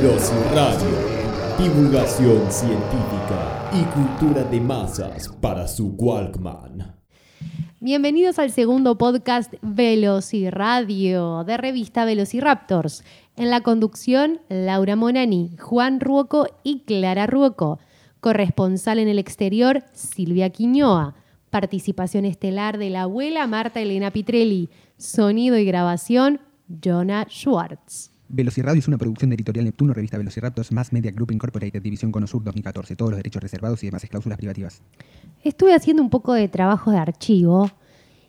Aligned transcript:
Velociradio. 0.00 0.96
Divulgación 1.58 2.50
científica 2.50 3.70
y 3.70 3.82
cultura 3.92 4.44
de 4.44 4.58
masas 4.58 5.28
para 5.42 5.68
su 5.68 5.88
Walkman. 5.88 6.96
Bienvenidos 7.80 8.38
al 8.38 8.50
segundo 8.50 8.96
podcast 8.96 9.52
Velociradio 9.60 11.44
de 11.44 11.58
revista 11.58 12.06
Velociraptors. 12.06 13.04
En 13.36 13.50
la 13.50 13.60
conducción, 13.60 14.40
Laura 14.48 14.96
Monani, 14.96 15.54
Juan 15.60 16.00
Ruoco 16.00 16.46
y 16.62 16.80
Clara 16.84 17.26
Ruoco. 17.26 17.78
Corresponsal 18.20 19.00
en 19.00 19.08
el 19.08 19.18
exterior, 19.18 19.84
Silvia 19.92 20.48
Quiñoa. 20.48 21.14
Participación 21.50 22.24
estelar 22.24 22.78
de 22.78 22.88
la 22.88 23.02
abuela 23.02 23.46
Marta 23.46 23.80
Elena 23.80 24.10
Pitrelli. 24.10 24.70
Sonido 24.96 25.58
y 25.58 25.66
grabación, 25.66 26.40
Jonah 26.82 27.26
Schwartz. 27.28 28.09
Velociradio 28.32 28.78
es 28.78 28.86
una 28.86 28.96
producción 28.96 29.30
de 29.30 29.34
Editorial 29.34 29.64
Neptuno, 29.64 29.92
revista 29.92 30.16
Velociraptors, 30.16 30.70
Mass 30.70 30.92
Media 30.92 31.10
Group 31.10 31.32
Incorporated, 31.32 31.82
División 31.82 32.12
Conosur 32.12 32.44
2014. 32.44 32.94
Todos 32.94 33.10
los 33.10 33.16
derechos 33.16 33.42
reservados 33.42 33.82
y 33.82 33.86
demás 33.86 34.06
cláusulas 34.08 34.38
privativas. 34.38 34.82
Estuve 35.42 35.74
haciendo 35.74 36.00
un 36.00 36.10
poco 36.10 36.32
de 36.34 36.46
trabajo 36.46 36.92
de 36.92 36.98
archivo 36.98 37.68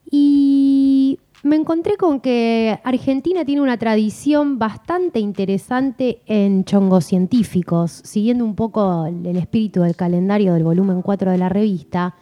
y 0.09 1.19
me 1.43 1.55
encontré 1.55 1.97
con 1.97 2.19
que 2.19 2.79
Argentina 2.83 3.45
tiene 3.45 3.61
una 3.61 3.77
tradición 3.77 4.57
bastante 4.57 5.19
interesante 5.19 6.23
en 6.25 6.65
chongos 6.65 7.05
científicos, 7.05 7.91
siguiendo 8.03 8.43
un 8.43 8.55
poco 8.55 9.05
el 9.05 9.37
espíritu 9.37 9.81
del 9.81 9.95
calendario 9.95 10.55
del 10.55 10.63
volumen 10.63 11.03
4 11.03 11.29
de 11.29 11.37
la 11.37 11.49
revista. 11.49 12.15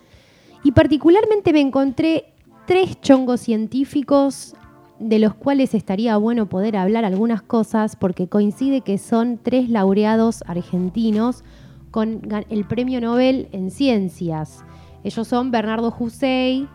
Y 0.66 0.74
particularmente 0.74 1.54
me 1.54 1.62
encontré 1.62 2.34
tres 2.68 3.00
chongos 3.00 3.40
científicos 3.40 4.54
de 5.00 5.20
los 5.20 5.34
cuales 5.34 5.74
estaría 5.74 6.18
bueno 6.18 6.50
poder 6.50 6.76
hablar 6.78 7.06
algunas 7.06 7.42
cosas 7.42 7.96
porque 7.96 8.28
coincide 8.28 8.82
que 8.82 8.98
son 8.98 9.40
tres 9.42 9.70
laureados 9.70 10.44
argentinos 10.46 11.44
con 11.92 12.22
el 12.50 12.66
Premio 12.66 13.02
Nobel 13.02 13.48
en 13.52 13.72
Ciencias. 13.72 14.64
Ellos 15.04 15.28
son 15.28 15.52
Bernardo 15.52 15.92
Jusey, 15.92 16.68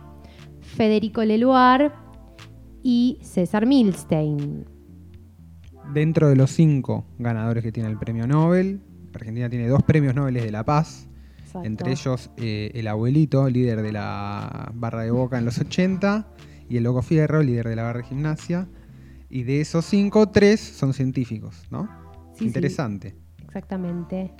Federico 0.61 1.23
Leluar 1.23 1.95
y 2.83 3.19
César 3.21 3.65
Milstein. 3.65 4.65
Dentro 5.93 6.27
de 6.27 6.35
los 6.35 6.51
cinco 6.51 7.05
ganadores 7.19 7.63
que 7.63 7.71
tiene 7.71 7.89
el 7.89 7.97
Premio 7.97 8.27
Nobel, 8.27 8.81
Argentina 9.13 9.49
tiene 9.49 9.67
dos 9.67 9.83
Premios 9.83 10.15
Nobel 10.15 10.33
de 10.33 10.51
la 10.51 10.65
Paz, 10.65 11.07
entre 11.63 11.91
ellos 11.91 12.31
eh, 12.37 12.71
el 12.73 12.87
abuelito, 12.87 13.47
líder 13.49 13.81
de 13.81 13.93
la 13.93 14.71
barra 14.73 15.03
de 15.03 15.11
boca 15.11 15.37
en 15.37 15.45
los 15.45 15.57
80, 15.57 16.27
y 16.69 16.77
el 16.77 16.83
Loco 16.83 17.01
Fierro, 17.01 17.41
líder 17.41 17.69
de 17.69 17.75
la 17.75 17.83
barra 17.83 17.99
de 17.99 18.05
gimnasia. 18.05 18.67
Y 19.29 19.43
de 19.43 19.61
esos 19.61 19.85
cinco, 19.85 20.29
tres 20.29 20.59
son 20.59 20.93
científicos, 20.93 21.65
¿no? 21.69 21.89
Interesante. 22.39 23.15
Exactamente. 23.43 24.33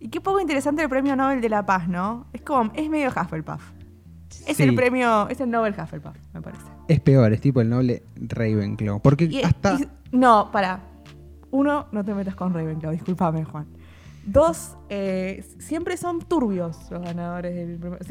Y 0.00 0.08
qué 0.08 0.20
poco 0.20 0.40
interesante 0.40 0.82
el 0.82 0.88
premio 0.88 1.14
Nobel 1.14 1.40
de 1.40 1.48
la 1.48 1.64
Paz, 1.64 1.88
¿no? 1.88 2.26
Es 2.32 2.42
como, 2.42 2.72
es 2.74 2.88
medio 2.88 3.10
Hufflepuff. 3.10 3.62
Es 4.46 4.58
el 4.60 4.74
premio, 4.74 5.28
es 5.28 5.40
el 5.40 5.50
Nobel 5.50 5.74
Hufflepuff, 5.78 6.16
me 6.32 6.40
parece. 6.40 6.64
Es 6.88 7.00
peor, 7.00 7.32
es 7.32 7.40
tipo 7.40 7.60
el 7.60 7.68
Nobel 7.68 8.02
Ravenclaw. 8.16 9.00
Porque 9.00 9.42
hasta. 9.44 9.78
no, 10.10 10.50
para. 10.50 10.80
Uno, 11.50 11.86
no 11.92 12.02
te 12.02 12.14
metas 12.14 12.34
con 12.34 12.54
Ravenclaw, 12.54 12.92
discúlpame, 12.92 13.44
Juan. 13.44 13.66
Dos, 14.24 14.76
eh, 14.88 15.44
siempre 15.58 15.96
son 15.96 16.20
turbios 16.20 16.90
los 16.90 17.02
ganadores 17.02 17.54
del 17.54 17.78
premio. 17.78 17.98
O 18.00 18.04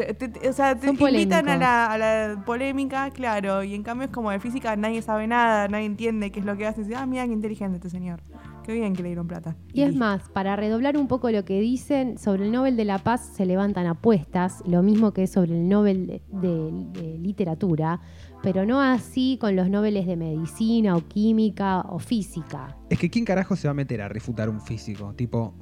sea, 0.54 0.76
te, 0.76 0.90
invitan 0.90 1.48
a 1.48 1.98
la, 1.98 2.44
polémica, 2.46 3.10
claro, 3.12 3.64
y 3.64 3.76
en 3.76 3.84
cambio 3.84 4.06
es 4.06 4.12
como 4.12 4.30
de 4.32 4.40
física 4.40 4.76
nadie 4.76 5.02
sabe 5.02 5.28
nada, 5.28 5.70
nadie 5.70 5.86
entiende 5.86 6.32
qué 6.32 6.42
es 6.42 6.46
lo 6.46 6.58
que 6.58 6.68
hace. 6.68 6.84
ah, 6.96 7.06
mira 7.06 7.26
qué 7.26 7.34
inteligente 7.34 7.78
este 7.78 7.90
señor. 7.90 8.22
Qué 8.64 8.74
bien 8.74 8.94
que 8.94 9.02
le 9.02 9.10
dieron 9.10 9.28
plata. 9.28 9.56
Y, 9.74 9.82
es 9.82 9.96
más, 9.96 10.30
para 10.30 10.56
redoblar 10.56 10.98
un 10.98 11.08
poco 11.08 11.32
lo 11.32 11.46
que 11.46 11.60
dicen, 11.60 12.18
sobre 12.18 12.46
el 12.46 12.52
Nobel 12.52 12.78
de 12.78 12.86
la 12.86 13.00
Paz 13.00 13.32
se 13.36 13.46
levantan 13.46 13.88
apuestas, 13.88 14.62
lo 14.68 14.84
mismo 14.84 15.14
que 15.14 15.26
sobre 15.28 15.54
el 15.54 15.68
Nobel 15.68 16.22
de, 16.32 17.18
literatura, 17.20 18.02
pero 18.44 18.66
no 18.66 18.82
así 18.82 19.38
con 19.40 19.56
los 19.56 19.70
Nobeles 19.70 20.06
de 20.06 20.16
medicina 20.16 20.96
o 20.96 21.08
química 21.08 21.82
o 21.82 22.00
física. 22.00 22.78
Es 22.90 23.00
que 23.00 23.10
¿quién 23.10 23.26
carajo 23.26 23.56
se 23.56 23.68
va 23.68 23.72
a 23.72 23.76
meter 23.76 24.02
a 24.02 24.10
refutar 24.10 24.50
un 24.50 24.62
físico? 24.62 25.14
Tipo, 25.16 25.56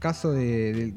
caso 0.00 0.32
de, 0.32 0.92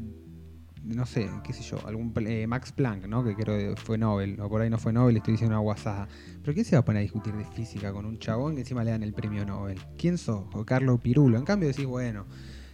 no 0.84 1.06
sé, 1.06 1.30
qué 1.44 1.54
sé 1.54 1.62
yo, 1.62 1.78
algún 1.86 2.12
eh, 2.26 2.48
Max 2.48 2.72
Planck, 2.72 3.06
¿no? 3.06 3.24
Que 3.24 3.36
creo 3.36 3.76
que 3.76 3.80
fue 3.80 3.98
Nobel, 3.98 4.40
o 4.40 4.50
por 4.50 4.62
ahí 4.62 4.70
no 4.70 4.80
fue 4.80 4.92
Nobel, 4.92 5.18
estoy 5.18 5.34
diciendo 5.34 5.56
una 5.56 5.62
guasada. 5.62 6.08
Pero 6.42 6.54
¿quién 6.54 6.66
se 6.66 6.76
va 6.76 6.80
a 6.80 6.86
poner 6.86 7.02
a 7.02 7.04
discutir 7.04 7.36
de 7.36 7.46
física 7.46 7.94
con 7.94 8.06
un 8.06 8.18
chabón 8.18 8.56
que 8.56 8.62
encima 8.62 8.84
le 8.84 8.92
dan 8.92 9.04
el 9.04 9.14
premio 9.14 9.46
Nobel? 9.46 9.80
¿Quién 9.98 10.18
sos? 10.18 10.46
O 10.54 10.66
Carlos 10.66 11.00
Pirulo. 11.02 11.38
En 11.38 11.46
cambio 11.46 11.68
decís, 11.68 11.86
bueno, 11.86 12.26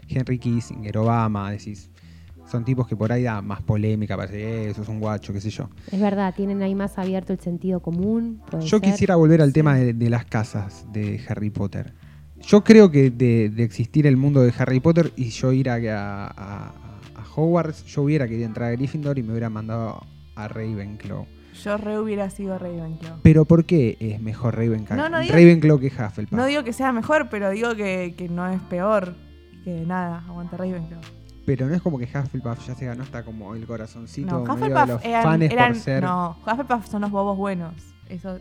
Henry 0.08 0.40
Kissinger, 0.40 0.98
Obama, 0.98 1.52
decís, 1.52 1.90
son 2.50 2.64
tipos 2.64 2.88
que 2.88 2.96
por 2.96 3.12
ahí 3.12 3.24
da 3.24 3.42
más 3.42 3.62
polémica, 3.62 4.18
parece, 4.18 4.70
eso 4.70 4.82
es 4.82 4.88
un 4.88 5.00
guacho, 5.00 5.34
qué 5.34 5.42
sé 5.42 5.50
yo. 5.50 5.70
Es 5.92 6.00
verdad, 6.00 6.34
tienen 6.36 6.62
ahí 6.62 6.74
más 6.74 6.98
abierto 6.98 7.34
el 7.34 7.40
sentido 7.40 7.82
común. 7.82 8.42
Yo 8.62 8.82
quisiera 8.82 9.16
volver 9.16 9.42
al 9.42 9.54
tema 9.54 9.76
de 9.76 10.10
las 10.10 10.26
casas 10.26 10.86
de 10.92 11.22
Harry 11.28 11.50
Potter. 11.50 11.94
Yo 12.42 12.64
creo 12.64 12.90
que 12.92 13.12
de, 13.12 13.52
existir 13.64 14.08
el 14.08 14.18
mundo 14.18 14.42
de 14.42 14.54
Harry 14.58 14.80
Potter 14.80 15.12
y 15.16 15.30
yo 15.30 15.52
ir 15.54 15.70
a, 15.70 15.76
a, 15.76 16.74
Hogwarts, 17.36 17.86
yo 17.86 18.02
hubiera 18.04 18.28
querido 18.28 18.48
entrar 18.48 18.70
a 18.70 18.72
Gryffindor 18.72 19.18
y 19.18 19.24
me 19.24 19.32
hubiera 19.32 19.50
mandado 19.50 20.06
a 20.36 20.48
Ravenclaw. 20.48 21.26
Yo 21.64 21.78
re 21.78 22.00
hubiera 22.00 22.30
sido 22.30 22.58
Ravenclaw. 22.58 23.20
Pero 23.22 23.46
¿por 23.46 23.66
qué 23.66 23.98
es 24.00 24.22
mejor 24.22 24.56
Ravenclaw, 24.56 25.10
Ravenclaw 25.10 25.80
que 25.80 25.88
Hufflepuff? 25.88 26.32
No 26.32 26.46
digo 26.46 26.64
que 26.64 26.74
sea 26.74 26.92
mejor, 26.92 27.30
pero 27.30 27.50
digo 27.50 27.76
que, 27.76 28.28
no 28.32 28.48
es 28.48 28.62
peor. 28.64 29.16
Que 29.64 29.86
nada, 29.86 30.24
aguanta 30.28 30.58
Ravenclaw. 30.58 31.02
Pero 31.46 31.68
no 31.68 31.76
es 31.76 31.82
como 31.82 31.98
que 31.98 32.06
Hufflepuff 32.06 32.66
ya 32.66 32.76
se 32.76 32.86
ganó 32.86 33.04
hasta 33.04 33.24
como 33.24 33.56
el 33.56 33.66
corazoncito 33.66 34.44
no, 34.44 34.54
Hufflepuff 34.54 34.86
de 34.86 34.94
los 34.94 35.24
fans 35.24 35.54
por 35.54 35.76
ser... 35.76 36.04
No, 36.04 36.38
Hufflepuff 36.46 36.88
son 36.88 37.02
los 37.02 37.12
bobos 37.12 37.38
buenos. 37.38 37.74
Eso 38.08 38.40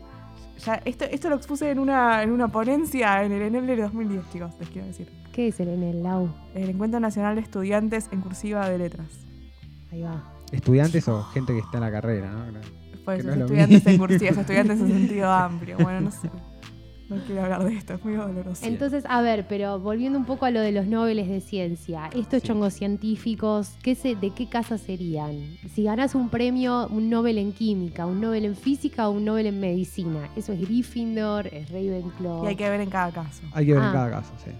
esto, 0.85 1.05
esto 1.05 1.29
lo 1.29 1.35
expuse 1.35 1.69
en 1.71 1.79
una, 1.79 2.23
en 2.23 2.31
una 2.31 2.47
ponencia 2.47 3.23
en 3.23 3.31
el 3.31 3.41
Enel 3.41 3.79
2010, 3.81 4.29
chicos, 4.31 4.51
les 4.59 4.69
quiero 4.69 4.87
decir. 4.87 5.11
¿Qué 5.31 5.49
es 5.49 5.59
el 5.59 5.69
Enel 5.69 6.03
Lau? 6.03 6.33
El 6.53 6.69
Encuentro 6.69 6.99
Nacional 6.99 7.35
de 7.35 7.41
Estudiantes 7.41 8.09
en 8.11 8.21
Cursiva 8.21 8.67
de 8.69 8.77
Letras. 8.77 9.07
Ahí 9.91 10.01
va. 10.01 10.23
¿Estudiantes 10.51 11.07
o 11.07 11.23
gente 11.23 11.53
que 11.53 11.59
está 11.59 11.77
en 11.77 11.81
la 11.81 11.91
carrera, 11.91 12.31
no? 12.31 12.59
Pues 13.05 13.25
estudiantes 13.25 13.87
en 13.87 13.97
cursiva, 13.97 14.41
estudiantes 14.41 14.79
en 14.79 14.87
sentido 14.87 15.31
amplio. 15.31 15.77
Bueno, 15.77 16.01
no 16.01 16.11
sé. 16.11 16.29
No 17.09 17.17
quiero 17.25 17.43
hablar 17.43 17.63
de 17.63 17.73
esto, 17.73 17.95
es 17.95 18.05
muy 18.05 18.13
doloroso. 18.13 18.63
Entonces, 18.63 19.03
a 19.09 19.21
ver, 19.21 19.47
pero 19.47 19.79
volviendo 19.79 20.19
un 20.19 20.25
poco 20.25 20.45
a 20.45 20.51
lo 20.51 20.59
de 20.59 20.71
los 20.71 20.85
Nobeles 20.85 21.27
de 21.27 21.41
ciencia, 21.41 22.07
estos 22.15 22.43
chongos 22.43 22.75
científicos, 22.75 23.71
¿qué 23.81 23.95
¿de 23.95 24.29
qué 24.29 24.47
casa 24.47 24.77
serían? 24.77 25.57
Si 25.73 25.83
ganas 25.83 26.13
un 26.13 26.29
premio, 26.29 26.87
un 26.87 27.09
Nobel 27.09 27.39
en 27.39 27.51
química, 27.51 28.05
un 28.05 28.21
Nobel 28.21 28.45
en 28.45 28.55
física 28.55 29.09
o 29.09 29.13
un 29.13 29.25
Nobel 29.25 29.47
en 29.47 29.59
medicina, 29.59 30.29
¿eso 30.35 30.53
es 30.53 30.61
Gryffindor, 30.61 31.47
es 31.47 31.71
Ravenclaw? 31.71 32.45
Y 32.45 32.47
hay 32.49 32.55
que 32.55 32.69
ver 32.69 32.81
en 32.81 32.89
cada 32.91 33.11
caso. 33.11 33.41
Hay 33.53 33.65
que 33.65 33.73
ver 33.73 33.81
en 33.81 33.89
ah. 33.89 33.93
cada 33.93 34.11
caso, 34.11 34.31
sí. 34.45 34.51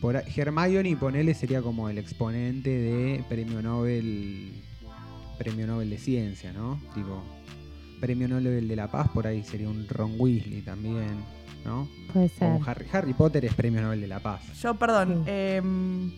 Por, 0.00 0.16
Hermione, 0.16 0.96
ponele, 0.96 1.32
sería 1.32 1.62
como 1.62 1.88
el 1.88 1.98
exponente 1.98 2.70
de 2.70 3.24
premio 3.28 3.62
Nobel, 3.62 4.52
premio 5.38 5.68
Nobel 5.68 5.90
de 5.90 5.98
ciencia, 5.98 6.52
¿no? 6.52 6.80
Tipo, 6.92 7.22
premio 8.00 8.26
Nobel 8.26 8.66
de 8.66 8.76
la 8.76 8.90
paz, 8.90 9.08
por 9.14 9.28
ahí 9.28 9.44
sería 9.44 9.68
un 9.68 9.86
Ron 9.88 10.14
Weasley 10.18 10.60
también. 10.62 11.43
¿No? 11.64 11.88
Puede 12.12 12.28
ser. 12.28 12.60
Harry, 12.92 13.14
Potter 13.14 13.44
es 13.44 13.54
premio 13.54 13.82
Nobel 13.82 14.00
de 14.00 14.08
la 14.08 14.20
Paz. 14.20 14.42
Yo, 14.60 14.74
perdón, 14.74 15.24
em, 15.26 16.12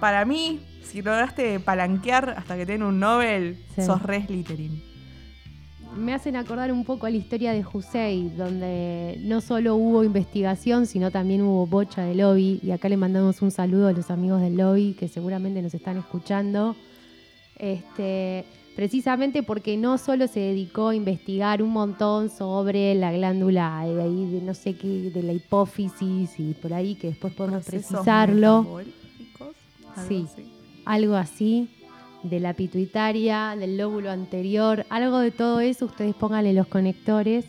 para 0.00 0.24
mí, 0.24 0.60
si 0.82 1.02
lograste 1.02 1.60
palanquear 1.60 2.30
hasta 2.30 2.56
que 2.56 2.66
tenga 2.66 2.86
un 2.86 2.98
Nobel, 2.98 3.58
sos 3.76 4.02
re 4.02 4.24
Slytherin. 4.26 4.82
Me 5.96 6.14
hacen 6.14 6.36
acordar 6.36 6.72
un 6.72 6.84
poco 6.84 7.04
a 7.04 7.10
la 7.10 7.18
historia 7.18 7.52
de 7.52 7.64
Husey, 7.70 8.30
donde 8.30 9.18
no 9.20 9.42
solo 9.42 9.74
hubo 9.76 10.02
investigación, 10.04 10.86
sino 10.86 11.10
también 11.10 11.42
hubo 11.42 11.66
bocha 11.66 12.02
de 12.02 12.14
lobby. 12.14 12.60
Y 12.62 12.70
acá 12.70 12.88
le 12.88 12.96
mandamos 12.96 13.42
un 13.42 13.50
saludo 13.50 13.88
a 13.88 13.92
los 13.92 14.10
amigos 14.10 14.40
del 14.40 14.56
lobby 14.56 14.94
que 14.94 15.08
seguramente 15.08 15.60
nos 15.60 15.74
están 15.74 15.98
escuchando. 15.98 16.74
Este, 17.56 18.46
precisamente 18.74 19.42
porque 19.42 19.76
no 19.76 19.98
solo 19.98 20.26
se 20.26 20.40
dedicó 20.40 20.88
a 20.88 20.94
investigar 20.94 21.62
un 21.62 21.70
montón 21.70 22.30
sobre 22.30 22.94
la 22.94 23.12
glándula 23.12 23.84
de 23.84 24.02
ahí 24.02 24.30
de 24.30 24.40
no 24.40 24.54
sé 24.54 24.74
qué, 24.74 25.10
de 25.10 25.22
la 25.22 25.32
hipófisis 25.32 26.38
y 26.38 26.54
por 26.54 26.72
ahí 26.72 26.94
que 26.94 27.08
después 27.08 27.34
podemos 27.34 27.64
precisarlo. 27.64 28.80
Sí, 30.08 30.26
algo 30.84 31.16
así 31.16 31.68
de 32.22 32.40
la 32.40 32.54
pituitaria, 32.54 33.56
del 33.58 33.76
lóbulo 33.76 34.10
anterior, 34.10 34.86
algo 34.88 35.18
de 35.18 35.32
todo 35.32 35.60
eso, 35.60 35.86
ustedes 35.86 36.14
pónganle 36.14 36.52
los 36.52 36.66
conectores. 36.66 37.46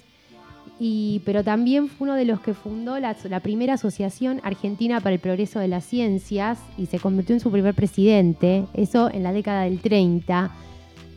Y, 0.80 1.22
pero 1.24 1.44
también 1.44 1.88
fue 1.88 2.08
uno 2.08 2.16
de 2.16 2.26
los 2.26 2.42
que 2.42 2.56
fundó 2.56 3.00
la, 3.00 3.16
la, 3.30 3.40
primera 3.42 3.76
Asociación 3.76 4.42
Argentina 4.44 5.00
para 5.00 5.14
el 5.14 5.20
Progreso 5.20 5.60
de 5.60 5.68
las 5.68 5.86
Ciencias 5.86 6.60
y 6.78 6.88
se 6.88 7.00
convirtió 7.00 7.36
en 7.36 7.40
su 7.40 7.52
primer 7.52 7.76
presidente, 7.76 8.66
eso 8.74 9.10
en 9.14 9.22
la 9.22 9.32
década 9.32 9.64
del 9.64 9.80
30 9.80 10.52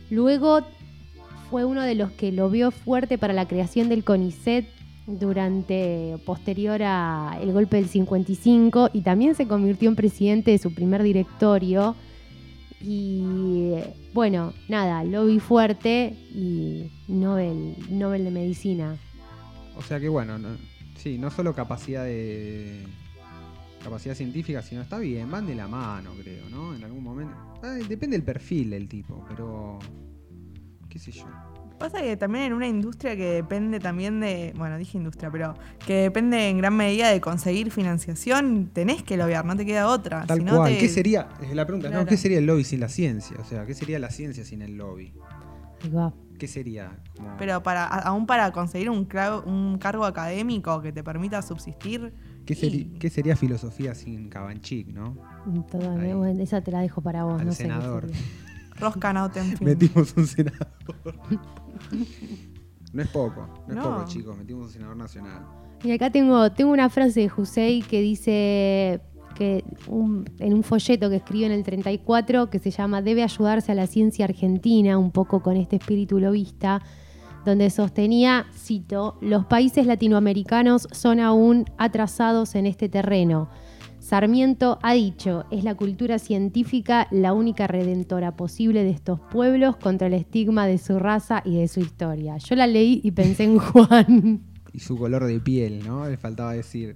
Luego 0.09 0.61
fue 1.49 1.65
uno 1.65 1.81
de 1.81 1.95
los 1.95 2.11
que 2.11 2.31
lo 2.31 2.49
vio 2.49 2.71
fuerte 2.71 3.17
para 3.17 3.33
la 3.33 3.47
creación 3.47 3.89
del 3.89 4.03
CONICET 4.03 4.65
durante 5.07 6.17
posterior 6.25 6.81
a 6.83 7.37
el 7.41 7.53
golpe 7.53 7.77
del 7.77 7.87
55 7.87 8.89
y 8.93 9.01
también 9.01 9.35
se 9.35 9.47
convirtió 9.47 9.87
en 9.89 9.95
presidente 9.95 10.51
de 10.51 10.57
su 10.57 10.73
primer 10.73 11.01
directorio 11.01 11.95
y 12.81 13.73
bueno, 14.13 14.53
nada, 14.67 15.03
lobby 15.03 15.39
fuerte 15.39 16.13
y 16.33 16.91
Nobel, 17.07 17.75
Nobel 17.89 18.25
de 18.25 18.31
Medicina. 18.31 18.97
O 19.77 19.81
sea 19.81 19.99
que 19.99 20.09
bueno, 20.09 20.37
sí, 20.95 21.17
no 21.17 21.31
solo 21.31 21.55
capacidad 21.55 22.03
de 22.03 22.85
capacidad 23.83 24.15
científica, 24.15 24.61
sino 24.61 24.81
está 24.81 24.97
bien, 24.99 25.29
van 25.29 25.45
de 25.47 25.55
la 25.55 25.67
mano, 25.67 26.11
creo, 26.21 26.49
¿no? 26.49 26.75
En 26.75 26.83
algún 26.83 27.03
momento. 27.03 27.35
depende 27.87 28.17
del 28.17 28.23
perfil 28.23 28.71
del 28.71 28.87
tipo, 28.87 29.25
pero 29.29 29.79
qué 30.89 30.99
sé 30.99 31.11
yo. 31.11 31.25
Pasa 31.77 32.01
que 32.01 32.17
también 32.17 32.45
en 32.45 32.53
una 32.53 32.67
industria 32.67 33.15
que 33.15 33.25
depende 33.25 33.79
también 33.79 34.19
de, 34.19 34.51
bueno, 34.57 34.79
dije 34.79 34.97
industria, 34.97 35.29
pero 35.29 35.53
que 35.85 35.93
depende 35.93 36.49
en 36.49 36.57
gran 36.57 36.75
medida 36.75 37.09
de 37.11 37.21
conseguir 37.21 37.69
financiación, 37.69 38.71
tenés 38.73 39.03
que 39.03 39.15
lobbyar, 39.15 39.45
no 39.45 39.55
te 39.55 39.63
queda 39.63 39.87
otra. 39.87 40.25
Tal 40.25 40.43
cual. 40.43 40.75
¿Qué 40.75 40.89
sería, 40.89 41.29
es 41.39 41.53
la 41.53 41.67
pregunta, 41.67 41.89
¿no? 41.91 42.05
¿Qué 42.07 42.17
sería 42.17 42.39
el 42.39 42.47
lobby 42.47 42.63
sin 42.63 42.79
la 42.79 42.89
ciencia? 42.89 43.37
O 43.39 43.45
sea, 43.45 43.67
¿qué 43.67 43.75
sería 43.75 43.99
la 43.99 44.09
ciencia 44.09 44.43
sin 44.43 44.63
el 44.63 44.75
lobby? 44.75 45.13
¿Qué 46.39 46.47
sería? 46.47 46.97
Pero 47.37 47.61
para, 47.61 47.85
aún 47.85 48.25
para 48.25 48.51
conseguir 48.51 48.89
un, 48.89 49.07
un 49.45 49.77
cargo 49.77 50.05
académico 50.05 50.81
que 50.81 50.91
te 50.91 51.03
permita 51.03 51.41
subsistir. 51.43 52.11
¿Qué, 52.55 52.87
¿Qué 52.99 53.09
sería 53.09 53.35
filosofía 53.35 53.93
sin 53.93 54.29
Cabanchik, 54.29 54.87
no? 54.87 55.17
esa 56.39 56.61
te 56.61 56.71
la 56.71 56.79
dejo 56.79 57.01
para 57.01 57.23
vos. 57.23 57.43
no 57.43 57.51
senador. 57.51 58.07
Rosca 58.79 59.31
Metimos 59.59 60.13
un 60.15 60.27
senador. 60.27 60.67
no 62.93 63.01
es 63.01 63.07
poco, 63.09 63.47
no, 63.67 63.73
es 63.73 63.79
poco, 63.79 64.05
chicos. 64.05 64.37
Metimos 64.37 64.67
un 64.67 64.71
senador 64.71 64.97
nacional. 64.97 65.45
Y 65.83 65.91
acá 65.91 66.09
tengo, 66.09 66.51
tengo 66.51 66.71
una 66.71 66.89
frase 66.89 67.21
de 67.21 67.29
José 67.29 67.81
que 67.87 68.01
dice 68.01 69.01
que 69.35 69.63
en 70.39 70.53
un 70.53 70.63
folleto 70.63 71.09
que 71.09 71.17
escribe 71.17 71.45
en 71.45 71.51
el 71.51 71.63
34 71.63 72.49
que 72.49 72.59
se 72.59 72.71
llama 72.71 73.01
Debe 73.01 73.23
ayudarse 73.23 73.71
a 73.71 73.75
la 73.75 73.85
ciencia 73.85 74.25
argentina, 74.25 74.97
un 74.97 75.11
poco 75.11 75.41
con 75.41 75.57
este 75.57 75.75
espíritu 75.75 76.19
lobista, 76.19 76.81
donde 77.47 77.69
sostenía, 77.69 78.45
cito, 78.53 79.17
los 79.21 79.45
países 79.45 79.87
latinoamericanos 79.87 80.87
son 80.91 81.19
aún 81.19 81.65
atrasados 81.77 82.53
en 82.55 82.67
este 82.67 82.89
terreno 82.89 83.49
Sarmiento 84.07 84.79
ha 84.83 84.93
dicho, 84.93 85.43
es 85.51 85.65
la 85.65 85.75
cultura 85.75 86.17
científica 86.17 87.09
la 87.11 87.33
única 87.33 87.67
redentora 87.67 88.37
posible 88.37 88.85
de 88.85 88.91
estos 88.91 89.19
pueblos 89.19 89.75
contra 89.75 90.07
el 90.07 90.13
estigma 90.13 90.65
de 90.65 90.77
su 90.77 90.97
raza 90.97 91.41
y 91.43 91.57
de 91.57 91.67
su 91.67 91.81
historia. 91.81 92.37
Yo 92.37 92.55
la 92.55 92.67
leí 92.67 93.01
y 93.03 93.11
pensé 93.11 93.43
en 93.43 93.59
Juan. 93.59 94.41
Y 94.73 94.79
su 94.79 94.97
color 94.97 95.25
de 95.25 95.39
piel, 95.41 95.85
¿no? 95.85 96.07
Le 96.07 96.15
faltaba 96.15 96.53
decir. 96.53 96.95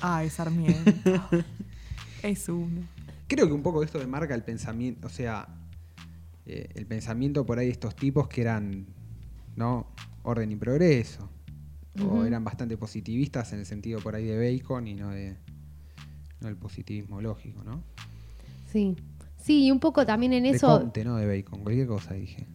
Ay, 0.00 0.30
Sarmiento. 0.30 0.92
es 2.22 2.48
uno. 2.48 2.82
Creo 3.26 3.46
que 3.46 3.52
un 3.52 3.62
poco 3.62 3.82
esto 3.82 3.98
demarca 3.98 4.34
el 4.34 4.44
pensamiento, 4.44 5.08
o 5.08 5.10
sea, 5.10 5.46
eh, 6.46 6.68
el 6.74 6.86
pensamiento 6.86 7.44
por 7.44 7.58
ahí 7.58 7.66
de 7.66 7.72
estos 7.72 7.96
tipos 7.96 8.28
que 8.28 8.40
eran, 8.40 8.86
¿no? 9.56 9.86
Orden 10.22 10.50
y 10.52 10.56
progreso. 10.56 11.28
O 12.02 12.24
eran 12.24 12.42
bastante 12.42 12.76
positivistas 12.76 13.52
en 13.52 13.60
el 13.60 13.66
sentido 13.66 14.00
por 14.00 14.16
ahí 14.16 14.24
de 14.24 14.52
Bacon 14.52 14.88
y 14.88 14.94
no 14.94 15.10
de 15.10 15.36
el 16.42 16.56
positivismo 16.56 17.20
lógico, 17.20 17.62
¿no? 17.64 17.82
Sí. 18.70 18.96
Sí, 19.36 19.66
y 19.66 19.70
un 19.70 19.78
poco 19.78 20.04
también 20.06 20.32
en 20.32 20.46
eso. 20.46 20.72
De 20.72 20.84
Conte, 20.84 21.04
no 21.04 21.16
de 21.16 21.26
Bacon, 21.26 21.62
cualquier 21.62 21.86
cosa 21.86 22.14
dije. 22.14 22.46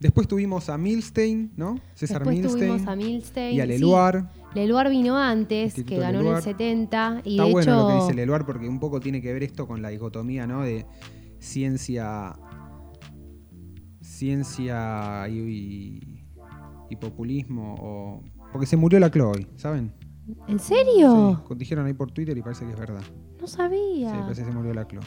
Después 0.00 0.28
tuvimos 0.28 0.68
a 0.68 0.78
Milstein, 0.78 1.52
¿no? 1.56 1.78
César 1.94 2.20
Después 2.20 2.38
Milstein. 2.38 2.70
tuvimos 2.70 2.88
a 2.88 2.96
Milstein. 2.96 3.56
Y 3.56 3.60
a 3.60 3.66
Leluar. 3.66 4.30
Sí. 4.32 4.40
Leluar 4.54 4.90
vino 4.90 5.18
antes, 5.18 5.74
que 5.74 5.98
ganó 5.98 6.20
en 6.20 6.36
el 6.36 6.42
70. 6.42 7.22
Y 7.24 7.32
Está 7.32 7.44
de 7.44 7.52
bueno 7.52 7.76
lo 7.76 7.88
que 7.88 7.94
dice 8.04 8.14
Leluar 8.14 8.46
porque 8.46 8.68
un 8.68 8.80
poco 8.80 9.00
tiene 9.00 9.20
que 9.20 9.32
ver 9.32 9.42
esto 9.42 9.66
con 9.66 9.82
la 9.82 9.88
dicotomía, 9.88 10.46
¿no? 10.46 10.62
De 10.62 10.86
ciencia. 11.38 12.34
Ciencia 14.00 15.28
y, 15.28 15.38
y, 15.38 16.17
populismo. 16.96 17.74
O, 17.80 18.22
porque 18.52 18.66
se 18.66 18.76
murió 18.76 18.98
la 19.00 19.10
Chloe, 19.10 19.46
¿saben? 19.56 19.92
¿En 20.46 20.58
serio? 20.58 21.42
Sí, 21.48 21.54
dijeron 21.56 21.86
ahí 21.86 21.94
por 21.94 22.10
Twitter 22.10 22.36
y 22.36 22.42
parece 22.42 22.64
que 22.64 22.72
es 22.72 22.78
verdad. 22.78 23.02
No 23.40 23.46
sabía. 23.46 24.10
Sí, 24.10 24.16
parece 24.20 24.42
que 24.42 24.48
se 24.48 24.54
murió 24.54 24.74
la 24.74 24.84
Clo. 24.84 25.00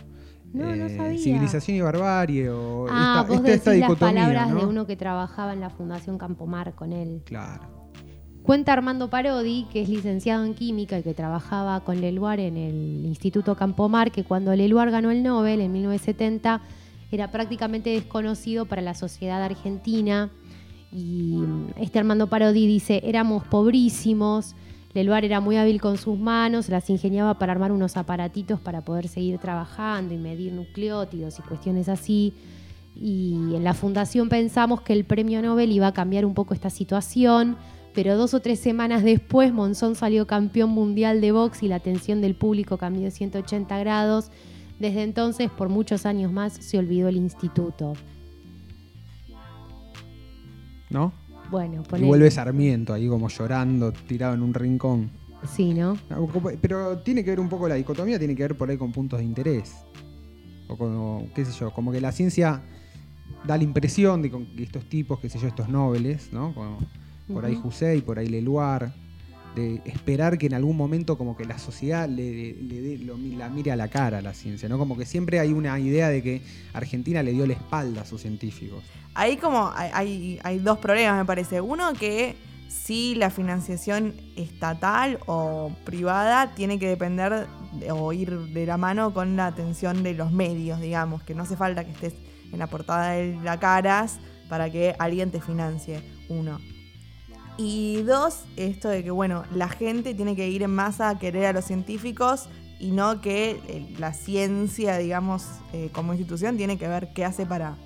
No, 0.54 0.76
no 0.76 0.86
eh, 0.86 0.98
sabía. 0.98 1.20
Civilización 1.20 1.78
y 1.78 1.82
barbarie 1.82 2.50
o 2.50 2.88
ah, 2.90 3.22
esta, 3.22 3.34
vos 3.34 3.50
esta, 3.50 3.74
las 3.74 3.96
palabras 3.96 4.54
de 4.54 4.66
uno 4.66 4.86
que 4.86 4.96
trabajaba 4.96 5.54
en 5.54 5.62
la 5.62 5.70
Fundación 5.70 6.18
Campomar 6.18 6.74
con 6.74 6.92
él. 6.92 7.22
Claro. 7.26 7.82
Cuenta 8.44 8.74
Armando 8.74 9.10
Parodi, 9.10 9.68
que 9.72 9.84
es 9.84 9.90
licenciado 9.90 10.44
en 10.44 10.56
química 10.56 10.98
y 10.98 11.04
que 11.04 11.14
trabajaba 11.14 11.82
con 11.82 12.02
Leluar 12.02 12.40
en 12.40 12.58
el 12.58 13.06
Instituto 13.06 13.56
Campomar, 13.56 14.12
que 14.12 14.24
cuando 14.24 14.56
Leluar 14.56 14.90
ganó 14.90 15.12
el 15.12 15.22
Nobel 15.22 15.62
en 15.62 15.72
1970 15.72 16.62
era 17.12 17.30
prácticamente 17.30 17.92
desconocido 17.92 18.66
para 18.66 18.82
la 18.82 18.96
sociedad 18.96 19.44
argentina. 19.44 20.32
Y 20.94 21.38
este 21.78 22.00
Armando 22.00 22.28
Parodi 22.28 22.68
dice, 22.68 23.02
éramos 23.06 23.46
pobrísimos, 23.46 24.56
Leluar 24.94 25.24
era 25.24 25.40
muy 25.40 25.56
hábil 25.56 25.80
con 25.80 25.98
sus 25.98 26.20
manos, 26.20 26.68
las 26.68 26.90
ingeniaba 26.90 27.36
para 27.36 27.54
armar 27.54 27.72
unos 27.72 27.96
aparatitos 27.96 28.60
para 28.60 28.82
poder 28.82 29.08
seguir 29.08 29.38
trabajando 29.38 30.14
y 30.14 30.18
medir 30.18 30.52
nucleótidos 30.52 31.40
y 31.40 31.42
cuestiones 31.44 31.88
así. 31.88 32.34
Y 32.94 33.56
en 33.56 33.64
la 33.64 33.74
fundación 33.74 34.28
pensamos 34.28 34.82
que 34.82 34.92
el 34.92 35.06
premio 35.06 35.42
Nobel 35.42 35.72
iba 35.72 35.88
a 35.88 35.94
cambiar 35.94 36.26
un 36.26 36.34
poco 36.34 36.54
esta 36.54 36.70
situación, 36.70 37.56
pero 37.94 38.18
dos 38.18 38.34
o 38.34 38.42
tres 38.42 38.60
semanas 38.60 39.04
después 39.04 39.54
Monzón 39.54 39.96
salió 39.96 40.28
campeón 40.28 40.72
mundial 40.72 41.22
de 41.22 41.32
box 41.32 41.64
y 41.64 41.70
la 41.70 41.78
atención 41.78 42.20
del 42.20 42.36
público 42.36 42.78
cambió 42.78 43.04
de 43.04 43.12
180 43.12 43.80
grados. 43.80 44.30
Desde 44.78 45.04
entonces, 45.04 45.50
por 45.50 45.70
muchos 45.70 46.06
años 46.06 46.34
más, 46.34 46.54
se 46.54 46.78
olvidó 46.78 47.08
el 47.08 47.16
instituto. 47.16 47.94
¿No? 50.92 51.14
Bueno, 51.50 51.84
Y 51.98 52.04
vuelve 52.04 52.32
Sarmiento 52.32 52.94
ahí 52.94 53.08
como 53.08 53.28
llorando, 53.28 53.92
tirado 53.92 54.36
en 54.36 54.42
un 54.42 54.54
rincón. 54.54 55.12
Sí, 55.54 55.74
¿no? 55.74 55.98
Pero 56.62 57.00
tiene 57.00 57.24
que 57.24 57.32
ver 57.32 57.40
un 57.40 57.50
poco 57.50 57.68
la 57.68 57.76
dicotomía, 57.76 58.20
tiene 58.20 58.36
que 58.36 58.44
ver 58.44 58.58
por 58.58 58.70
ahí 58.70 58.78
con 58.78 58.92
puntos 58.92 59.20
de 59.20 59.26
interés. 59.26 59.74
O 60.70 60.78
como, 60.78 61.28
qué 61.36 61.44
sé 61.44 61.52
yo, 61.60 61.74
como 61.74 61.92
que 61.92 62.00
la 62.00 62.12
ciencia 62.12 62.62
da 63.46 63.58
la 63.58 63.64
impresión 63.64 64.22
de 64.22 64.30
que 64.30 64.64
estos 64.64 64.88
tipos, 64.88 65.20
qué 65.20 65.30
sé 65.30 65.40
yo, 65.40 65.48
estos 65.48 65.68
nobles, 65.68 66.32
¿no? 66.32 66.54
por 67.32 67.46
ahí 67.46 67.56
José 67.56 68.02
por 68.06 68.20
ahí 68.20 68.28
Leluar, 68.28 68.94
de 69.56 69.82
esperar 69.86 70.38
que 70.38 70.46
en 70.46 70.54
algún 70.54 70.78
momento 70.78 71.18
como 71.18 71.36
que 71.36 71.46
la 71.46 71.58
sociedad 71.58 72.08
le, 72.08 72.56
la 73.36 73.50
mire 73.50 73.72
a 73.72 73.76
la 73.76 73.90
cara 73.90 74.20
a 74.20 74.22
la 74.22 74.34
ciencia, 74.34 74.70
¿no? 74.70 74.78
Como 74.78 74.98
que 74.98 75.06
siempre 75.06 75.40
hay 75.40 75.52
una 75.54 75.78
idea 75.80 76.10
de 76.10 76.22
que 76.24 76.42
Argentina 76.74 77.22
le 77.24 77.32
dio 77.34 77.46
la 77.46 77.54
espalda 77.54 78.02
a 78.02 78.06
sus 78.06 78.22
científicos. 78.22 78.84
Ahí 79.14 79.38
como 79.38 79.72
hay, 79.76 80.40
hay 80.44 80.60
dos 80.60 80.78
problemas, 80.78 81.18
me 81.18 81.26
parece. 81.26 81.60
Uno 81.60 81.94
que 81.94 82.36
si 82.72 83.16
la 83.16 83.30
financiación 83.30 84.14
estatal 84.38 85.20
o 85.26 85.72
privada 85.84 86.54
tiene 86.56 86.80
que 86.80 86.88
depender 86.88 87.48
o 87.92 88.14
ir 88.14 88.38
de 88.38 88.66
la 88.66 88.78
mano 88.78 89.14
con 89.14 89.36
la 89.36 89.48
atención 89.48 90.04
de 90.04 90.14
los 90.14 90.32
medios, 90.32 90.80
digamos, 90.80 91.24
que 91.24 91.36
no 91.36 91.44
hace 91.44 91.58
falta 91.58 91.84
que 91.84 91.92
estés 91.92 92.14
en 92.52 92.60
la 92.60 92.68
portada 92.68 93.12
de 93.12 93.38
la 93.44 93.60
Caras 93.60 94.20
para 94.48 94.70
que 94.70 94.96
alguien 95.00 95.32
te 95.32 95.42
financie, 95.42 96.02
uno. 96.30 96.60
Y 97.64 98.02
dos, 98.02 98.46
esto 98.56 98.90
de 98.90 99.04
que, 99.04 99.12
bueno, 99.12 99.44
la 99.54 99.70
gente 99.70 100.16
tiene 100.16 100.36
que 100.36 100.50
ir 100.50 100.64
en 100.64 100.74
masa 100.74 101.10
a 101.10 101.20
querer 101.20 101.46
a 101.46 101.54
los 101.54 101.66
científicos 101.66 102.50
y 102.80 102.90
no 102.90 103.22
que 103.22 103.62
eh, 103.68 103.96
la 104.00 104.14
ciencia, 104.14 104.98
digamos, 104.98 105.46
eh, 105.72 105.92
como 105.94 106.14
institución 106.14 106.58
tiene 106.58 106.80
que 106.80 106.88
ver 106.88 107.14
qué 107.14 107.24
hace 107.24 107.46
para 107.46 107.78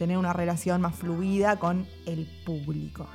tener 0.00 0.18
una 0.18 0.32
relación 0.32 0.80
más 0.80 0.96
fluida 0.96 1.60
con 1.60 1.86
el 2.06 2.26
público. 2.44 3.06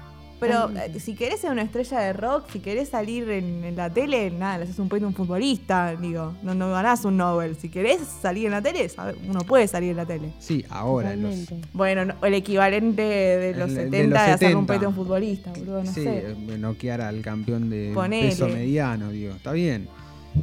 Pero 0.45 0.71
eh, 0.77 0.99
si 0.99 1.15
querés 1.15 1.41
ser 1.41 1.51
una 1.51 1.63
estrella 1.63 1.99
de 1.99 2.13
rock, 2.13 2.49
si 2.51 2.59
querés 2.59 2.89
salir 2.89 3.29
en, 3.29 3.75
la 3.75 3.89
tele, 3.89 4.31
nada, 4.31 4.59
le 4.59 4.63
haces 4.65 4.79
un 4.79 4.89
puesto 4.89 5.05
a 5.05 5.09
un 5.09 5.15
futbolista, 5.15 5.95
digo, 5.95 6.35
no, 6.43 6.53
no 6.53 6.71
ganás 6.71 7.05
un 7.05 7.17
Nobel. 7.17 7.55
Si 7.57 7.69
querés 7.69 8.01
salir 8.21 8.45
en 8.45 8.51
la 8.51 8.61
tele, 8.61 8.89
uno 9.27 9.41
puede 9.41 9.67
salir 9.67 9.91
en 9.91 9.97
la 9.97 10.05
tele. 10.05 10.31
Sí, 10.39 10.65
ahora. 10.69 11.15
Los... 11.15 11.53
Bueno, 11.73 12.13
el 12.21 12.33
equivalente 12.33 13.01
de 13.01 13.55
los, 13.55 13.71
70, 13.71 14.25
de, 14.25 14.31
hacer 14.31 14.55
un 14.55 14.65
puesto 14.65 14.85
a 14.85 14.89
un 14.89 14.95
futbolista, 14.95 15.51
boludo, 15.51 15.83
no 15.83 15.91
sí, 15.91 16.03
sé. 16.03 16.31
Eh, 16.31 16.57
noquear 16.57 17.01
al 17.01 17.21
campeón 17.21 17.69
de 17.69 17.93
peso 18.09 18.47
mediano, 18.47 19.09
digo, 19.09 19.33
está 19.33 19.51
bien. 19.51 19.87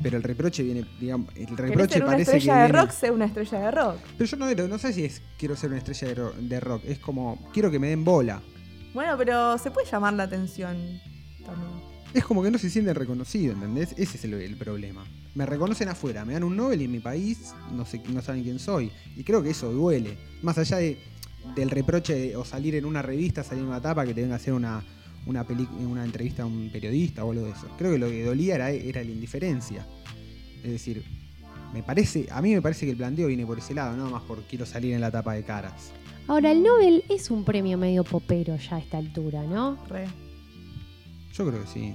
Pero 0.03 0.17
el 0.17 0.23
reproche 0.23 0.63
viene, 0.63 0.85
digamos, 0.99 1.29
el 1.37 1.57
reproche 1.57 1.95
ser 1.95 2.05
una 2.05 2.17
estrella 2.17 2.57
de 2.63 2.69
rock, 2.69 2.91
sea 2.91 3.13
una 3.13 3.25
estrella 3.27 3.59
de 3.59 3.71
rock. 3.71 3.97
Pero 4.17 4.31
yo 4.31 4.37
no, 4.37 4.69
no 4.69 4.79
sé 4.79 4.93
si 4.93 5.05
es 5.05 5.21
quiero 5.39 5.55
ser 5.55 5.71
una 5.71 5.79
estrella 5.79 6.31
de 6.39 6.61
rock, 6.61 6.83
es 6.87 6.99
como 6.99 7.51
quiero 7.53 7.71
que 7.71 7.79
me 7.79 7.89
den 7.89 8.05
bola. 8.05 8.41
Bueno, 8.95 9.17
pero 9.17 9.59
se 9.59 9.71
puede 9.71 9.91
llamar 9.91 10.15
la 10.15 10.25
atención 10.25 11.01
también. 11.45 11.93
Es 12.15 12.25
como 12.25 12.43
que 12.43 12.51
no 12.51 12.59
se 12.59 12.69
sienten 12.69 12.95
reconocidos, 12.95 13.55
¿entendés? 13.55 13.95
Ese 13.97 14.19
es 14.19 14.25
el, 14.25 14.57
problema. 14.57 15.05
Me 15.35 15.47
reconocen 15.47 15.89
afuera, 15.89 16.27
me 16.27 16.35
dan 16.35 16.45
un 16.45 16.55
Nobel 16.55 16.83
y 16.83 16.85
en 16.85 16.93
mi 16.93 17.01
país 17.01 17.55
no, 17.73 17.87
sé, 17.87 18.03
no 18.13 18.21
saben 18.21 18.43
quién 18.43 18.59
soy. 18.59 18.93
Y 19.17 19.25
creo 19.25 19.43
que 19.43 19.51
eso 19.51 19.73
duele. 19.73 20.19
Más 20.43 20.59
allá 20.59 20.77
de, 20.77 20.99
del 21.57 21.71
reproche 21.71 22.37
o 22.37 22.45
salir 22.45 22.75
en 22.75 22.85
una 22.85 23.01
revista, 23.01 23.43
salir 23.43 23.63
en 23.63 23.71
una 23.71 23.81
tapa, 23.81 24.05
que 24.05 24.13
te 24.13 24.21
venga 24.21 24.35
a 24.35 24.37
hacer 24.37 24.53
una, 24.53 24.85
una, 25.25 25.47
una 25.81 26.05
entrevista 26.05 26.43
a 26.43 26.47
un 26.47 26.69
periodista 26.71 27.25
o 27.25 27.33
algo 27.33 27.47
de 27.47 27.53
eso. 27.53 27.67
Creo 27.79 27.93
que 27.93 27.99
lo 27.99 28.11
que 28.11 28.25
dolía 28.25 28.57
era, 28.57 28.71
era 28.71 29.03
la 29.03 29.11
indiferencia. 29.11 29.87
Es 30.63 30.71
decir, 30.71 31.03
me 31.73 31.83
parece, 31.83 32.29
a 32.31 32.43
mí 32.43 32.55
me 32.55 32.61
parece 32.61 32.85
que 32.85 32.93
el 32.93 32.99
planteo 32.99 33.29
viene 33.29 33.47
por 33.47 33.59
ese 33.59 33.73
lado, 33.73 33.97
no 33.97 34.11
más 34.11 34.23
por 34.23 34.43
quiero 34.43 34.67
salir 34.67 34.93
en 34.93 35.01
la 35.01 35.11
tapa 35.11 35.33
de 35.33 35.45
caras. 35.45 35.93
Ahora, 36.29 36.53
el 36.53 36.63
Nobel 36.63 37.05
es 37.09 37.31
un 37.31 37.45
premio 37.45 37.77
medio 37.77 38.05
popero 38.05 38.57
ya 38.57 38.77
a 38.77 38.79
esta 38.79 38.99
altura, 38.99 39.43
¿no? 39.43 39.77
Re. 39.89 40.07
Yo 41.33 41.47
creo 41.49 41.63
que 41.63 41.69
sí. 41.69 41.95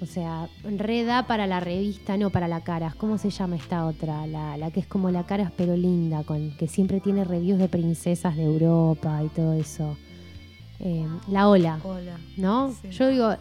O 0.00 0.06
sea, 0.06 0.48
reda 0.62 1.26
para 1.26 1.46
la 1.46 1.60
revista, 1.60 2.16
no 2.16 2.30
para 2.30 2.48
la 2.48 2.62
Caras. 2.62 2.94
¿Cómo 2.94 3.16
se 3.16 3.30
llama 3.30 3.56
esta 3.56 3.86
otra? 3.86 4.26
La, 4.26 4.56
la 4.56 4.70
que 4.70 4.80
es 4.80 4.86
como 4.86 5.10
la 5.10 5.24
Caras 5.24 5.52
pero 5.56 5.76
linda, 5.76 6.22
con 6.24 6.54
que 6.56 6.68
siempre 6.68 7.00
tiene 7.00 7.24
reviews 7.24 7.58
de 7.58 7.68
princesas 7.68 8.36
de 8.36 8.44
Europa 8.44 9.22
y 9.24 9.28
todo 9.28 9.54
eso. 9.54 9.96
Eh, 10.80 11.06
la 11.28 11.48
Ola. 11.48 11.80
Hola. 11.82 12.18
¿No? 12.36 12.74
Yo 12.90 13.08
digo, 13.08 13.34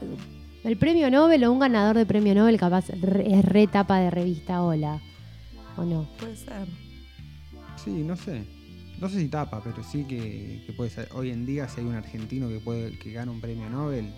el 0.63 0.77
premio 0.77 1.11
Nobel 1.11 1.43
o 1.43 1.51
un 1.51 1.59
ganador 1.59 1.97
de 1.97 2.05
premio 2.05 2.33
Nobel 2.33 2.57
capaz 2.57 2.89
es 2.89 3.45
re 3.45 3.67
tapa 3.67 3.99
de 3.99 4.09
revista 4.09 4.63
Hola. 4.63 5.01
¿O 5.75 5.83
no? 5.83 6.07
Puede 6.17 6.37
ser. 6.37 6.67
Sí, 7.83 7.91
no 7.91 8.15
sé. 8.15 8.54
No 8.99 9.09
sé 9.09 9.19
si 9.19 9.27
tapa, 9.27 9.61
pero 9.63 9.83
sí 9.83 10.05
que, 10.05 10.63
que 10.65 10.73
puede 10.73 10.89
ser. 10.89 11.09
Hoy 11.13 11.31
en 11.31 11.45
día, 11.45 11.67
si 11.67 11.81
hay 11.81 11.87
un 11.87 11.95
argentino 11.95 12.47
que 12.47 12.59
puede 12.59 12.97
que 12.97 13.11
gana 13.11 13.31
un 13.31 13.41
premio 13.41 13.69
Nobel, 13.69 14.13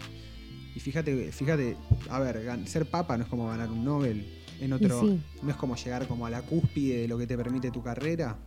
y 0.78 0.80
fíjate, 0.80 1.32
fíjate, 1.32 1.76
a 2.08 2.20
ver, 2.20 2.68
ser 2.68 2.88
papa 2.88 3.18
no 3.18 3.24
es 3.24 3.30
como 3.32 3.48
ganar 3.48 3.68
un 3.72 3.84
Nobel. 3.84 4.32
En 4.60 4.74
otro, 4.74 5.02
no 5.42 5.50
es 5.50 5.56
como 5.56 5.76
llegar 5.76 6.08
como 6.08 6.28
a 6.28 6.30
la 6.30 6.44
cúspide 6.44 7.02
de 7.02 7.08
lo 7.08 7.18
que 7.18 7.26
te 7.26 7.36
permite 7.36 7.72
tu 7.72 7.82
carrera. 7.82 8.38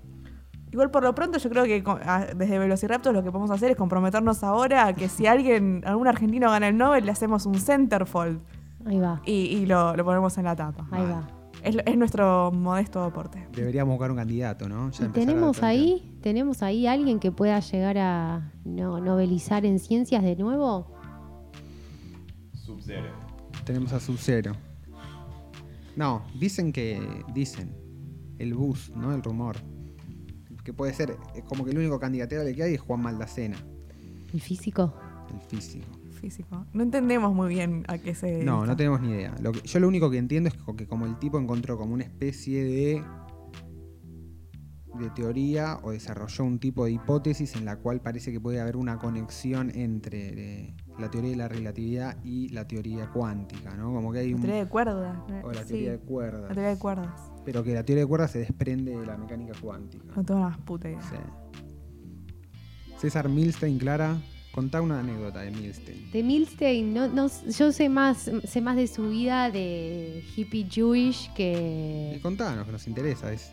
Igual 0.71 0.93
por 0.93 1.03
lo 1.03 1.13
pronto 1.13 1.39
yo 1.39 1.51
creo 1.51 1.65
que 1.65 1.83
desde 2.37 2.59
Velociraptor 2.61 3.13
lo 3.13 3.25
que 3.25 3.33
podemos 3.33 3.51
hacer 3.51 3.73
es 3.73 3.77
comprometernos 3.77 4.45
ahora 4.45 4.87
a 4.87 4.93
que 4.95 5.09
si 5.09 5.27
alguien, 5.27 5.83
algún 5.85 6.07
argentino 6.07 6.49
gana 6.51 6.69
el 6.69 6.77
Nobel, 6.77 7.05
le 7.05 7.11
hacemos 7.11 7.47
un 7.47 7.57
centerfold. 7.57 8.41
Ahí 8.87 9.01
va. 9.01 9.21
Y, 9.27 9.67
lo, 9.67 9.93
ponemos 10.05 10.39
en 10.39 10.45
la 10.45 10.55
tapa. 10.55 10.87
Ahí 10.93 11.03
va. 11.03 11.40
Es, 11.63 11.97
nuestro 11.97 12.51
modesto 12.53 13.03
aporte. 13.03 13.47
Deberíamos 13.53 13.93
buscar 13.93 14.11
un 14.11 14.17
candidato, 14.17 14.69
¿no? 14.69 14.91
tenemos 15.13 15.63
ahí, 15.63 16.17
tenemos 16.23 16.63
ahí 16.63 16.87
alguien 16.87 17.19
que 17.21 17.33
pueda 17.33 17.61
llegar 17.61 17.99
a 17.99 18.53
no, 18.65 19.01
novelizar 19.01 19.67
en 19.67 19.79
ciencias 19.79 20.23
de 20.23 20.37
nuevo. 20.37 20.87
Tenemos 23.65 23.93
a 23.93 24.01
Sub-Zero. 24.01 24.57
No, 25.97 26.25
dicen 26.39 26.73
que. 26.73 27.01
Dicen. 27.35 27.77
El 28.39 28.55
bus, 28.55 28.91
¿no? 28.97 29.15
El 29.15 29.23
rumor. 29.23 29.57
Que 30.65 30.73
puede 30.73 30.95
ser. 30.95 31.17
Es 31.35 31.45
como 31.45 31.65
que 31.65 31.73
el 31.73 31.79
único 31.79 32.01
candidato 32.01 32.37
que 32.55 32.63
hay 32.63 32.75
es 32.75 32.81
Juan 32.81 33.03
Maldacena. 33.03 33.59
¿El 34.33 34.41
físico? 34.41 34.95
El 35.31 35.41
físico. 35.41 36.00
Físico. 36.21 36.67
No 36.73 36.83
entendemos 36.83 37.35
muy 37.35 37.49
bien 37.49 37.85
a 37.89 37.99
qué 37.99 38.15
se. 38.15 38.45
No, 38.45 38.67
no 38.67 38.77
tenemos 38.77 39.01
ni 39.01 39.11
idea. 39.11 39.35
Lo 39.41 39.53
que, 39.53 39.61
yo 39.61 39.81
lo 39.81 39.89
único 39.89 40.11
que 40.11 40.19
entiendo 40.19 40.49
es 40.51 40.55
que 40.77 40.87
como 40.87 41.07
el 41.07 41.19
tipo 41.19 41.39
encontró 41.39 41.79
como 41.79 41.95
una 41.95 42.05
especie 42.05 42.63
de 42.65 43.03
de 45.01 45.11
teoría 45.11 45.79
o 45.83 45.91
desarrolló 45.91 46.45
un 46.45 46.59
tipo 46.59 46.85
de 46.85 46.93
hipótesis 46.93 47.57
en 47.57 47.65
la 47.65 47.77
cual 47.77 48.01
parece 48.01 48.33
que 48.33 48.41
puede 48.41 48.61
haber 48.61 48.77
una 48.77 48.99
conexión 48.99 49.71
entre 49.75 50.75
la 50.99 51.11
teoría 51.11 51.31
de 51.31 51.37
la 51.37 51.49
relatividad 51.49 52.17
y 52.23 52.49
la 52.51 52.67
teoría 52.67 53.11
cuántica, 53.11 53.75
¿no? 53.77 53.93
Como 53.93 54.13
que 54.13 54.21
hay 54.21 54.35
un... 54.35 54.41
La 54.41 54.47
teoría 54.47 54.65
de 54.65 54.71
cuerdas. 54.71 55.19
O 55.43 55.53
la 55.53 55.65
teoría 55.65 55.93
de 55.93 55.99
cuerdas. 55.99 56.43
La 56.43 56.55
teoría 56.55 56.71
de 56.71 56.79
cuerdas. 56.79 57.33
Pero 57.45 57.65
que 57.65 57.75
la 57.75 57.85
teoría 57.85 58.05
de 58.05 58.09
cuerdas 58.09 58.31
se 58.31 58.41
desprende 58.41 58.97
de 58.97 59.07
la 59.07 59.17
mecánica 59.17 59.59
cuántica. 59.61 60.13
No 60.15 60.25
tengo 60.25 60.41
una 60.41 60.57
puta 60.59 60.89
idea. 60.89 61.01
César 62.99 63.29
Milstein, 63.31 63.79
Clara, 63.79 64.19
Contá 64.53 64.83
una 64.83 64.99
anécdota 64.99 65.43
de 65.43 65.53
Milstein. 65.53 66.11
De 66.11 66.23
Milstein, 66.25 66.93
no, 66.93 67.07
no, 67.07 67.31
yo 67.57 67.71
sé 67.71 67.89
más, 67.89 68.29
sé 68.45 68.61
más 68.61 68.77
de 68.77 68.89
su 68.89 69.09
vida 69.09 69.49
de 69.49 70.25
hippie 70.35 70.67
Jewish 70.69 71.33
que. 71.35 72.15
Y 72.17 72.19
contanos, 72.19 72.67
que 72.67 72.73
nos 72.73 72.89
interesa. 72.89 73.33
Es, 73.33 73.53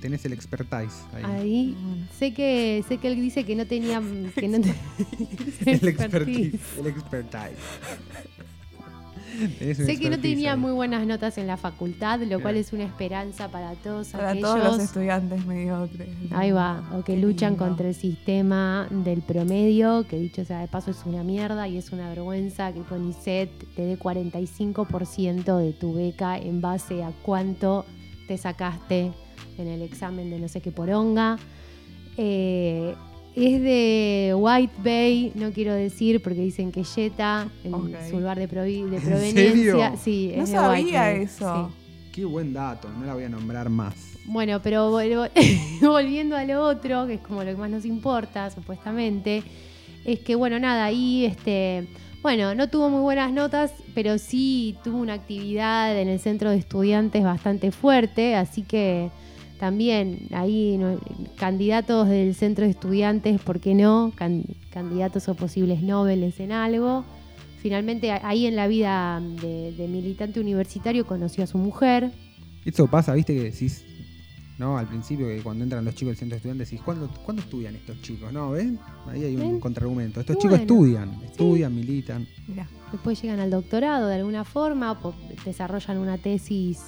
tenés 0.00 0.24
el 0.24 0.32
expertise 0.32 1.04
ahí. 1.12 1.24
Ahí. 1.24 1.76
Sé 2.18 2.34
que, 2.34 2.84
sé 2.88 2.98
que 2.98 3.08
él 3.08 3.16
dice 3.16 3.44
que 3.44 3.54
no 3.54 3.64
tenía. 3.66 4.02
Que 4.34 4.48
no 4.48 4.56
el 5.66 5.88
expertise. 5.88 6.78
El 6.78 6.86
expertise. 6.88 7.58
sé 9.74 9.98
que 9.98 10.10
no 10.10 10.18
tenía 10.18 10.56
muy 10.56 10.72
buenas 10.72 11.06
notas 11.06 11.38
en 11.38 11.46
la 11.46 11.56
facultad, 11.56 12.20
lo 12.20 12.40
cual 12.40 12.56
es 12.56 12.72
una 12.72 12.84
esperanza 12.84 13.48
para 13.48 13.74
todos 13.74 14.08
para 14.08 14.38
todos 14.38 14.62
los 14.62 14.80
estudiantes 14.80 15.44
mediocres. 15.46 16.08
Ahí 16.32 16.50
va, 16.50 16.82
o 16.92 17.02
que 17.02 17.16
luchan 17.16 17.56
contra 17.56 17.88
el 17.88 17.94
sistema 17.94 18.86
del 18.90 19.22
promedio, 19.22 20.06
que 20.08 20.18
dicho 20.18 20.44
sea 20.44 20.60
de 20.60 20.68
paso 20.68 20.90
es 20.90 21.04
una 21.04 21.22
mierda 21.22 21.68
y 21.68 21.78
es 21.78 21.92
una 21.92 22.08
vergüenza 22.08 22.72
que 22.72 22.80
con 22.80 23.08
ISET 23.08 23.50
te 23.74 23.82
dé 23.82 23.98
45% 23.98 25.58
de 25.58 25.72
tu 25.72 25.94
beca 25.94 26.36
en 26.38 26.60
base 26.60 27.02
a 27.02 27.12
cuánto 27.22 27.84
te 28.26 28.38
sacaste 28.38 29.12
en 29.58 29.68
el 29.68 29.82
examen 29.82 30.30
de 30.30 30.38
no 30.38 30.48
sé 30.48 30.60
qué 30.60 30.72
poronga. 30.72 31.38
Eh, 32.16 32.94
es 33.36 33.60
de 33.60 34.32
White 34.36 34.74
Bay, 34.82 35.32
no 35.34 35.50
quiero 35.50 35.74
decir 35.74 36.22
porque 36.22 36.40
dicen 36.40 36.70
que 36.70 36.84
Jetta, 36.84 37.48
en 37.64 37.72
su 38.08 38.20
lugar 38.20 38.38
de, 38.38 38.46
proveniencia. 38.46 39.96
Sí, 39.96 40.32
no 40.36 40.46
sabía 40.46 41.12
eso. 41.12 41.72
Qué 42.12 42.24
buen 42.24 42.52
dato, 42.52 42.88
no 42.88 43.04
la 43.04 43.14
voy 43.14 43.24
a 43.24 43.28
nombrar 43.28 43.68
más. 43.68 43.94
Bueno, 44.26 44.60
pero 44.62 44.90
volviendo 45.82 46.36
a 46.36 46.44
lo 46.44 46.62
otro, 46.62 47.06
que 47.06 47.14
es 47.14 47.20
como 47.20 47.42
lo 47.42 47.50
que 47.50 47.56
más 47.56 47.70
nos 47.70 47.84
importa, 47.84 48.50
supuestamente, 48.50 49.42
es 50.04 50.20
que, 50.20 50.36
bueno, 50.36 50.58
nada, 50.58 50.84
ahí, 50.84 51.24
este, 51.24 51.88
bueno, 52.22 52.54
no 52.54 52.68
tuvo 52.68 52.88
muy 52.88 53.00
buenas 53.00 53.32
notas, 53.32 53.72
pero 53.94 54.18
sí 54.18 54.76
tuvo 54.84 54.98
una 54.98 55.14
actividad 55.14 55.98
en 55.98 56.08
el 56.08 56.20
centro 56.20 56.50
de 56.50 56.56
estudiantes 56.56 57.24
bastante 57.24 57.72
fuerte, 57.72 58.36
así 58.36 58.62
que 58.62 59.10
también 59.58 60.28
ahí 60.32 60.78
candidatos 61.36 62.08
del 62.08 62.34
centro 62.34 62.64
de 62.64 62.70
estudiantes, 62.70 63.40
¿por 63.40 63.60
qué 63.60 63.74
no? 63.74 64.12
candidatos 64.70 65.28
o 65.28 65.34
posibles 65.34 65.82
nobles 65.82 66.40
en 66.40 66.52
algo. 66.52 67.04
Finalmente 67.60 68.10
ahí 68.10 68.46
en 68.46 68.56
la 68.56 68.66
vida 68.66 69.20
de, 69.20 69.86
militante 69.88 70.40
universitario 70.40 71.06
conoció 71.06 71.44
a 71.44 71.46
su 71.46 71.56
mujer. 71.58 72.12
Esto 72.64 72.86
pasa, 72.88 73.14
viste 73.14 73.34
que 73.34 73.44
decís, 73.44 73.84
¿no? 74.58 74.76
Al 74.76 74.86
principio 74.86 75.28
que 75.28 75.40
cuando 75.42 75.64
entran 75.64 75.84
los 75.84 75.94
chicos 75.94 76.10
del 76.10 76.16
centro 76.18 76.34
de 76.34 76.36
estudiantes 76.38 76.70
decís, 76.70 76.84
¿cuándo, 76.84 77.40
estudian 77.40 77.74
estos 77.76 78.00
chicos? 78.02 78.32
¿No? 78.32 78.50
¿Ven? 78.50 78.78
Ahí 79.06 79.24
hay 79.24 79.36
un 79.36 79.60
contraargumento. 79.60 80.20
Estos 80.20 80.38
chicos 80.38 80.60
estudian, 80.60 81.22
estudian, 81.24 81.74
militan. 81.74 82.26
Después 82.92 83.22
llegan 83.22 83.40
al 83.40 83.50
doctorado 83.50 84.08
de 84.08 84.16
alguna 84.16 84.44
forma, 84.44 84.98
desarrollan 85.44 85.98
una 85.98 86.18
tesis 86.18 86.80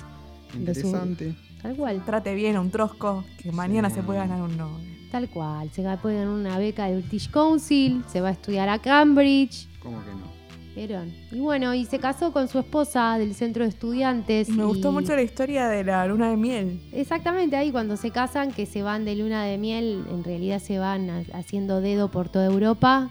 interesante. 0.55 1.35
Tal 1.63 1.77
cual. 1.77 2.05
Trate 2.05 2.35
bien 2.35 2.57
a 2.57 2.61
un 2.61 2.71
trosco, 2.71 3.25
que 3.43 3.53
mañana 3.53 3.91
se 3.91 4.03
puede 4.03 4.19
ganar 4.19 4.43
un 4.43 4.57
Nobel. 4.57 5.09
Tal 5.11 5.29
cual. 5.29 5.71
Se 5.71 5.83
puede 6.03 6.17
ganar 6.17 6.35
una 6.35 6.59
beca 6.59 6.87
del 6.87 7.03
British 7.03 7.31
Council, 7.31 8.05
se 8.09 8.21
va 8.21 8.29
a 8.29 8.33
estudiar 8.33 8.69
a 8.69 8.79
Cambridge. 8.79 9.69
¿Cómo 9.83 10.03
que 10.05 10.11
no? 10.11 10.37
¿Vieron? 10.75 11.11
Y 11.33 11.41
bueno, 11.41 11.73
y 11.73 11.87
se 11.87 11.99
casó 11.99 12.35
con 12.35 12.49
su 12.49 12.59
esposa 12.59 13.17
del 13.17 13.35
centro 13.35 13.63
de 13.63 13.71
estudiantes. 13.71 14.51
Me 14.51 14.65
gustó 14.65 14.93
mucho 14.93 15.15
la 15.17 15.23
historia 15.23 15.69
de 15.69 15.83
la 15.85 16.07
luna 16.07 16.29
de 16.29 16.37
miel. 16.37 16.81
Exactamente, 16.93 17.57
ahí 17.57 17.73
cuando 17.73 17.97
se 17.97 18.11
casan, 18.11 18.53
que 18.53 18.67
se 18.67 18.83
van 18.83 19.07
de 19.07 19.17
luna 19.17 19.45
de 19.45 19.57
miel, 19.57 20.05
en 20.11 20.23
realidad 20.23 20.59
se 20.59 20.79
van 20.79 21.25
haciendo 21.33 21.81
dedo 21.81 22.11
por 22.11 22.29
toda 22.29 22.45
Europa 22.45 23.11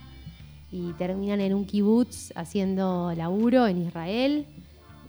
y 0.70 0.92
terminan 0.92 1.40
en 1.40 1.54
un 1.54 1.64
kibutz 1.64 2.32
haciendo 2.36 3.12
laburo 3.16 3.66
en 3.66 3.82
Israel. 3.82 4.46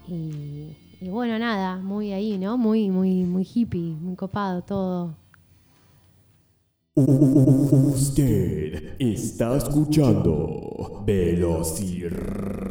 Y 0.08 0.76
y 1.00 1.10
bueno, 1.10 1.38
nada, 1.40 1.78
muy 1.78 2.14
ahí, 2.14 2.38
¿no? 2.38 2.58
Muy, 2.58 2.90
muy, 2.90 3.24
muy 3.24 3.44
hippie, 3.44 3.96
muy 4.00 4.16
copado 4.16 4.62
todo. 4.64 5.16
Usted 7.94 8.96
está 8.98 9.56
escuchando 9.58 11.04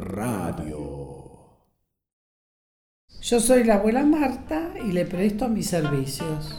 Radio. 0.09 0.87
Yo 3.23 3.41
soy 3.41 3.65
la 3.65 3.77
abuela 3.77 4.05
Marta 4.05 4.73
y 4.85 4.93
le 4.93 5.05
presto 5.05 5.49
mis 5.49 5.69
servicios. 5.69 6.55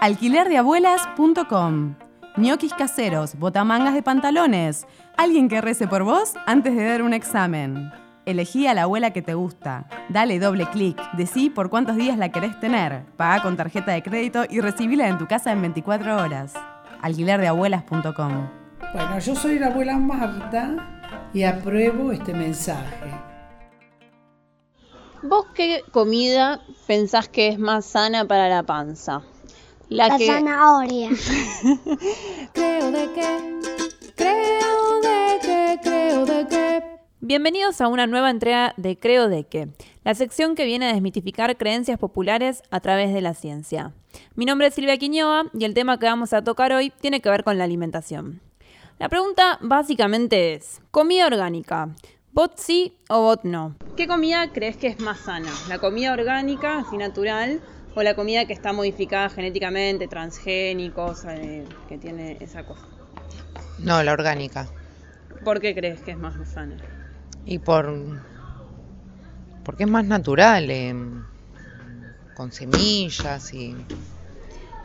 Alquilerdeabuelas.com 0.00 1.94
ñoquis 2.36 2.72
caseros, 2.72 3.38
botamangas 3.38 3.94
de 3.94 4.02
pantalones, 4.02 4.86
alguien 5.16 5.48
que 5.48 5.60
rece 5.60 5.86
por 5.86 6.02
vos 6.04 6.32
antes 6.46 6.74
de 6.74 6.84
dar 6.84 7.02
un 7.02 7.12
examen. 7.12 7.92
Elegí 8.24 8.68
a 8.68 8.74
la 8.74 8.82
abuela 8.82 9.10
que 9.10 9.20
te 9.20 9.34
gusta. 9.34 9.86
Dale 10.08 10.38
doble 10.38 10.66
clic. 10.66 10.96
Decí 11.14 11.50
por 11.50 11.70
cuántos 11.70 11.96
días 11.96 12.16
la 12.16 12.30
querés 12.30 12.58
tener. 12.60 13.04
Paga 13.16 13.42
con 13.42 13.56
tarjeta 13.56 13.90
de 13.90 14.02
crédito 14.02 14.44
y 14.48 14.60
recibila 14.60 15.08
en 15.08 15.18
tu 15.18 15.26
casa 15.26 15.50
en 15.50 15.60
24 15.60 16.22
horas. 16.22 16.54
Alquilerdeabuelas.com. 17.00 18.48
Bueno, 18.94 19.18
yo 19.18 19.34
soy 19.34 19.58
la 19.58 19.66
abuela 19.66 19.98
Marta 19.98 20.76
y 21.34 21.42
apruebo 21.42 22.12
este 22.12 22.32
mensaje. 22.32 23.10
¿Vos 25.24 25.46
qué 25.54 25.82
comida 25.90 26.60
pensás 26.86 27.28
que 27.28 27.48
es 27.48 27.58
más 27.58 27.86
sana 27.86 28.24
para 28.24 28.48
la 28.48 28.62
panza? 28.62 29.22
La, 29.88 30.16
zanahoria. 30.18 31.10
creo 32.52 32.90
de 32.92 33.12
qué, 33.14 33.60
creo 34.14 35.00
de 35.00 35.38
qué, 35.42 35.80
creo 35.82 36.24
de 36.24 36.46
qué 36.48 36.91
Bienvenidos 37.24 37.80
a 37.80 37.86
una 37.86 38.08
nueva 38.08 38.30
entrega 38.30 38.74
de 38.76 38.98
Creo 38.98 39.28
de 39.28 39.44
que, 39.44 39.68
la 40.02 40.12
sección 40.12 40.56
que 40.56 40.64
viene 40.64 40.86
a 40.86 40.92
desmitificar 40.92 41.56
creencias 41.56 41.96
populares 41.96 42.64
a 42.72 42.80
través 42.80 43.14
de 43.14 43.20
la 43.20 43.32
ciencia. 43.32 43.92
Mi 44.34 44.44
nombre 44.44 44.66
es 44.66 44.74
Silvia 44.74 44.96
Quiñoa 44.96 45.44
y 45.56 45.64
el 45.64 45.72
tema 45.72 46.00
que 46.00 46.06
vamos 46.06 46.32
a 46.32 46.42
tocar 46.42 46.72
hoy 46.72 46.92
tiene 47.00 47.20
que 47.20 47.30
ver 47.30 47.44
con 47.44 47.58
la 47.58 47.62
alimentación. 47.62 48.40
La 48.98 49.08
pregunta 49.08 49.60
básicamente 49.60 50.54
es, 50.54 50.80
¿comida 50.90 51.28
orgánica? 51.28 51.90
¿Bot 52.32 52.58
sí 52.58 52.98
o 53.08 53.20
bot 53.20 53.44
no? 53.44 53.76
¿Qué 53.96 54.08
comida 54.08 54.50
crees 54.52 54.76
que 54.76 54.88
es 54.88 54.98
más 54.98 55.20
sana? 55.20 55.52
¿La 55.68 55.78
comida 55.78 56.12
orgánica, 56.14 56.80
así 56.80 56.96
natural, 56.96 57.60
o 57.94 58.02
la 58.02 58.16
comida 58.16 58.46
que 58.46 58.52
está 58.52 58.72
modificada 58.72 59.28
genéticamente, 59.28 60.08
transgénicos, 60.08 61.24
eh, 61.26 61.66
que 61.88 61.98
tiene 61.98 62.38
esa 62.40 62.66
cosa? 62.66 62.88
No, 63.78 64.02
la 64.02 64.12
orgánica. 64.12 64.66
¿Por 65.44 65.60
qué 65.60 65.72
crees 65.72 66.00
que 66.00 66.10
es 66.10 66.18
más 66.18 66.34
sana? 66.48 67.01
Y 67.44 67.58
por. 67.58 67.92
porque 69.64 69.84
es 69.84 69.90
más 69.90 70.04
natural, 70.04 70.70
em, 70.70 71.24
con 72.34 72.52
semillas 72.52 73.52
y. 73.52 73.76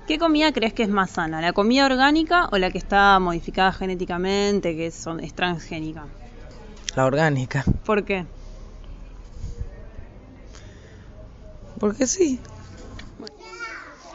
¿Qué 0.08 0.18
comida 0.18 0.54
crees 0.54 0.74
que 0.74 0.84
es 0.84 0.90
más 0.90 1.12
sana? 1.12 1.42
¿La 1.42 1.52
comida 1.52 1.86
orgánica 1.86 2.48
o 2.52 2.58
la 2.58 2.72
que 2.72 2.78
está 2.78 3.20
modificada 3.20 3.74
genéticamente, 3.74 4.76
que 4.76 4.88
es, 4.88 5.06
es 5.22 5.34
transgénica? 5.34 6.06
La 6.96 7.06
orgánica. 7.06 7.66
¿Por 7.86 8.06
qué? 8.06 8.26
Porque 11.80 12.08
sí. 12.08 12.40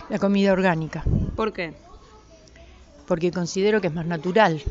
La 0.08 0.18
comida 0.18 0.52
orgánica. 0.52 1.04
¿Por 1.36 1.52
qué? 1.52 1.74
Porque 3.06 3.30
considero 3.30 3.80
que 3.80 3.88
es 3.88 3.94
más 3.94 4.06
natural. 4.06 4.62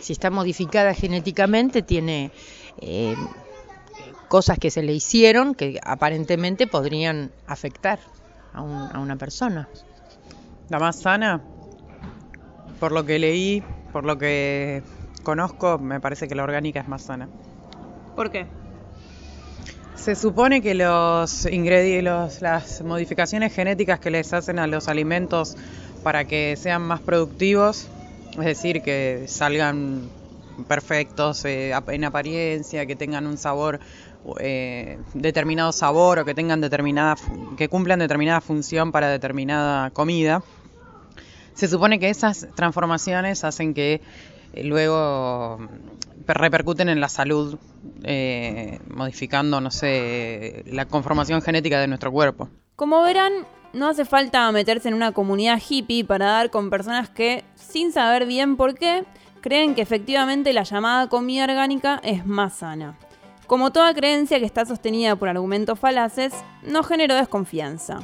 Si 0.00 0.12
está 0.12 0.30
modificada 0.30 0.94
genéticamente, 0.94 1.82
tiene 1.82 2.30
eh, 2.80 3.16
cosas 4.28 4.58
que 4.58 4.70
se 4.70 4.82
le 4.82 4.92
hicieron 4.92 5.54
que 5.54 5.80
aparentemente 5.84 6.66
podrían 6.66 7.32
afectar 7.46 7.98
a, 8.52 8.62
una 8.62 9.16
persona. 9.16 9.68
La 10.68 10.78
más 10.78 11.00
sana, 11.00 11.42
por 12.78 12.92
lo 12.92 13.04
que 13.04 13.18
leí, 13.18 13.62
por 13.92 14.04
lo 14.04 14.18
que 14.18 14.82
conozco, 15.24 15.78
me 15.78 16.00
parece 16.00 16.28
que 16.28 16.34
la 16.34 16.44
orgánica 16.44 16.80
es 16.80 16.88
más 16.88 17.02
sana. 17.02 17.28
¿Por 18.14 18.30
qué? 18.30 18.46
Se 19.96 20.14
supone 20.14 20.62
que 20.62 20.74
los 20.74 21.44
ingredientes, 21.46 22.40
las 22.40 22.82
modificaciones 22.82 23.52
genéticas 23.52 23.98
que 24.00 24.10
les 24.10 24.32
hacen 24.32 24.58
a 24.58 24.66
los 24.66 24.88
alimentos 24.88 25.56
para 26.02 26.24
que 26.24 26.56
sean 26.56 26.82
más 26.82 27.00
productivos, 27.00 27.88
es 28.38 28.44
decir, 28.44 28.80
que 28.82 29.24
salgan 29.26 30.08
perfectos 30.64 31.44
eh, 31.44 31.72
en 31.88 32.04
apariencia, 32.04 32.86
que 32.86 32.96
tengan 32.96 33.26
un 33.26 33.36
sabor, 33.36 33.80
eh, 34.38 34.98
determinado 35.14 35.72
sabor 35.72 36.18
o 36.18 36.24
que 36.24 36.34
tengan 36.34 36.60
determinada, 36.60 37.16
que 37.56 37.68
cumplan 37.68 37.98
determinada 37.98 38.40
función 38.40 38.92
para 38.92 39.08
determinada 39.08 39.90
comida. 39.90 40.42
Se 41.54 41.68
supone 41.68 41.98
que 41.98 42.10
esas 42.10 42.48
transformaciones 42.54 43.44
hacen 43.44 43.74
que 43.74 44.00
eh, 44.52 44.64
luego 44.64 45.58
repercuten 46.26 46.88
en 46.88 47.00
la 47.00 47.08
salud, 47.08 47.58
modificando, 48.88 49.60
no 49.60 49.70
sé, 49.70 50.64
la 50.66 50.86
conformación 50.86 51.42
genética 51.42 51.80
de 51.80 51.88
nuestro 51.88 52.12
cuerpo. 52.12 52.48
Como 52.76 53.02
verán, 53.02 53.32
no 53.72 53.88
hace 53.88 54.04
falta 54.04 54.50
meterse 54.52 54.88
en 54.88 54.94
una 54.94 55.12
comunidad 55.12 55.60
hippie 55.66 56.04
para 56.04 56.26
dar 56.26 56.50
con 56.50 56.70
personas 56.70 57.08
que, 57.08 57.44
sin 57.54 57.92
saber 57.92 58.26
bien 58.26 58.56
por 58.56 58.74
qué, 58.74 59.04
creen 59.40 59.74
que 59.74 59.82
efectivamente 59.82 60.52
la 60.52 60.62
llamada 60.62 61.08
comida 61.08 61.44
orgánica 61.44 62.00
es 62.02 62.26
más 62.26 62.54
sana. 62.54 62.96
Como 63.46 63.72
toda 63.72 63.94
creencia 63.94 64.38
que 64.38 64.44
está 64.44 64.64
sostenida 64.64 65.16
por 65.16 65.28
argumentos 65.28 65.78
falaces, 65.78 66.32
no 66.62 66.82
generó 66.82 67.16
desconfianza. 67.16 67.98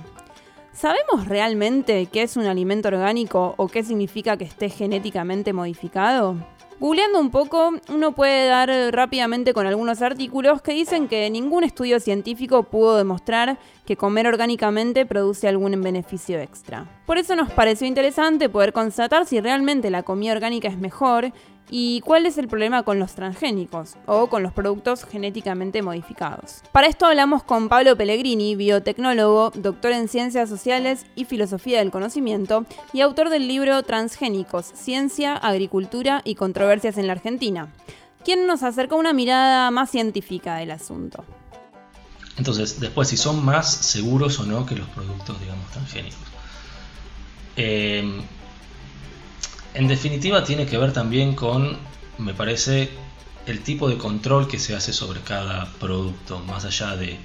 ¿Sabemos 0.72 1.26
realmente 1.26 2.06
qué 2.06 2.22
es 2.22 2.36
un 2.36 2.46
alimento 2.46 2.88
orgánico 2.88 3.54
o 3.56 3.68
qué 3.68 3.82
significa 3.82 4.36
que 4.36 4.44
esté 4.44 4.68
genéticamente 4.68 5.52
modificado? 5.52 6.36
Googleando 6.78 7.18
un 7.18 7.30
poco, 7.30 7.72
uno 7.88 8.12
puede 8.12 8.48
dar 8.48 8.68
rápidamente 8.92 9.54
con 9.54 9.66
algunos 9.66 10.02
artículos 10.02 10.60
que 10.60 10.72
dicen 10.72 11.08
que 11.08 11.30
ningún 11.30 11.64
estudio 11.64 12.00
científico 12.00 12.64
pudo 12.64 12.98
demostrar 12.98 13.58
que 13.86 13.96
comer 13.96 14.26
orgánicamente 14.26 15.06
produce 15.06 15.48
algún 15.48 15.80
beneficio 15.80 16.38
extra. 16.38 16.86
Por 17.06 17.16
eso 17.16 17.34
nos 17.34 17.50
pareció 17.50 17.86
interesante 17.86 18.50
poder 18.50 18.74
constatar 18.74 19.24
si 19.24 19.40
realmente 19.40 19.88
la 19.88 20.02
comida 20.02 20.32
orgánica 20.32 20.68
es 20.68 20.76
mejor 20.76 21.32
¿Y 21.68 22.00
cuál 22.02 22.26
es 22.26 22.38
el 22.38 22.46
problema 22.46 22.84
con 22.84 23.00
los 23.00 23.14
transgénicos 23.14 23.94
o 24.06 24.28
con 24.28 24.44
los 24.44 24.52
productos 24.52 25.04
genéticamente 25.04 25.82
modificados? 25.82 26.62
Para 26.70 26.86
esto 26.86 27.06
hablamos 27.06 27.42
con 27.42 27.68
Pablo 27.68 27.96
Pellegrini, 27.96 28.54
biotecnólogo, 28.54 29.50
doctor 29.54 29.90
en 29.92 30.06
ciencias 30.06 30.48
sociales 30.48 31.06
y 31.16 31.24
filosofía 31.24 31.80
del 31.80 31.90
conocimiento 31.90 32.66
y 32.92 33.00
autor 33.00 33.30
del 33.30 33.48
libro 33.48 33.82
Transgénicos, 33.82 34.66
Ciencia, 34.66 35.34
Agricultura 35.34 36.22
y 36.24 36.36
Controversias 36.36 36.98
en 36.98 37.08
la 37.08 37.14
Argentina, 37.14 37.68
quien 38.24 38.46
nos 38.46 38.62
acerca 38.62 38.94
una 38.94 39.12
mirada 39.12 39.70
más 39.72 39.90
científica 39.90 40.56
del 40.56 40.70
asunto. 40.70 41.24
Entonces, 42.38 42.78
después, 42.78 43.08
si 43.08 43.16
son 43.16 43.44
más 43.44 43.72
seguros 43.74 44.38
o 44.38 44.44
no 44.44 44.66
que 44.66 44.76
los 44.76 44.88
productos, 44.88 45.40
digamos, 45.40 45.68
transgénicos. 45.72 46.18
Eh, 47.56 48.20
en 49.76 49.88
definitiva 49.88 50.42
tiene 50.42 50.64
que 50.64 50.78
ver 50.78 50.92
también 50.92 51.34
con, 51.34 51.76
me 52.16 52.32
parece, 52.32 52.88
el 53.44 53.60
tipo 53.60 53.90
de 53.90 53.98
control 53.98 54.48
que 54.48 54.58
se 54.58 54.74
hace 54.74 54.94
sobre 54.94 55.20
cada 55.20 55.66
producto, 55.78 56.40
más 56.40 56.64
allá 56.64 56.96
de, 56.96 57.18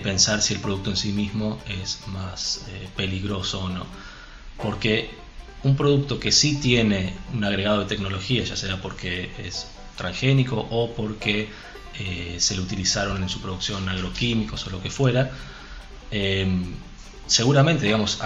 pensar 0.00 0.40
si 0.40 0.54
el 0.54 0.60
producto 0.60 0.88
en 0.88 0.96
sí 0.96 1.12
mismo 1.12 1.58
es 1.68 2.00
más 2.06 2.64
eh, 2.68 2.88
peligroso 2.96 3.64
o 3.64 3.68
no. 3.68 3.84
Porque 4.62 5.10
un 5.64 5.76
producto 5.76 6.18
que 6.18 6.32
sí 6.32 6.56
tiene 6.56 7.12
un 7.34 7.44
agregado 7.44 7.80
de 7.80 7.86
tecnología, 7.86 8.42
ya 8.42 8.56
sea 8.56 8.80
porque 8.80 9.30
es 9.38 9.66
transgénico 9.96 10.66
o 10.70 10.94
porque 10.94 11.50
eh, 11.98 12.36
se 12.38 12.54
le 12.54 12.62
utilizaron 12.62 13.22
en 13.22 13.28
su 13.28 13.42
producción 13.42 13.86
agroquímicos 13.86 14.66
o 14.66 14.70
lo 14.70 14.82
que 14.82 14.90
fuera, 14.90 15.30
eh, 16.10 16.48
seguramente, 17.26 17.84
digamos, 17.84 18.18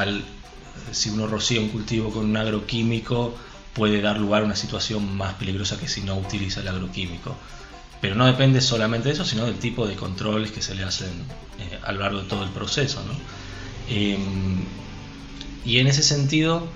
si 0.92 1.10
uno 1.10 1.26
rocía 1.26 1.60
un 1.60 1.68
cultivo 1.70 2.12
con 2.12 2.26
un 2.26 2.36
agroquímico, 2.36 3.34
puede 3.76 4.00
dar 4.00 4.18
lugar 4.18 4.40
a 4.40 4.46
una 4.46 4.56
situación 4.56 5.16
más 5.18 5.34
peligrosa 5.34 5.78
que 5.78 5.86
si 5.86 6.00
no 6.00 6.16
utiliza 6.16 6.60
el 6.60 6.68
agroquímico. 6.68 7.36
Pero 8.00 8.14
no 8.14 8.24
depende 8.24 8.62
solamente 8.62 9.08
de 9.08 9.14
eso, 9.14 9.24
sino 9.26 9.44
del 9.44 9.58
tipo 9.58 9.86
de 9.86 9.96
controles 9.96 10.50
que 10.50 10.62
se 10.62 10.74
le 10.74 10.82
hacen 10.82 11.10
eh, 11.58 11.78
a 11.84 11.92
lo 11.92 12.00
largo 12.00 12.22
de 12.22 12.28
todo 12.28 12.42
el 12.42 12.50
proceso. 12.50 13.02
Em, 13.90 14.64
y 15.66 15.78
en 15.78 15.86
ese 15.88 16.02
sentido, 16.02 16.66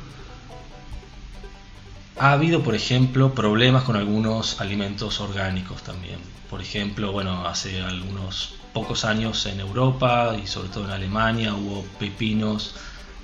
ha 2.18 2.32
habido, 2.32 2.62
por 2.62 2.74
ejemplo, 2.74 3.34
problemas 3.34 3.84
con 3.84 3.96
algunos 3.96 4.60
alimentos 4.60 5.20
orgánicos 5.20 5.82
también. 5.82 6.18
Por 6.50 6.60
ejemplo, 6.60 7.12
bueno, 7.12 7.46
hace 7.46 7.80
algunos 7.80 8.56
pocos 8.74 9.06
años 9.06 9.46
en 9.46 9.60
Europa 9.60 10.36
y 10.42 10.46
sobre 10.46 10.68
todo 10.68 10.84
en 10.84 10.90
Alemania 10.90 11.54
hubo 11.54 11.82
pepinos 11.98 12.74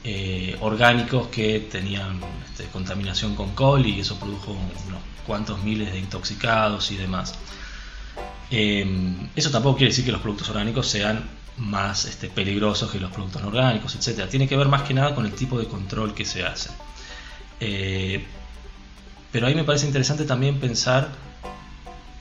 eh, 0.09 0.57
orgánicos 0.61 1.27
que 1.27 1.59
tenían 1.59 2.21
este, 2.45 2.67
contaminación 2.67 3.35
con 3.35 3.51
col 3.57 3.85
y 3.85 3.99
eso 3.99 4.17
produjo 4.21 4.53
unos 4.53 5.01
cuantos 5.27 5.65
miles 5.65 5.93
de 5.93 5.99
intoxicados 5.99 6.93
y 6.93 6.97
demás. 6.97 7.35
Em, 8.49 9.29
eso 9.35 9.51
tampoco 9.51 9.79
quiere 9.79 9.91
decir 9.91 10.05
que 10.05 10.13
los 10.13 10.21
productos 10.21 10.49
orgánicos 10.51 10.87
sean 10.87 11.29
más 11.57 12.05
este, 12.05 12.29
peligrosos 12.29 12.89
que 12.93 13.01
los 13.01 13.11
productos 13.11 13.43
no 13.43 13.49
orgánicos, 13.49 13.97
etc. 13.97 14.29
Tiene 14.31 14.47
que 14.47 14.57
ver 14.57 14.69
más 14.69 14.83
que 14.83 14.95
nada 14.95 15.13
con 15.13 15.27
el 15.27 15.33
tipo 15.33 15.59
de 15.59 15.67
control 15.67 16.15
que 16.15 16.25
se 16.25 16.45
hace. 16.45 16.71
Eh, 17.59 18.25
pero 19.33 19.49
ahí 19.49 19.57
me 19.57 19.65
parece 19.65 19.87
interesante 19.87 20.25
también 20.25 20.61
pensar 20.61 21.11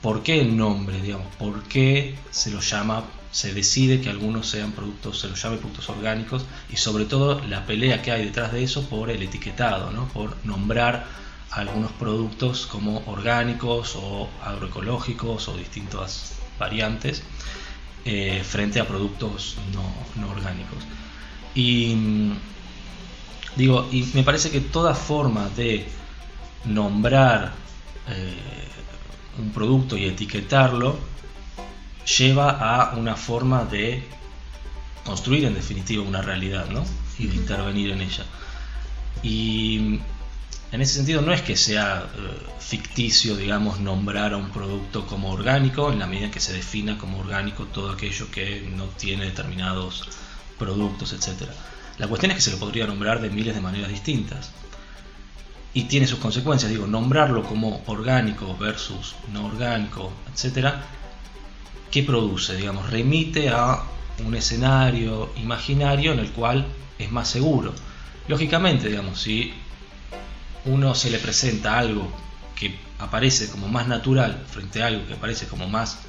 por 0.02 0.24
qué 0.24 0.40
el 0.40 0.56
nombre, 0.56 1.00
digamos, 1.00 1.28
por 1.36 1.62
qué 1.68 2.16
se 2.32 2.50
lo 2.50 2.58
llama 2.58 3.04
se 3.30 3.52
decide 3.52 4.00
que 4.00 4.08
algunos 4.08 4.48
sean 4.48 4.72
productos, 4.72 5.20
se 5.20 5.28
los 5.28 5.42
llame 5.42 5.56
productos 5.56 5.88
orgánicos 5.88 6.44
y 6.70 6.76
sobre 6.76 7.04
todo 7.04 7.40
la 7.46 7.66
pelea 7.66 8.02
que 8.02 8.12
hay 8.12 8.24
detrás 8.24 8.52
de 8.52 8.62
eso 8.62 8.88
por 8.88 9.10
el 9.10 9.22
etiquetado, 9.22 9.90
¿no? 9.90 10.08
por 10.08 10.36
nombrar 10.44 11.06
algunos 11.50 11.92
productos 11.92 12.66
como 12.66 13.02
orgánicos 13.06 13.96
o 13.96 14.28
agroecológicos 14.42 15.48
o 15.48 15.56
distintas 15.56 16.34
variantes 16.58 17.22
eh, 18.04 18.42
frente 18.44 18.80
a 18.80 18.86
productos 18.86 19.56
no, 19.72 20.28
orgánicos. 20.30 20.84
Y 21.54 21.96
digo, 23.56 23.88
y 23.90 24.04
me 24.14 24.22
parece 24.22 24.50
que 24.50 24.60
toda 24.60 24.94
forma 24.94 25.48
de 25.56 25.86
nombrar 26.64 27.52
eh, 28.08 28.36
un 29.38 29.50
producto 29.50 29.96
y 29.96 30.04
etiquetarlo 30.04 30.98
lleva 32.18 32.50
a 32.50 32.96
una 32.96 33.16
forma 33.16 33.64
de 33.64 34.02
construir 35.04 35.44
en 35.44 35.54
definitiva 35.54 36.02
una 36.02 36.22
realidad, 36.22 36.66
¿no? 36.70 36.84
Y 37.18 37.26
de 37.26 37.36
intervenir 37.36 37.90
en 37.90 38.00
ella. 38.02 38.24
Y 39.22 40.00
En 40.72 40.82
ese 40.82 40.94
sentido 40.94 41.22
no 41.22 41.32
es 41.32 41.42
que 41.42 41.56
sea 41.56 42.04
eh, 42.16 42.46
ficticio, 42.58 43.36
digamos, 43.36 43.78
nombrar 43.80 44.34
a 44.34 44.36
un 44.36 44.50
producto 44.50 45.06
como 45.06 45.30
orgánico 45.30 45.92
en 45.92 46.00
la 46.00 46.06
medida 46.06 46.30
que 46.30 46.40
se 46.40 46.52
defina 46.52 46.98
como 46.98 47.20
orgánico 47.20 47.64
todo 47.66 47.90
aquello 47.90 48.30
que 48.30 48.68
no 48.74 48.84
tiene 48.86 49.26
determinados 49.26 50.08
productos, 50.58 51.12
etc. 51.12 51.48
La 51.98 52.08
cuestión 52.08 52.32
es 52.32 52.36
que 52.36 52.42
se 52.42 52.50
lo 52.50 52.58
podría 52.58 52.86
nombrar 52.86 53.20
de 53.20 53.30
miles 53.30 53.54
de 53.54 53.60
maneras 53.60 53.90
distintas. 53.90 54.50
Y 55.72 55.84
tiene 55.84 56.06
sus 56.06 56.18
consecuencias, 56.18 56.70
digo, 56.70 56.86
nombrarlo 56.86 57.44
como 57.44 57.82
orgánico 57.86 58.56
versus 58.56 59.14
no 59.32 59.46
orgánico, 59.46 60.12
etc. 60.34 60.74
¿Qué 61.96 62.02
produce? 62.02 62.54
Digamos, 62.54 62.90
remite 62.90 63.48
a 63.48 63.82
un 64.22 64.34
escenario 64.34 65.32
imaginario 65.36 66.12
en 66.12 66.18
el 66.18 66.30
cual 66.30 66.66
es 66.98 67.10
más 67.10 67.26
seguro. 67.26 67.72
Lógicamente, 68.28 68.90
digamos, 68.90 69.18
si 69.18 69.54
uno 70.66 70.94
se 70.94 71.08
le 71.08 71.18
presenta 71.18 71.78
algo 71.78 72.12
que 72.54 72.78
aparece 72.98 73.48
como 73.48 73.68
más 73.68 73.88
natural 73.88 74.44
frente 74.46 74.82
a 74.82 74.88
algo 74.88 75.06
que 75.06 75.14
aparece 75.14 75.46
como 75.46 75.70
más 75.70 76.00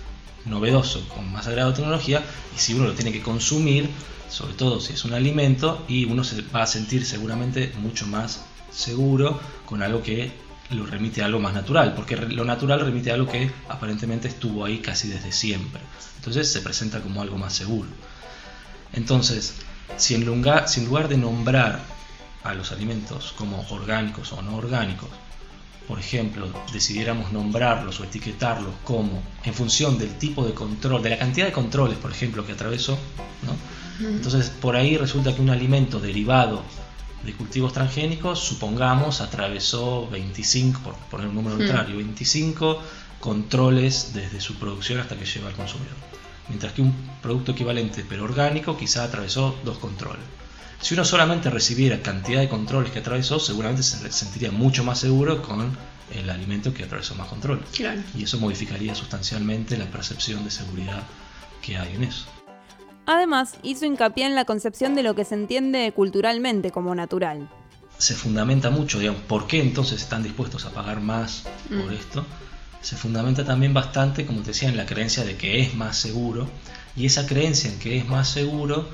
novedoso, 0.44 1.08
con 1.08 1.32
más 1.32 1.48
agrado 1.48 1.72
tecnología, 1.72 2.22
y 2.54 2.60
si 2.60 2.74
uno 2.74 2.88
lo 2.88 2.94
tiene 2.94 3.14
que 3.14 3.22
consumir, 3.22 3.90
sobre 4.30 4.56
todo 4.56 4.82
si 4.82 4.92
es 4.92 5.06
un 5.06 5.14
alimento, 5.14 5.86
y 5.88 6.04
uno 6.04 6.26
se 6.26 6.42
va 6.54 6.64
a 6.64 6.68
sentir 6.68 7.06
seguramente 7.06 7.72
mucho 7.80 8.06
más 8.08 8.44
seguro 8.72 9.40
con 9.66 9.82
algo 9.82 10.04
que 10.04 10.34
lo 10.72 10.86
remite 10.86 11.22
a 11.22 11.26
algo 11.26 11.40
más 11.40 11.54
natural, 11.54 11.94
porque 11.96 12.16
lo 12.16 12.44
natural 12.44 12.82
remite 12.82 13.12
a 13.12 13.14
algo 13.14 13.32
que 13.32 13.52
aparentemente 13.70 14.28
estuvo 14.28 14.66
ahí 14.66 14.80
casi 14.80 15.08
desde 15.08 15.32
siempre. 15.32 15.82
Entonces 16.18 16.52
se 16.52 16.62
presenta 16.62 17.02
como 17.02 17.22
algo 17.22 17.38
más 17.38 17.54
seguro. 17.54 17.90
Entonces, 18.94 19.56
si 19.96 20.16
en 20.16 20.26
lugar, 20.26 20.68
si 20.68 20.82
en 20.82 20.88
lugar 20.88 21.08
de 21.08 21.18
nombrar 21.18 21.80
a 22.44 22.54
los 22.54 22.72
alimentos 22.72 23.34
como 23.38 23.66
orgánicos 23.70 24.34
o 24.34 24.42
no 24.42 24.56
orgánicos, 24.58 25.10
por 25.88 26.00
ejemplo, 26.00 26.50
decidiéramos 26.74 27.32
nombrarlos 27.32 28.00
o 28.02 28.04
etiquetarlos 28.04 28.74
como 28.84 29.24
en 29.46 29.54
función 29.54 29.98
del 29.98 30.18
tipo 30.18 30.46
de 30.46 30.54
control, 30.54 31.02
de 31.02 31.12
la 31.12 31.18
cantidad 31.18 31.46
de 31.46 31.54
controles, 31.54 31.98
por 31.98 32.12
ejemplo, 32.12 32.46
que 32.46 32.52
atravesó, 32.52 32.98
entonces 34.00 34.50
por 34.50 34.76
ahí 34.76 34.98
resulta 34.98 35.34
que 35.34 35.42
un 35.42 35.50
alimento 35.50 36.00
derivado 36.00 36.62
de 37.28 37.34
cultivos 37.34 37.74
transgénicos, 37.74 38.40
supongamos, 38.40 39.20
atravesó 39.20 40.08
25, 40.10 40.80
por 40.80 40.96
poner 41.12 41.28
un 41.28 41.36
número 41.36 41.58
arbitrario, 41.58 41.98
25 41.98 42.82
controles 43.20 44.14
desde 44.14 44.40
su 44.40 44.56
producción 44.56 45.02
hasta 45.02 45.18
que 45.18 45.26
llega 45.26 45.48
al 45.48 45.54
consumidor. 45.54 45.94
Mientras 46.48 46.72
que 46.72 46.82
un 46.82 46.96
producto 47.22 47.52
equivalente 47.52 48.06
pero 48.08 48.24
orgánico 48.24 48.78
quizá 48.78 49.04
atravesó 49.04 49.60
dos 49.66 49.78
controles. 49.78 50.24
Si 50.80 50.94
uno 50.94 51.04
solamente 51.04 51.50
recibiera 51.50 52.02
cantidad 52.02 52.40
de 52.40 52.48
controles 52.48 52.92
que 52.92 53.00
atravesó, 53.00 53.40
seguramente 53.40 53.84
se 53.84 54.10
sentiría 54.10 54.52
mucho 54.52 54.86
más 54.86 55.00
seguro 55.00 55.42
con 55.42 55.78
el 56.14 56.30
alimento 56.30 56.74
que 56.74 56.86
atravesó 56.86 57.14
más 57.16 57.28
controles. 57.28 57.66
Y 58.18 58.24
eso 58.24 58.40
modificaría 58.40 58.96
sustancialmente 58.96 59.76
la 59.78 59.92
percepción 59.92 60.46
de 60.46 60.52
seguridad 60.52 61.04
que 61.62 61.78
hay 61.78 61.96
en 61.96 62.06
eso. 62.06 62.37
Además, 63.08 63.56
hizo 63.64 63.86
hincapié 63.86 64.26
en 64.26 64.36
la 64.36 64.44
concepción 64.44 64.94
de 64.94 65.02
lo 65.02 65.16
que 65.16 65.24
se 65.24 65.34
entiende 65.34 65.94
culturalmente 65.94 66.72
como 66.72 66.94
natural. 66.94 67.50
Se 67.98 68.14
fundamenta 68.14 68.70
mucho, 68.70 69.00
digamos, 69.00 69.22
¿por 69.22 69.48
qué 69.48 69.62
entonces 69.62 70.02
están 70.02 70.24
dispuestos 70.24 70.66
a 70.66 70.72
pagar 70.72 71.00
más 71.00 71.44
por 71.70 71.90
mm. 71.90 71.94
esto? 71.94 72.26
Se 72.82 72.98
fundamenta 72.98 73.46
también 73.46 73.74
bastante, 73.74 74.26
como 74.26 74.42
te 74.42 74.48
decía, 74.48 74.68
en 74.68 74.76
la 74.76 74.86
creencia 74.86 75.24
de 75.24 75.38
que 75.38 75.62
es 75.62 75.74
más 75.74 75.98
seguro. 75.98 76.50
Y 76.98 77.06
esa 77.06 77.26
creencia 77.26 77.72
en 77.72 77.80
que 77.80 77.98
es 77.98 78.08
más 78.10 78.28
seguro 78.28 78.90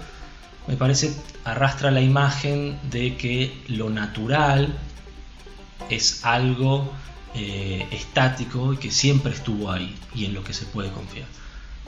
me 0.67 0.78
parece 0.78 1.15
arrastra 1.43 1.89
la 1.89 2.02
imagen 2.02 2.80
de 2.91 3.17
que 3.17 3.63
lo 3.67 3.89
natural 3.89 4.78
es 5.89 6.23
algo 6.23 6.93
eh, 7.34 7.88
estático 7.91 8.73
y 8.73 8.78
que 8.78 8.91
siempre 8.91 9.34
estuvo 9.34 9.71
ahí 9.71 9.95
y 10.13 10.26
en 10.26 10.36
lo 10.36 10.43
que 10.43 10.54
se 10.54 10.65
puede 10.65 10.91
confiar. 10.91 11.26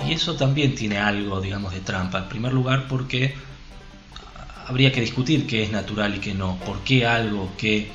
Y 0.03 0.13
eso 0.13 0.35
también 0.35 0.75
tiene 0.75 0.97
algo, 0.97 1.39
digamos, 1.39 1.73
de 1.73 1.79
trampa. 1.79 2.19
En 2.19 2.29
primer 2.29 2.53
lugar, 2.53 2.87
porque 2.87 3.35
habría 4.67 4.91
que 4.91 5.01
discutir 5.01 5.47
qué 5.47 5.63
es 5.63 5.71
natural 5.71 6.15
y 6.15 6.19
qué 6.19 6.33
no. 6.33 6.57
¿Por 6.59 6.79
qué 6.79 7.05
algo 7.05 7.51
que 7.57 7.77
eh, 7.77 7.89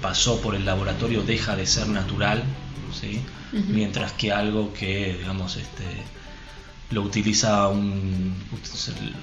pasó 0.00 0.40
por 0.40 0.54
el 0.54 0.64
laboratorio 0.64 1.22
deja 1.22 1.56
de 1.56 1.66
ser 1.66 1.88
natural? 1.88 2.42
¿sí? 2.98 3.20
Mientras 3.52 4.12
que 4.12 4.32
algo 4.32 4.72
que, 4.72 5.16
digamos, 5.18 5.56
este, 5.56 5.84
lo 6.90 7.02
utiliza 7.02 7.68
un, 7.68 8.34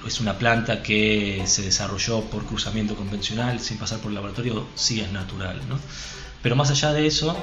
es 0.06 0.20
una 0.20 0.38
planta 0.38 0.82
que 0.82 1.42
se 1.46 1.62
desarrolló 1.62 2.22
por 2.22 2.44
cruzamiento 2.44 2.94
convencional 2.94 3.60
sin 3.60 3.78
pasar 3.78 3.98
por 4.00 4.10
el 4.10 4.14
laboratorio, 4.14 4.66
sí 4.74 5.00
es 5.00 5.12
natural. 5.12 5.60
¿no? 5.68 5.78
Pero 6.42 6.56
más 6.56 6.70
allá 6.70 6.92
de 6.92 7.06
eso, 7.06 7.36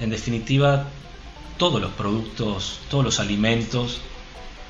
en 0.00 0.10
definitiva, 0.10 0.86
todos 1.60 1.78
los 1.78 1.92
productos, 1.92 2.80
todos 2.88 3.04
los 3.04 3.20
alimentos 3.20 4.00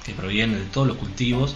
que 0.04 0.12
provienen 0.12 0.58
de 0.58 0.64
todos 0.66 0.88
los 0.88 0.96
cultivos 0.96 1.54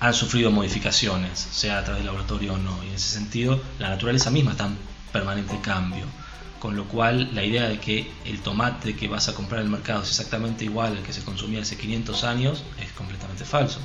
han 0.00 0.14
sufrido 0.14 0.50
modificaciones, 0.50 1.38
sea 1.38 1.78
a 1.78 1.84
través 1.84 2.00
del 2.00 2.06
laboratorio 2.06 2.54
o 2.54 2.58
no. 2.58 2.76
Y 2.82 2.88
en 2.88 2.94
ese 2.94 3.14
sentido, 3.14 3.62
la 3.78 3.90
naturaleza 3.90 4.32
misma 4.32 4.50
está 4.50 4.66
en 4.66 4.76
permanente 5.12 5.60
cambio 5.62 6.06
con 6.58 6.76
lo 6.76 6.84
cual 6.84 7.34
la 7.34 7.44
idea 7.44 7.68
de 7.68 7.80
que 7.80 8.08
el 8.24 8.40
tomate 8.40 8.94
que 8.94 9.08
vas 9.08 9.28
a 9.28 9.34
comprar 9.34 9.62
en 9.62 9.66
el 9.66 9.72
mercado 9.72 10.04
es 10.04 10.10
exactamente 10.10 10.64
igual 10.64 10.96
al 10.96 11.02
que 11.02 11.12
se 11.12 11.24
consumía 11.24 11.62
hace 11.62 11.76
500 11.76 12.22
años 12.22 12.62
es 12.80 12.92
completamente 12.92 13.44
falso. 13.44 13.80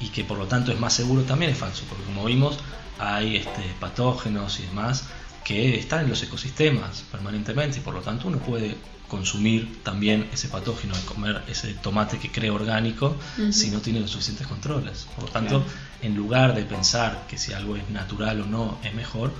Y 0.00 0.08
que 0.08 0.24
por 0.24 0.38
lo 0.38 0.46
tanto 0.46 0.72
es 0.72 0.80
más 0.80 0.94
seguro 0.94 1.24
también 1.24 1.50
es 1.50 1.58
falso, 1.58 1.84
porque 1.90 2.04
como 2.04 2.24
vimos 2.24 2.58
hay 2.98 3.36
este, 3.36 3.62
patógenos 3.80 4.60
y 4.60 4.62
demás 4.62 5.04
que 5.46 5.78
están 5.78 6.02
en 6.02 6.10
los 6.10 6.20
ecosistemas 6.24 7.04
permanentemente 7.12 7.78
y 7.78 7.80
por 7.80 7.94
lo 7.94 8.00
tanto 8.00 8.26
uno 8.26 8.38
puede 8.38 8.74
consumir 9.06 9.80
también 9.84 10.28
ese 10.32 10.48
patógeno 10.48 10.92
de 10.96 11.02
comer 11.02 11.40
ese 11.46 11.72
tomate 11.74 12.18
que 12.18 12.32
cree 12.32 12.50
orgánico 12.50 13.14
si 13.52 13.70
no 13.70 13.78
tiene 13.78 14.00
los 14.00 14.10
suficientes 14.10 14.44
controles. 14.48 15.06
Por 15.14 15.26
lo 15.26 15.30
tanto, 15.30 15.62
en 16.02 16.16
lugar 16.16 16.52
de 16.52 16.64
pensar 16.64 17.26
que 17.28 17.38
si 17.38 17.52
algo 17.52 17.76
es 17.76 17.88
natural 17.90 18.40
o 18.40 18.46
no 18.46 18.78
es 18.82 18.92
mejor, 18.92 19.30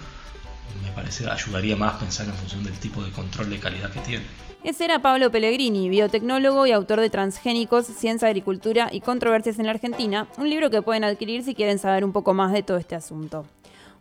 me 0.80 0.92
parece 0.92 1.28
ayudaría 1.28 1.74
más 1.74 1.94
pensar 1.94 2.28
en 2.28 2.34
función 2.34 2.62
del 2.62 2.78
tipo 2.78 3.02
de 3.02 3.10
control 3.10 3.50
de 3.50 3.58
calidad 3.58 3.90
que 3.90 3.98
tiene. 3.98 4.24
Ese 4.62 4.84
era 4.84 5.02
Pablo 5.02 5.32
Pellegrini, 5.32 5.88
biotecnólogo 5.88 6.68
y 6.68 6.70
autor 6.70 7.00
de 7.00 7.10
Transgénicos, 7.10 7.86
Ciencia, 7.86 8.28
Agricultura 8.28 8.90
y 8.92 9.00
Controversias 9.00 9.58
en 9.58 9.66
la 9.66 9.72
Argentina, 9.72 10.28
un 10.38 10.48
libro 10.48 10.70
que 10.70 10.82
pueden 10.82 11.02
adquirir 11.02 11.42
si 11.42 11.56
quieren 11.56 11.80
saber 11.80 12.04
un 12.04 12.12
poco 12.12 12.32
más 12.32 12.52
de 12.52 12.62
todo 12.62 12.76
este 12.76 12.94
asunto. 12.94 13.44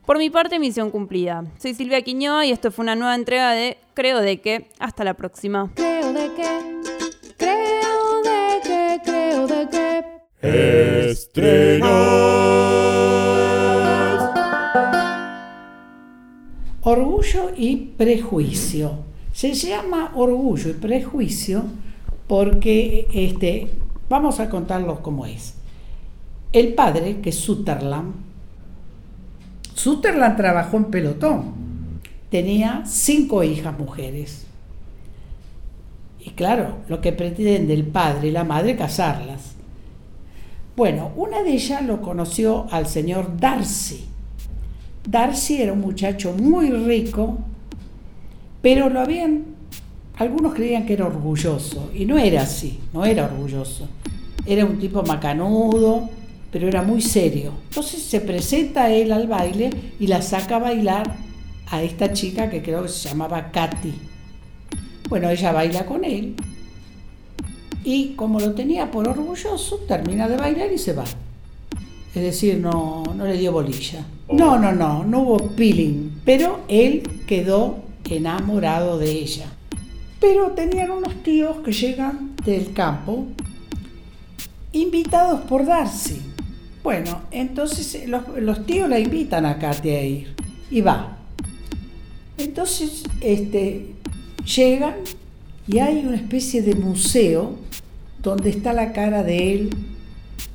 Por 0.06 0.20
mi 0.20 0.30
parte, 0.30 0.60
misión 0.60 0.91
cumplida. 0.91 1.46
Soy 1.58 1.74
Silvia 1.74 2.00
Quiñoa 2.04 2.46
y 2.46 2.52
esto 2.52 2.72
fue 2.72 2.84
una 2.84 2.96
nueva 2.96 3.15
entrega 3.15 3.54
de 3.54 3.80
Creo 3.96 4.20
de 4.20 4.39
que. 4.39 4.68
Hasta 4.78 5.04
la 5.04 5.15
próxima. 5.15 5.72
Creo 5.74 6.13
de 6.13 6.32
que. 6.36 6.82
Creo 7.38 8.22
de 8.22 8.62
que. 8.63 9.02
Creo 9.04 9.48
de 9.48 9.68
que. 9.68 11.10
Estreno. 11.10 11.88
Orgullo 16.84 17.52
y 17.58 17.76
prejuicio. 17.98 19.00
Se 19.34 19.56
llama 19.56 20.12
orgullo 20.13 20.70
y 20.70 20.74
prejuicio 20.74 21.63
porque 22.28 23.08
este, 23.12 23.72
vamos 24.08 24.39
a 24.39 24.52
contarlos 24.52 25.00
cómo 25.00 25.26
es. 25.26 25.56
El 26.54 26.76
padre, 26.76 27.22
que 27.22 27.32
es 27.32 27.36
Sutherland, 27.38 28.13
Sutherland 29.76 30.36
trabajó 30.36 30.78
en 30.78 30.86
pelotón. 30.86 31.54
Tenía 32.32 32.84
cinco 32.88 33.44
hijas 33.44 33.78
mujeres. 33.78 34.48
Y 36.20 36.32
claro, 36.32 36.80
lo 36.90 37.00
que 37.00 37.14
pretenden 37.14 37.68
del 37.68 37.86
padre 37.86 38.30
y 38.30 38.32
la 38.32 38.44
madre 38.44 38.76
casarlas. 38.76 39.54
Bueno, 40.76 41.12
una 41.16 41.44
de 41.44 41.52
ellas 41.52 41.86
lo 41.86 42.02
conoció 42.02 42.66
al 42.72 42.88
señor 42.88 43.38
Darcy 43.40 44.06
Darcy 45.08 45.62
era 45.62 45.74
un 45.74 45.82
muchacho 45.82 46.34
muy 46.34 46.70
rico, 46.70 47.38
pero 48.62 48.90
lo 48.90 49.00
habían, 49.00 49.46
algunos 50.18 50.54
creían 50.54 50.86
que 50.86 50.94
era 50.94 51.06
orgulloso, 51.06 51.92
y 51.94 52.06
no 52.06 52.18
era 52.18 52.42
así, 52.42 52.80
no 52.94 53.06
era 53.06 53.26
orgulloso. 53.26 53.88
Era 54.46 54.66
un 54.66 54.80
tipo 54.80 55.04
macanudo, 55.04 56.10
pero 56.52 56.68
era 56.68 56.82
muy 56.82 57.02
serio. 57.02 57.54
Entonces 57.70 58.02
se 58.04 58.22
presenta 58.22 58.92
él 58.92 59.12
al 59.12 59.28
baile 59.28 59.70
y 60.00 60.08
la 60.08 60.22
saca 60.22 60.58
a 60.58 60.60
bailar 60.60 61.16
a 61.68 61.82
esta 61.82 62.14
chica 62.14 62.50
que 62.50 62.62
creo 62.62 62.84
que 62.84 62.90
se 62.90 63.10
llamaba 63.10 63.52
Katy. 63.52 63.94
Bueno, 65.10 65.30
ella 65.30 65.52
baila 65.52 65.86
con 65.86 66.04
él 66.04 66.36
y 67.86 68.16
como 68.16 68.40
lo 68.40 68.54
tenía 68.54 68.90
por 68.90 69.08
orgulloso, 69.08 69.78
termina 69.88 70.28
de 70.28 70.38
bailar 70.38 70.74
y 70.74 70.78
se 70.80 70.94
va. 70.94 71.04
Es 72.16 72.22
decir, 72.22 72.58
no, 72.58 73.04
no 73.16 73.26
le 73.26 73.38
dio 73.38 73.52
bolilla. 73.52 74.04
No, 74.32 74.58
no, 74.58 74.72
no, 74.72 75.04
no 75.04 75.20
hubo 75.20 75.38
peeling, 75.50 76.22
pero 76.26 76.62
él 76.68 77.04
quedó 77.28 77.78
enamorado 78.10 78.98
de 78.98 79.12
ella. 79.12 79.46
Pero 80.20 80.52
tenían 80.52 80.90
unos 80.90 81.22
tíos 81.22 81.58
que 81.58 81.72
llegan 81.72 82.36
del 82.44 82.74
campo, 82.74 83.26
invitados 84.72 85.42
por 85.42 85.66
Darcy. 85.66 86.20
Bueno, 86.86 87.24
entonces 87.32 88.08
los, 88.08 88.65
tíos 88.67 88.88
la 88.88 89.00
invitan 89.00 89.43
a 89.48 89.58
Katy 89.58 89.89
a 89.89 90.04
ir 90.04 90.36
y 90.69 90.82
va. 90.82 91.17
Entonces, 92.38 93.02
este, 93.21 93.95
llegan 94.45 94.93
y 95.67 95.80
hay 95.80 96.06
una 96.06 96.15
especie 96.15 96.62
de 96.62 96.76
museo 96.76 97.56
donde 98.21 98.52
está 98.52 98.71
la 98.71 98.93
cara 98.93 99.24
de 99.24 99.54
él, 99.56 99.69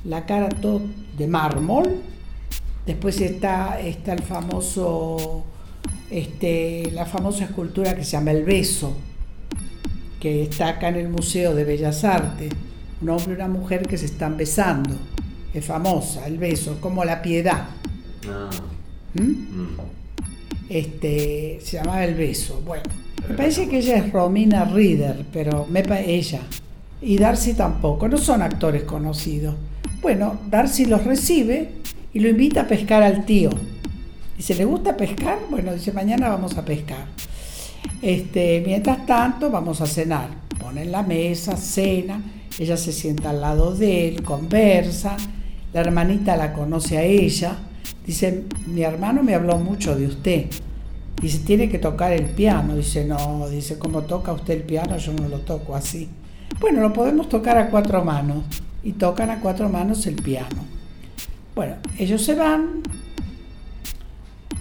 la 0.05 0.25
cara 0.25 0.47
todo 0.47 0.83
de 1.17 1.27
mármol. 1.27 1.97
Después 2.85 3.19
está, 3.19 3.81
está 3.81 4.13
el 4.13 4.23
famoso, 4.23 5.43
este, 6.09 6.91
la 6.93 7.05
famosa 7.05 7.43
escultura 7.43 7.93
que 7.93 8.05
se 8.05 8.11
llama 8.11 8.31
El 8.31 8.45
Beso, 8.45 8.95
que 10.21 10.43
está 10.43 10.69
acá 10.69 10.87
en 10.87 10.95
el 10.95 11.09
Museo 11.09 11.53
de 11.53 11.65
Bellas 11.65 12.05
Artes. 12.05 12.53
Un 13.01 13.09
hombre 13.09 13.33
y 13.33 13.35
una 13.35 13.49
mujer 13.49 13.85
que 13.85 13.97
se 13.97 14.05
están 14.05 14.37
besando. 14.37 14.95
Es 15.53 15.65
famosa, 15.65 16.27
el 16.27 16.37
beso, 16.37 16.77
como 16.79 17.03
la 17.03 17.21
piedad. 17.21 17.67
Ah. 18.27 18.49
¿Mm? 19.13 19.21
Mm. 19.21 19.77
Este, 20.69 21.59
se 21.61 21.77
llamaba 21.77 22.05
El 22.05 22.15
Beso. 22.15 22.61
Bueno, 22.65 22.83
me 23.27 23.35
parece 23.35 23.67
que 23.67 23.79
ella 23.79 23.97
es 23.97 24.11
Romina 24.11 24.63
Reader, 24.63 25.25
pero 25.33 25.67
me 25.69 25.83
ella. 26.05 26.39
Y 27.01 27.17
Darcy 27.17 27.53
tampoco, 27.53 28.07
no 28.07 28.17
son 28.17 28.41
actores 28.41 28.83
conocidos. 28.83 29.55
Bueno, 30.01 30.39
Darcy 30.49 30.85
los 30.85 31.03
recibe 31.03 31.71
y 32.13 32.19
lo 32.19 32.29
invita 32.29 32.61
a 32.61 32.67
pescar 32.67 33.03
al 33.03 33.25
tío. 33.25 33.49
Dice, 34.37 34.55
¿le 34.55 34.65
gusta 34.65 34.95
pescar? 34.95 35.39
Bueno, 35.49 35.73
dice, 35.73 35.91
mañana 35.91 36.29
vamos 36.29 36.57
a 36.57 36.63
pescar. 36.63 37.05
Este, 38.01 38.63
mientras 38.65 39.05
tanto, 39.05 39.51
vamos 39.51 39.81
a 39.81 39.85
cenar. 39.85 40.29
Ponen 40.59 40.91
la 40.91 41.03
mesa, 41.03 41.57
cena, 41.57 42.21
ella 42.57 42.77
se 42.77 42.91
sienta 42.93 43.31
al 43.31 43.41
lado 43.41 43.75
de 43.75 44.07
él, 44.07 44.23
conversa, 44.23 45.17
la 45.73 45.81
hermanita 45.81 46.35
la 46.35 46.53
conoce 46.53 46.97
a 46.97 47.03
ella, 47.03 47.57
dice, 48.05 48.43
mi 48.67 48.83
hermano 48.83 49.23
me 49.23 49.35
habló 49.35 49.57
mucho 49.57 49.95
de 49.95 50.07
usted. 50.07 50.45
Dice, 51.21 51.39
tiene 51.39 51.69
que 51.69 51.77
tocar 51.77 52.11
el 52.13 52.25
piano. 52.25 52.75
Dice, 52.75 53.05
no, 53.05 53.47
dice, 53.47 53.77
¿cómo 53.77 54.01
toca 54.01 54.33
usted 54.33 54.55
el 54.55 54.63
piano? 54.63 54.97
Yo 54.97 55.13
no 55.13 55.27
lo 55.27 55.39
toco 55.39 55.75
así. 55.75 56.09
Bueno, 56.59 56.81
lo 56.81 56.93
podemos 56.93 57.29
tocar 57.29 57.57
a 57.57 57.69
cuatro 57.69 58.03
manos. 58.03 58.43
Y 58.83 58.93
tocan 58.93 59.29
a 59.29 59.39
cuatro 59.39 59.69
manos 59.69 60.07
el 60.07 60.15
piano. 60.15 60.65
Bueno, 61.53 61.75
ellos 61.99 62.23
se 62.23 62.33
van, 62.33 62.81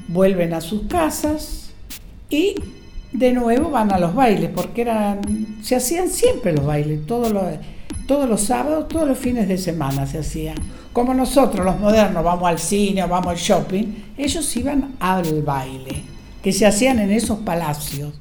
vuelven 0.08 0.52
a 0.52 0.60
sus 0.60 0.82
casas 0.82 1.70
y 2.28 2.54
de 3.12 3.32
nuevo 3.32 3.70
van 3.70 3.92
a 3.92 3.98
los 3.98 4.14
bailes, 4.14 4.50
porque 4.50 4.82
eran, 4.82 5.58
se 5.62 5.76
hacían 5.76 6.08
siempre 6.08 6.52
los 6.52 6.66
bailes, 6.66 7.06
todos 7.06 7.32
los, 7.32 7.44
todos 8.06 8.28
los 8.28 8.42
sábados, 8.42 8.88
todos 8.88 9.08
los 9.08 9.18
fines 9.18 9.48
de 9.48 9.56
semana 9.56 10.06
se 10.06 10.18
hacían. 10.18 10.56
Como 10.92 11.14
nosotros, 11.14 11.64
los 11.64 11.78
modernos, 11.78 12.24
vamos 12.24 12.48
al 12.48 12.58
cine 12.58 13.04
o 13.04 13.08
vamos 13.08 13.28
al 13.28 13.36
shopping, 13.36 13.84
ellos 14.18 14.56
iban 14.56 14.96
al 14.98 15.42
baile, 15.42 16.02
que 16.42 16.52
se 16.52 16.66
hacían 16.66 16.98
en 16.98 17.12
esos 17.12 17.38
palacios. 17.38 18.20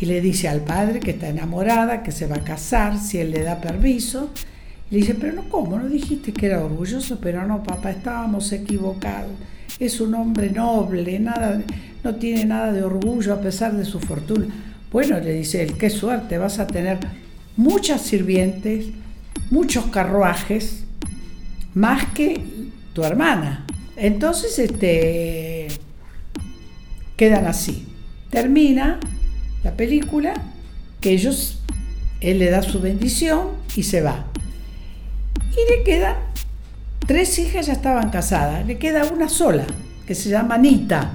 Y 0.00 0.06
le 0.06 0.20
dice 0.20 0.48
al 0.48 0.62
padre 0.62 0.98
que 0.98 1.12
está 1.12 1.28
enamorada, 1.28 2.02
que 2.02 2.10
se 2.10 2.26
va 2.26 2.36
a 2.36 2.44
casar, 2.44 2.98
si 2.98 3.18
él 3.18 3.30
le 3.30 3.44
da 3.44 3.60
permiso. 3.60 4.30
Le 4.90 4.98
dice, 4.98 5.14
pero 5.14 5.32
no, 5.32 5.48
¿cómo? 5.48 5.78
No 5.78 5.88
dijiste 5.88 6.32
que 6.32 6.46
era 6.46 6.64
orgulloso, 6.64 7.20
pero 7.20 7.46
no, 7.46 7.62
papá, 7.62 7.92
estábamos 7.92 8.50
equivocados. 8.50 9.30
Es 9.78 10.00
un 10.00 10.14
hombre 10.16 10.50
noble, 10.50 11.20
nada, 11.20 11.62
no 12.02 12.16
tiene 12.16 12.44
nada 12.44 12.72
de 12.72 12.82
orgullo 12.82 13.32
a 13.32 13.40
pesar 13.40 13.76
de 13.76 13.84
su 13.84 14.00
fortuna. 14.00 14.46
Bueno, 14.90 15.20
le 15.20 15.34
dice 15.34 15.62
él, 15.62 15.78
qué 15.78 15.88
suerte, 15.88 16.36
vas 16.36 16.58
a 16.58 16.66
tener 16.66 16.98
muchas 17.56 18.00
sirvientes, 18.02 18.86
muchos 19.50 19.86
carruajes, 19.86 20.84
más 21.74 22.06
que 22.12 22.44
tu 22.92 23.04
hermana. 23.04 23.66
Entonces, 23.96 24.58
este, 24.58 25.68
quedan 27.16 27.46
así. 27.46 27.86
Termina 28.30 28.98
la 29.62 29.76
película, 29.76 30.34
que 31.00 31.10
ellos, 31.10 31.60
él 32.20 32.38
le 32.38 32.50
da 32.50 32.62
su 32.62 32.80
bendición 32.80 33.50
y 33.76 33.82
se 33.84 34.00
va. 34.00 34.26
Y 35.52 35.76
le 35.76 35.84
quedan 35.84 36.16
tres 37.06 37.38
hijas, 37.38 37.66
ya 37.66 37.74
estaban 37.74 38.10
casadas, 38.10 38.66
le 38.66 38.78
queda 38.78 39.04
una 39.04 39.28
sola, 39.28 39.66
que 40.06 40.14
se 40.14 40.30
llama 40.30 40.54
Anita. 40.54 41.12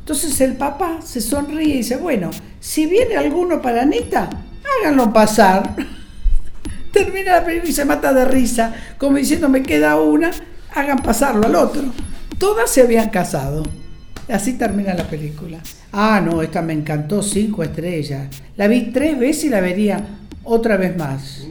Entonces 0.00 0.40
el 0.40 0.56
papá 0.56 1.00
se 1.04 1.20
sonríe 1.20 1.74
y 1.74 1.76
dice, 1.78 1.96
bueno, 1.96 2.30
si 2.60 2.86
viene 2.86 3.16
alguno 3.16 3.60
para 3.60 3.82
Anita, 3.82 4.28
háganlo 4.80 5.12
pasar. 5.12 5.76
Termina 6.92 7.32
la 7.32 7.44
película 7.44 7.70
y 7.70 7.74
se 7.74 7.84
mata 7.84 8.12
de 8.12 8.24
risa, 8.24 8.74
como 8.98 9.16
diciendo, 9.16 9.48
me 9.48 9.62
queda 9.62 10.00
una, 10.00 10.30
hagan 10.74 10.98
pasarlo 10.98 11.46
al 11.46 11.54
otro. 11.54 11.82
Todas 12.38 12.70
se 12.70 12.82
habían 12.82 13.10
casado. 13.10 13.64
Así 14.28 14.54
termina 14.54 14.94
la 14.94 15.04
película. 15.04 15.58
Ah, 15.92 16.20
no, 16.24 16.42
esta 16.42 16.60
me 16.60 16.74
encantó, 16.74 17.22
cinco 17.22 17.62
estrellas. 17.62 18.28
La 18.56 18.68
vi 18.68 18.92
tres 18.92 19.18
veces 19.18 19.44
y 19.44 19.48
la 19.48 19.60
vería 19.60 20.06
otra 20.44 20.76
vez 20.76 20.96
más. 20.96 21.46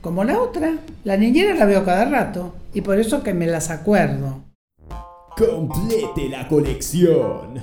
Como 0.00 0.24
la 0.24 0.40
otra, 0.40 0.74
la 1.04 1.16
niñera 1.16 1.54
la 1.54 1.64
veo 1.64 1.84
cada 1.84 2.04
rato 2.04 2.54
y 2.74 2.80
por 2.80 2.98
eso 2.98 3.22
que 3.22 3.34
me 3.34 3.46
las 3.46 3.70
acuerdo. 3.70 4.47
Complete 5.38 6.28
la 6.28 6.46
colección. 6.48 7.62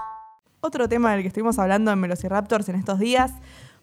Otro 0.60 0.88
tema 0.88 1.12
del 1.12 1.22
que 1.22 1.28
estuvimos 1.28 1.58
hablando 1.58 1.90
en 1.90 2.00
Velociraptors 2.00 2.68
en 2.68 2.76
estos 2.76 3.00
días 3.00 3.32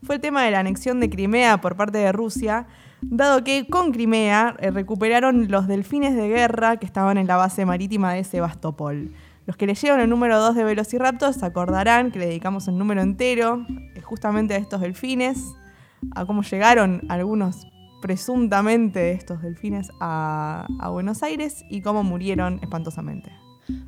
fue 0.02 0.16
el 0.16 0.22
tema 0.22 0.44
de 0.44 0.52
la 0.52 0.60
anexión 0.60 1.02
de 1.02 1.10
Crimea 1.10 1.60
por 1.60 1.76
parte 1.76 1.98
de 1.98 2.14
Rusia, 2.14 2.68
dado 3.02 3.44
que 3.44 3.68
con 3.68 3.92
Crimea 3.92 4.56
eh, 4.60 4.72
recuperaron 4.72 5.50
los 5.50 5.68
delfines 5.68 6.16
de 6.16 6.30
guerra 6.30 6.78
que 6.78 6.86
estaban 6.86 7.18
en 7.18 7.28
la 7.28 7.36
base 7.36 7.66
marítima 7.66 8.14
de 8.14 8.24
Sebastopol. 8.24 9.12
Los 9.46 9.58
que 9.58 9.68
leyeron 9.68 10.00
el 10.00 10.10
número 10.10 10.40
2 10.40 10.56
de 10.56 10.64
Velociraptors 10.64 11.38
se 11.38 11.46
acordarán 11.46 12.12
que 12.12 12.20
le 12.20 12.28
dedicamos 12.28 12.68
el 12.68 12.78
número 12.78 13.02
entero 13.02 13.66
eh, 13.96 14.02
justamente 14.02 14.56
a 14.56 14.58
estos 14.58 14.82
delfines, 14.82 15.54
a 16.16 16.26
cómo 16.26 16.42
llegaron 16.42 17.02
algunos 17.10 17.68
presuntamente 18.02 19.12
estos 19.12 19.42
delfines 19.42 19.92
a, 20.00 20.68
a 20.80 20.90
Buenos 20.90 21.22
Aires 21.24 21.64
y 21.70 21.82
cómo 21.82 22.04
murieron 22.04 22.60
espantosamente. 22.62 23.32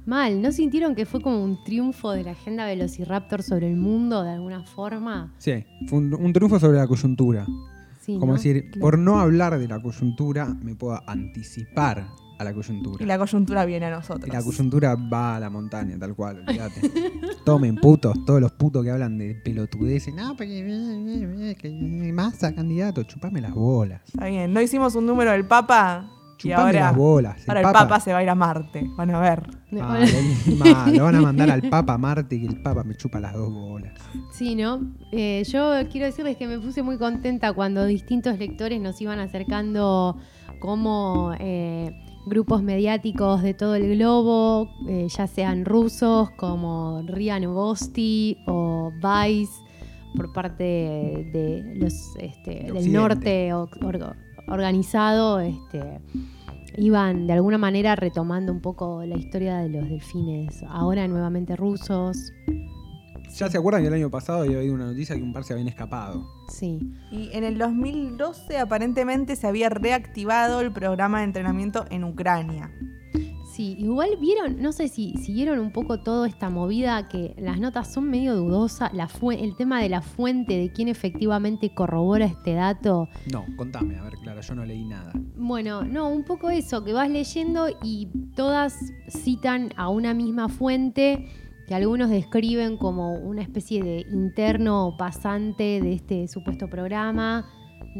Mal, 0.05 0.41
¿no 0.41 0.51
sintieron 0.51 0.95
que 0.95 1.05
fue 1.05 1.21
como 1.21 1.43
un 1.43 1.63
triunfo 1.63 2.11
de 2.11 2.23
la 2.23 2.31
agenda 2.31 2.65
Velociraptor 2.65 3.43
sobre 3.43 3.69
el 3.69 3.75
mundo 3.75 4.23
de 4.23 4.31
alguna 4.31 4.63
forma? 4.63 5.33
Sí, 5.37 5.65
fue 5.87 5.99
un, 5.99 6.33
triunfo 6.33 6.59
sobre 6.59 6.77
la 6.77 6.87
coyuntura. 6.87 7.45
como 8.19 8.33
decir, 8.33 8.71
por 8.79 8.97
no 8.97 9.19
hablar 9.19 9.57
de 9.59 9.67
la 9.67 9.79
coyuntura, 9.79 10.47
me 10.63 10.75
puedo 10.75 10.99
anticipar 11.07 12.07
a 12.37 12.43
la 12.43 12.53
coyuntura. 12.53 13.03
Y 13.03 13.07
la 13.07 13.17
coyuntura 13.17 13.65
viene 13.65 13.87
a 13.87 13.91
nosotros. 13.91 14.27
Y 14.27 14.31
la 14.31 14.43
coyuntura 14.43 14.95
va 14.95 15.35
a 15.35 15.39
la 15.39 15.49
montaña, 15.49 15.97
tal 15.97 16.15
cual, 16.15 16.43
olvídate. 16.47 16.81
Tomen 17.45 17.75
putos, 17.75 18.25
todos 18.25 18.41
los 18.41 18.51
putos 18.51 18.83
que 18.83 18.91
hablan 18.91 19.17
de 19.17 19.35
pelotudeces. 19.35 20.13
No, 20.13 20.35
porque 20.35 21.55
que 21.59 22.13
masa 22.13 22.53
candidato, 22.53 23.03
chupame 23.03 23.41
las 23.41 23.53
bolas. 23.53 24.01
Está 24.05 24.25
bien, 24.25 24.53
no 24.53 24.61
hicimos 24.61 24.95
un 24.95 25.05
número 25.05 25.31
del 25.31 25.45
Papa 25.45 26.11
y 26.43 26.51
ahora, 26.51 26.79
las 26.79 26.95
bolas. 26.95 27.43
El 27.43 27.49
ahora 27.49 27.59
el 27.61 27.73
Papa... 27.73 27.99
se 27.99 28.13
va 28.13 28.19
a 28.19 28.23
ir 28.23 28.29
a 28.29 28.35
Marte. 28.35 28.89
Van 28.95 29.09
a 29.09 29.19
ver. 29.19 29.49
Ah, 29.81 30.89
lo 30.93 31.03
van 31.03 31.15
a 31.15 31.21
mandar 31.21 31.49
al 31.49 31.61
Papa 31.69 31.93
a 31.93 31.97
Marte 31.97 32.35
y 32.35 32.45
el 32.45 32.61
Papa 32.61 32.83
me 32.83 32.95
chupa 32.95 33.19
las 33.19 33.33
dos 33.33 33.51
bolas. 33.51 33.93
Sí, 34.31 34.55
¿no? 34.55 34.81
Eh, 35.11 35.43
yo 35.45 35.73
quiero 35.91 36.05
decirles 36.05 36.37
que 36.37 36.47
me 36.47 36.59
puse 36.59 36.83
muy 36.83 36.97
contenta 36.97 37.53
cuando 37.53 37.85
distintos 37.85 38.37
lectores 38.37 38.79
nos 38.81 39.01
iban 39.01 39.19
acercando 39.19 40.17
como 40.59 41.33
eh, 41.39 41.91
grupos 42.27 42.61
mediáticos 42.61 43.41
de 43.41 43.53
todo 43.53 43.75
el 43.75 43.97
globo, 43.97 44.69
eh, 44.87 45.07
ya 45.09 45.27
sean 45.27 45.65
rusos 45.65 46.29
como 46.31 47.01
Ria 47.07 47.39
Novosti 47.39 48.37
o 48.47 48.91
Vice 48.95 49.53
por 50.15 50.33
parte 50.33 50.63
de, 50.63 51.73
los 51.75 52.15
este, 52.19 52.71
del 52.71 52.91
norte 52.91 53.53
organizado, 54.47 55.39
este, 55.39 56.01
iban 56.77 57.27
de 57.27 57.33
alguna 57.33 57.57
manera 57.57 57.95
retomando 57.95 58.51
un 58.51 58.61
poco 58.61 59.03
la 59.05 59.17
historia 59.17 59.57
de 59.57 59.69
los 59.69 59.89
delfines, 59.89 60.63
ahora 60.69 61.07
nuevamente 61.07 61.55
rusos. 61.55 62.33
Ya 63.35 63.49
se 63.49 63.57
acuerdan 63.57 63.81
que 63.81 63.87
el 63.89 63.93
año 63.93 64.09
pasado 64.09 64.43
había 64.43 64.57
habido 64.57 64.73
una 64.73 64.85
noticia 64.85 65.15
que 65.15 65.21
un 65.21 65.33
par 65.33 65.43
se 65.43 65.53
habían 65.53 65.67
escapado. 65.67 66.27
Sí. 66.49 66.79
Y 67.11 67.29
en 67.33 67.43
el 67.43 67.57
2012 67.57 68.57
aparentemente 68.57 69.35
se 69.35 69.47
había 69.47 69.69
reactivado 69.69 70.61
el 70.61 70.71
programa 70.71 71.19
de 71.19 71.25
entrenamiento 71.25 71.85
en 71.89 72.03
Ucrania. 72.03 72.71
Sí, 73.57 73.75
igual 73.79 74.11
vieron, 74.21 74.61
no 74.61 74.71
sé 74.71 74.87
si 74.87 75.15
siguieron 75.17 75.57
un 75.57 75.71
poco 75.71 76.01
toda 76.01 76.27
esta 76.27 76.51
movida 76.51 77.07
que 77.07 77.33
las 77.39 77.59
notas 77.59 77.91
son 77.91 78.07
medio 78.07 78.35
dudosas, 78.35 78.93
la 78.93 79.09
el 79.31 79.55
tema 79.55 79.81
de 79.81 79.89
la 79.89 80.03
fuente, 80.03 80.55
de 80.55 80.71
quién 80.71 80.89
efectivamente 80.89 81.73
corrobora 81.73 82.25
este 82.25 82.53
dato. 82.53 83.09
No, 83.31 83.45
contame, 83.55 83.97
a 83.97 84.03
ver, 84.03 84.13
Clara, 84.21 84.41
yo 84.41 84.53
no 84.53 84.63
leí 84.63 84.85
nada. 84.85 85.11
Bueno, 85.35 85.83
no, 85.83 86.07
un 86.07 86.23
poco 86.23 86.51
eso, 86.51 86.83
que 86.83 86.93
vas 86.93 87.09
leyendo 87.09 87.67
y 87.81 88.09
todas 88.35 88.77
citan 89.09 89.73
a 89.75 89.89
una 89.89 90.13
misma 90.13 90.49
fuente 90.49 91.27
que 91.67 91.75
algunos 91.75 92.09
describen 92.09 92.77
como 92.77 93.13
una 93.13 93.41
especie 93.41 93.83
de 93.83 94.05
interno 94.09 94.95
pasante 94.97 95.81
de 95.81 95.93
este 95.93 96.27
supuesto 96.27 96.69
programa. 96.69 97.45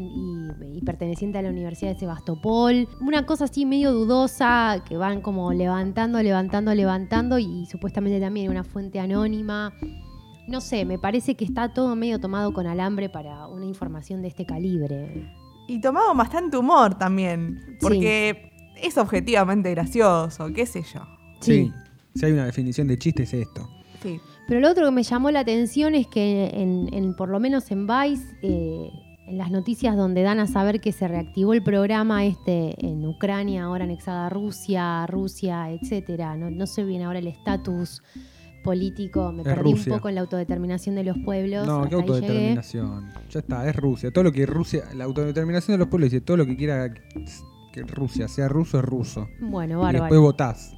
Y, 0.00 0.80
perteneciente 0.84 1.38
a 1.38 1.42
la 1.42 1.50
Universidad 1.50 1.92
de 1.92 1.98
Sebastopol. 1.98 2.88
Una 3.00 3.26
cosa 3.26 3.44
así 3.44 3.66
medio 3.66 3.92
dudosa 3.92 4.84
que 4.88 4.96
van 4.96 5.20
como 5.20 5.52
levantando, 5.52 6.22
levantando, 6.22 6.72
levantando 6.72 7.38
y 7.38 7.66
supuestamente 7.66 8.20
también 8.20 8.48
una 8.48 8.62
fuente 8.62 9.00
anónima. 9.00 9.72
No 10.46 10.60
sé, 10.60 10.84
me 10.84 10.98
parece 10.98 11.34
que 11.34 11.44
está 11.44 11.72
todo 11.74 11.96
medio 11.96 12.20
tomado 12.20 12.52
con 12.52 12.66
alambre 12.66 13.08
para 13.08 13.48
una 13.48 13.66
información 13.66 14.22
de 14.22 14.28
este 14.28 14.46
calibre. 14.46 15.28
Y 15.66 15.80
tomado 15.80 16.14
bastante 16.14 16.56
humor 16.56 16.96
también, 16.96 17.76
porque 17.80 18.52
es 18.80 18.96
objetivamente 18.98 19.70
gracioso, 19.70 20.52
qué 20.54 20.64
sé 20.64 20.82
yo. 20.82 21.00
Sí. 21.40 21.72
Si 22.14 22.24
hay 22.26 22.32
una 22.32 22.46
definición 22.46 22.88
de 22.88 22.98
chiste 22.98 23.22
es 23.24 23.34
esto. 23.34 23.68
Sí. 24.02 24.20
Pero 24.46 24.60
lo 24.60 24.70
otro 24.70 24.86
que 24.86 24.90
me 24.90 25.02
llamó 25.02 25.30
la 25.30 25.40
atención 25.40 25.94
es 25.94 26.06
que 26.06 26.50
en, 26.54 27.14
por 27.14 27.28
lo 27.28 27.38
menos 27.38 27.70
en 27.70 27.86
Vice, 27.86 28.34
eh, 28.42 28.90
en 29.26 29.36
las 29.36 29.50
noticias 29.50 29.94
donde 29.94 30.22
dan 30.22 30.40
a 30.40 30.46
saber 30.46 30.80
que 30.80 30.90
se 30.90 31.06
reactivó 31.06 31.52
el 31.52 31.62
programa 31.62 32.24
este 32.24 32.74
en 32.84 33.06
Ucrania, 33.06 33.64
ahora 33.64 33.84
anexada 33.84 34.26
a 34.26 34.30
Rusia, 34.30 35.06
Rusia, 35.06 35.70
etcétera. 35.70 36.34
No, 36.36 36.50
no 36.50 36.66
sé 36.66 36.84
bien 36.84 37.02
ahora 37.02 37.18
el 37.18 37.26
estatus 37.26 38.02
político, 38.64 39.32
me 39.32 39.44
perdí 39.44 39.74
un 39.74 39.84
poco 39.84 40.08
en 40.08 40.14
la 40.14 40.22
autodeterminación 40.22 40.94
de 40.94 41.04
los 41.04 41.18
pueblos. 41.18 41.66
No, 41.66 41.88
¿qué 41.88 41.94
autodeterminación? 41.94 43.12
Ya 43.30 43.40
está, 43.40 43.68
es 43.68 43.76
Rusia. 43.76 44.10
Todo 44.10 44.24
lo 44.24 44.32
que 44.32 44.46
Rusia, 44.46 44.84
la 44.94 45.04
autodeterminación 45.04 45.74
de 45.74 45.78
los 45.78 45.88
pueblos 45.88 46.10
dice 46.10 46.22
todo 46.22 46.38
lo 46.38 46.46
que 46.46 46.56
quiera 46.56 46.92
que 47.72 47.82
Rusia 47.82 48.28
sea 48.28 48.48
ruso 48.48 48.78
es 48.78 48.84
ruso. 48.84 49.28
Bueno, 49.40 49.80
bárbaro. 49.80 49.98
Y 49.98 50.00
después 50.00 50.20
votás. 50.20 50.77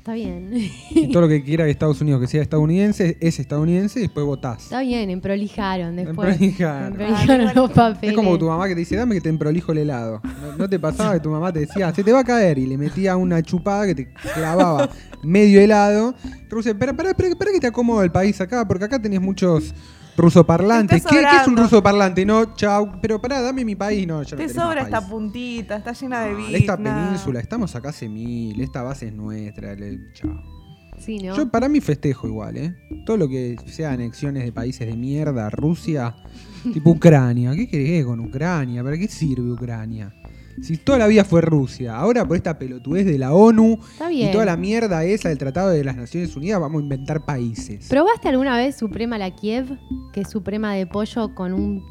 Está 0.00 0.14
bien. 0.14 0.50
Y 0.92 1.08
todo 1.08 1.20
lo 1.20 1.28
que 1.28 1.44
quiera 1.44 1.66
que 1.66 1.70
Estados 1.70 2.00
Unidos 2.00 2.22
que 2.22 2.26
sea 2.26 2.40
estadounidense 2.40 3.18
es 3.20 3.38
estadounidense 3.38 3.98
y 3.98 4.02
después 4.02 4.24
votás. 4.24 4.62
Está 4.62 4.80
bien, 4.80 5.10
emprolijaron 5.10 5.94
después. 5.94 6.40
Emprolijaron. 6.40 6.86
Emprolijaron 6.92 7.54
los 7.54 7.70
papeles. 7.70 8.10
Es 8.10 8.16
como 8.16 8.38
tu 8.38 8.46
mamá 8.46 8.66
que 8.66 8.72
te 8.72 8.80
dice, 8.80 8.96
dame 8.96 9.16
que 9.16 9.20
te 9.20 9.28
emprolijo 9.28 9.72
el 9.72 9.78
helado. 9.78 10.22
¿No, 10.56 10.70
te 10.70 10.78
pasaba 10.78 11.12
que 11.12 11.20
tu 11.20 11.28
mamá 11.28 11.52
te 11.52 11.60
decía, 11.60 11.92
se 11.94 12.02
te 12.02 12.12
va 12.12 12.20
a 12.20 12.24
caer? 12.24 12.56
Y 12.56 12.66
le 12.66 12.78
metía 12.78 13.14
una 13.14 13.42
chupada 13.42 13.84
que 13.88 13.94
te 13.94 14.08
clavaba 14.32 14.88
medio 15.22 15.60
helado. 15.60 16.14
Rusia, 16.48 16.72
espera, 16.72 16.92
espera, 16.92 17.10
espera, 17.10 17.52
que 17.52 17.60
te 17.60 17.66
acomodo 17.66 18.02
el 18.02 18.10
país 18.10 18.40
acá, 18.40 18.66
porque 18.66 18.86
acá 18.86 18.98
tenés 18.98 19.20
muchos 19.20 19.74
ruso 20.16 20.44
parlante. 20.44 21.00
¿Qué, 21.00 21.20
es 21.20 21.46
un 21.46 21.56
ruso 21.56 21.82
parlante? 21.82 22.24
No, 22.24 22.54
chau. 22.54 23.00
Pero 23.00 23.20
pará, 23.20 23.40
dame 23.40 23.64
mi 23.64 23.74
país. 23.74 24.06
No, 24.06 24.22
ya 24.22 24.36
Te 24.36 24.48
sobra 24.48 24.82
esta 24.82 25.06
puntita, 25.06 25.76
está 25.76 25.92
llena 25.92 26.22
de 26.22 26.34
vida. 26.34 26.58
Esta 26.58 26.76
península, 26.76 27.40
estamos 27.40 27.74
acá 27.74 27.90
hace 27.90 28.08
mil. 28.08 28.60
Esta 28.60 28.82
base 28.82 29.08
es 29.08 29.12
nuestra. 29.12 29.76
chao. 30.12 30.42
Sí, 30.98 31.18
¿no? 31.18 31.34
Yo 31.34 31.48
para 31.48 31.68
mí 31.68 31.80
festejo 31.80 32.26
igual, 32.26 32.56
¿eh? 32.58 32.76
Todo 33.06 33.16
lo 33.16 33.28
que 33.28 33.56
sea 33.66 33.92
anexiones 33.92 34.44
de 34.44 34.52
países 34.52 34.86
de 34.86 34.96
mierda, 34.96 35.48
Rusia, 35.48 36.14
tipo 36.74 36.90
Ucrania. 36.90 37.52
¿Qué 37.54 37.68
querés 37.68 38.04
con 38.04 38.20
Ucrania? 38.20 38.84
¿Para 38.84 38.98
qué 38.98 39.08
sirve 39.08 39.50
Ucrania? 39.50 40.12
Si 40.62 40.76
toda 40.76 40.98
la 40.98 41.06
vida 41.06 41.24
fue 41.24 41.40
Rusia, 41.40 41.96
ahora 41.96 42.26
por 42.26 42.36
esta 42.36 42.58
pelotudez 42.58 43.06
de 43.06 43.18
la 43.18 43.32
ONU 43.32 43.78
y 44.10 44.30
toda 44.30 44.44
la 44.44 44.56
mierda 44.56 45.04
esa 45.04 45.30
del 45.30 45.38
Tratado 45.38 45.70
de 45.70 45.82
las 45.84 45.96
Naciones 45.96 46.36
Unidas, 46.36 46.60
vamos 46.60 46.80
a 46.80 46.82
inventar 46.82 47.24
países. 47.24 47.88
¿Probaste 47.88 48.28
alguna 48.28 48.56
vez 48.56 48.76
Suprema 48.76 49.16
la 49.16 49.34
Kiev, 49.34 49.78
que 50.12 50.20
es 50.20 50.28
Suprema 50.28 50.74
de 50.74 50.86
pollo 50.86 51.34
con 51.34 51.54
un 51.54 51.82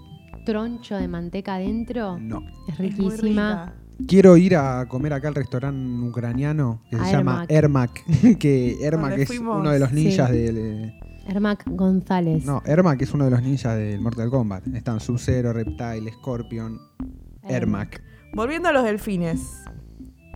troncho 0.46 0.96
de 0.96 1.08
manteca 1.08 1.56
adentro? 1.56 2.20
No. 2.20 2.44
Es 2.68 2.78
riquísima. 2.78 3.74
Quiero 4.08 4.38
ir 4.38 4.56
a 4.56 4.86
comer 4.88 5.14
acá 5.14 5.28
al 5.28 5.36
restaurante 5.36 6.08
ucraniano 6.08 6.82
que 6.90 6.98
se 6.98 7.12
llama 7.12 7.46
Ermac, 7.50 8.04
que 8.40 8.78
Ermac 8.82 9.18
es 9.18 9.30
uno 9.40 9.72
de 9.72 9.80
los 9.80 9.92
ninjas 9.92 10.32
del... 10.32 10.94
Ermac 11.28 11.64
González. 11.68 12.46
No, 12.46 12.62
Ermac 12.66 13.02
es 13.02 13.14
uno 13.14 13.26
de 13.26 13.32
los 13.32 13.42
ninjas 13.42 13.78
del 13.78 14.00
Mortal 14.00 14.30
Kombat. 14.30 14.68
Están 14.68 15.00
Sub-Zero, 15.00 15.54
Reptile, 15.54 16.12
Scorpion, 16.14 16.80
Ermac. 17.44 18.02
Volviendo 18.34 18.70
a 18.70 18.72
los 18.72 18.84
delfines. 18.84 19.64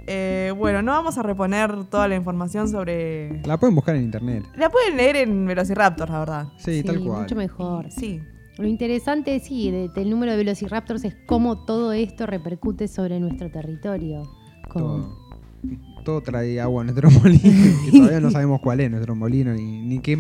Eh, 0.06 0.54
bueno, 0.58 0.82
no 0.82 0.92
vamos 0.92 1.18
a 1.18 1.24
reponer 1.24 1.86
toda 1.86 2.08
la 2.08 2.16
información 2.16 2.68
sobre. 2.68 3.42
La 3.44 3.58
pueden 3.58 3.76
buscar 3.76 3.96
en 3.96 4.04
internet. 4.04 4.46
La 4.56 4.70
pueden 4.70 4.98
leer 4.98 5.16
en 5.18 5.46
Velociraptor, 5.46 6.10
la 6.10 6.20
verdad. 6.20 6.48
Sí, 6.58 6.84
tal 6.84 7.00
cual. 7.00 7.22
Mucho 7.22 7.36
mejor. 7.36 7.92
Sí. 7.92 8.20
Lo 8.58 8.68
interesante, 8.68 9.40
sí, 9.40 9.72
del 9.72 10.10
número 10.10 10.34
de 10.34 10.38
Velociraptors 10.38 11.04
es 11.06 11.16
cómo 11.26 11.66
todo 11.66 11.92
esto 11.92 12.28
repercute 12.28 12.88
sobre 12.88 13.20
nuestro 13.20 13.50
territorio. 13.50 14.24
Todo, 14.72 15.18
todo, 16.04 16.22
trae 16.22 16.60
agua 16.62 16.82
a 16.82 16.86
nuestro 16.86 17.10
molino, 17.24 17.42
que 17.86 17.92
todavía 17.98 18.20
no 18.20 18.30
sabemos 18.32 18.62
cuál 18.62 18.82
es 18.82 18.92
nuestro 18.92 19.16
molino, 19.16 19.54
ni, 19.54 19.82
ni 19.82 20.00
qué 20.00 20.18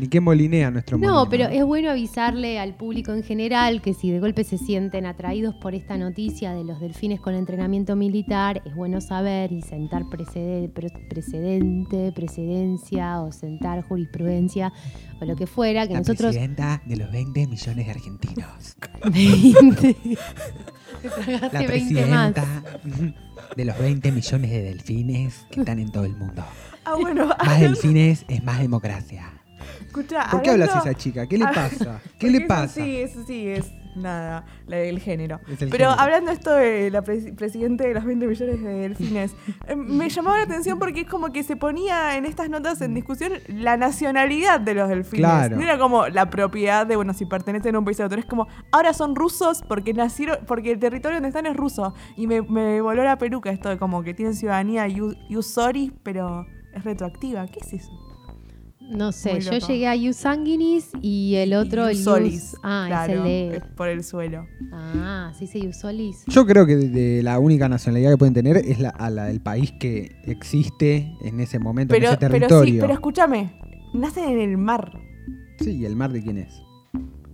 ni 0.00 0.08
qué 0.08 0.20
molinea 0.20 0.70
nuestro 0.70 0.96
molino. 0.96 1.14
No, 1.14 1.28
pero 1.28 1.44
es 1.44 1.62
bueno 1.64 1.90
avisarle 1.90 2.58
al 2.58 2.74
público 2.74 3.12
en 3.12 3.22
general 3.22 3.82
que 3.82 3.92
si 3.92 4.10
de 4.10 4.18
golpe 4.18 4.44
se 4.44 4.56
sienten 4.56 5.04
atraídos 5.04 5.54
por 5.54 5.74
esta 5.74 5.98
noticia 5.98 6.54
de 6.54 6.64
los 6.64 6.80
delfines 6.80 7.20
con 7.20 7.34
entrenamiento 7.34 7.96
militar, 7.96 8.62
es 8.64 8.74
bueno 8.74 9.02
saber 9.02 9.52
y 9.52 9.60
sentar 9.60 10.04
precedente, 10.08 12.12
precedencia 12.12 13.20
o 13.20 13.30
sentar 13.30 13.82
jurisprudencia 13.82 14.72
o 15.20 15.26
lo 15.26 15.36
que 15.36 15.46
fuera. 15.46 15.86
Que 15.86 15.92
La 15.92 15.98
nosotros... 15.98 16.30
presidenta 16.30 16.80
de 16.86 16.96
los 16.96 17.12
20 17.12 17.46
millones 17.46 17.84
de 17.84 17.90
argentinos. 17.90 18.76
20. 19.04 19.96
La 21.52 21.62
presidenta 21.66 22.46
de 23.54 23.64
los 23.66 23.78
20 23.78 24.12
millones 24.12 24.50
de 24.50 24.62
delfines 24.62 25.46
que 25.50 25.60
están 25.60 25.78
en 25.78 25.92
todo 25.92 26.04
el 26.04 26.16
mundo. 26.16 26.42
Ah, 26.86 26.94
bueno. 26.98 27.28
Más 27.44 27.60
delfines 27.60 28.24
es 28.28 28.42
más 28.42 28.60
democracia. 28.60 29.39
¿Por 29.92 30.42
qué 30.42 30.50
hablas 30.50 30.70
esa 30.76 30.94
chica? 30.94 31.26
¿Qué 31.26 31.38
le 31.38 31.44
pasa? 31.54 32.00
¿Qué 32.18 32.30
le 32.30 32.42
pasa? 32.42 32.82
sí, 32.82 32.96
eso 32.96 33.24
sí 33.26 33.48
es 33.48 33.66
nada, 33.94 34.44
el 34.68 34.98
género. 35.00 35.40
Pero 35.70 35.90
hablando 35.90 36.30
esto 36.30 36.52
de 36.52 36.90
la 36.90 37.02
presidente 37.02 37.88
de 37.88 37.94
los 37.94 38.04
20 38.04 38.26
millones 38.26 38.62
de 38.62 38.72
delfines, 38.72 39.34
eh, 39.68 39.76
me 39.76 40.08
llamaba 40.08 40.38
la 40.38 40.44
atención 40.44 40.78
porque 40.78 41.02
es 41.02 41.08
como 41.08 41.32
que 41.32 41.42
se 41.42 41.56
ponía 41.56 42.16
en 42.16 42.24
estas 42.24 42.48
notas 42.48 42.80
en 42.80 42.94
discusión 42.94 43.32
la 43.48 43.76
nacionalidad 43.76 44.60
de 44.60 44.74
los 44.74 44.88
delfines. 44.88 45.50
No 45.50 45.62
era 45.62 45.78
como 45.78 46.08
la 46.08 46.30
propiedad 46.30 46.86
de, 46.86 46.96
bueno, 46.96 47.14
si 47.14 47.26
pertenecen 47.26 47.74
a 47.74 47.78
un 47.78 47.84
país 47.84 48.00
a 48.00 48.06
otro. 48.06 48.18
Es 48.18 48.26
como, 48.26 48.48
ahora 48.70 48.92
son 48.92 49.14
rusos 49.14 49.62
porque 49.66 49.92
nacieron, 49.94 50.38
porque 50.46 50.72
el 50.72 50.78
territorio 50.78 51.16
donde 51.16 51.28
están 51.28 51.46
es 51.46 51.56
ruso. 51.56 51.94
Y 52.16 52.26
me, 52.26 52.42
me 52.42 52.80
voló 52.80 53.04
la 53.04 53.18
peluca 53.18 53.50
esto 53.50 53.68
de 53.68 53.78
como 53.78 54.02
que 54.02 54.14
tienen 54.14 54.34
ciudadanía 54.34 54.86
Usori, 55.30 55.92
pero 56.02 56.46
es 56.72 56.84
retroactiva. 56.84 57.46
¿Qué 57.46 57.60
es 57.60 57.72
eso? 57.72 58.09
No 58.90 59.12
sé, 59.12 59.40
yo 59.40 59.52
llegué 59.52 59.86
a 59.86 59.94
Usanguinis 59.94 60.90
y 61.00 61.36
el 61.36 61.54
otro, 61.54 61.88
el 61.88 61.96
Usolis. 61.96 62.56
Ah, 62.62 63.04
es 63.04 63.10
el 63.10 63.22
de. 63.22 63.62
por 63.76 63.88
el 63.88 64.02
suelo. 64.02 64.46
Ah, 64.72 65.32
sí, 65.38 65.46
sí, 65.46 65.66
Usolis. 65.68 66.24
Yo 66.26 66.44
creo 66.44 66.66
que 66.66 66.76
de, 66.76 67.22
la 67.22 67.38
única 67.38 67.68
nacionalidad 67.68 68.10
que 68.10 68.18
pueden 68.18 68.34
tener 68.34 68.56
es 68.56 68.80
la, 68.80 68.90
a 68.90 69.08
la 69.10 69.26
del 69.26 69.40
país 69.40 69.72
que 69.78 70.16
existe 70.24 71.14
en 71.22 71.38
ese 71.38 71.60
momento, 71.60 71.94
en 71.94 72.02
ese 72.02 72.16
territorio. 72.16 72.48
Pero 72.48 72.64
sí, 72.64 72.78
pero 72.80 72.92
escúchame, 72.92 73.52
nacen 73.94 74.24
en 74.24 74.40
el 74.40 74.58
mar. 74.58 74.92
Sí, 75.60 75.76
¿y 75.76 75.84
el 75.84 75.94
mar 75.94 76.12
de 76.12 76.22
quién 76.22 76.38
es? 76.38 76.62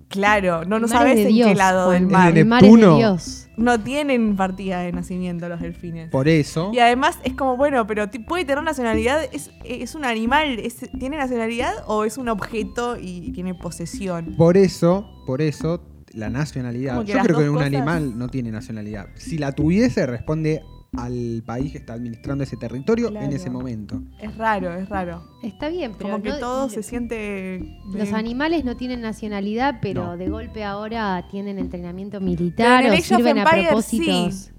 Claro, 0.08 0.64
no, 0.64 0.78
no 0.78 0.88
sabes 0.88 1.18
en 1.18 1.34
qué 1.34 1.54
lado 1.54 1.90
del 1.90 2.06
mar. 2.06 2.36
El 2.36 2.46
mar 2.46 2.64
es 2.64 2.72
de 2.72 2.94
Dios. 2.96 3.48
No 3.56 3.80
tienen 3.80 4.36
partida 4.36 4.80
de 4.80 4.92
nacimiento 4.92 5.48
los 5.48 5.60
delfines. 5.60 6.10
Por 6.10 6.28
eso. 6.28 6.70
Y 6.72 6.78
además 6.78 7.18
es 7.24 7.34
como, 7.34 7.56
bueno, 7.56 7.86
pero 7.86 8.08
puede 8.26 8.44
tener 8.44 8.62
nacionalidad, 8.62 9.24
es, 9.32 9.50
es 9.64 9.94
un 9.94 10.04
animal, 10.04 10.60
¿tiene 10.98 11.16
nacionalidad 11.16 11.72
o 11.86 12.04
es 12.04 12.18
un 12.18 12.28
objeto 12.28 12.96
y 13.00 13.32
tiene 13.32 13.54
posesión? 13.54 14.34
Por 14.36 14.56
eso, 14.56 15.08
por 15.26 15.40
eso, 15.40 15.82
la 16.12 16.30
nacionalidad. 16.30 17.02
Yo 17.02 17.18
creo 17.18 17.38
que 17.38 17.50
un 17.50 17.62
animal 17.62 18.18
no 18.18 18.28
tiene 18.28 18.50
nacionalidad. 18.50 19.08
Si 19.16 19.38
la 19.38 19.52
tuviese, 19.52 20.06
responde 20.06 20.62
al 20.96 21.42
país 21.44 21.72
que 21.72 21.78
está 21.78 21.94
administrando 21.94 22.44
ese 22.44 22.56
territorio 22.56 23.08
en 23.08 23.32
ese 23.32 23.50
momento. 23.50 24.02
Es 24.20 24.36
raro, 24.36 24.72
es 24.74 24.88
raro. 24.88 25.22
Está 25.42 25.68
bien, 25.68 25.92
pero 25.96 26.10
como 26.10 26.22
que 26.22 26.32
todo 26.32 26.68
se 26.68 26.82
siente 26.82 27.80
los 27.92 28.12
animales 28.12 28.64
no 28.64 28.76
tienen 28.76 29.00
nacionalidad, 29.00 29.78
pero 29.80 30.16
de 30.16 30.28
golpe 30.28 30.64
ahora 30.64 31.26
tienen 31.30 31.58
entrenamiento 31.58 32.20
militar 32.20 32.84
o 32.90 32.96
sirven 32.96 33.38
a 33.38 33.44
propósitos. 33.44 34.52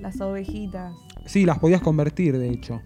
Las 0.00 0.20
ovejitas. 0.20 0.94
Sí, 1.24 1.46
las 1.46 1.58
podías 1.58 1.80
convertir, 1.80 2.36
de 2.38 2.50
hecho. 2.50 2.82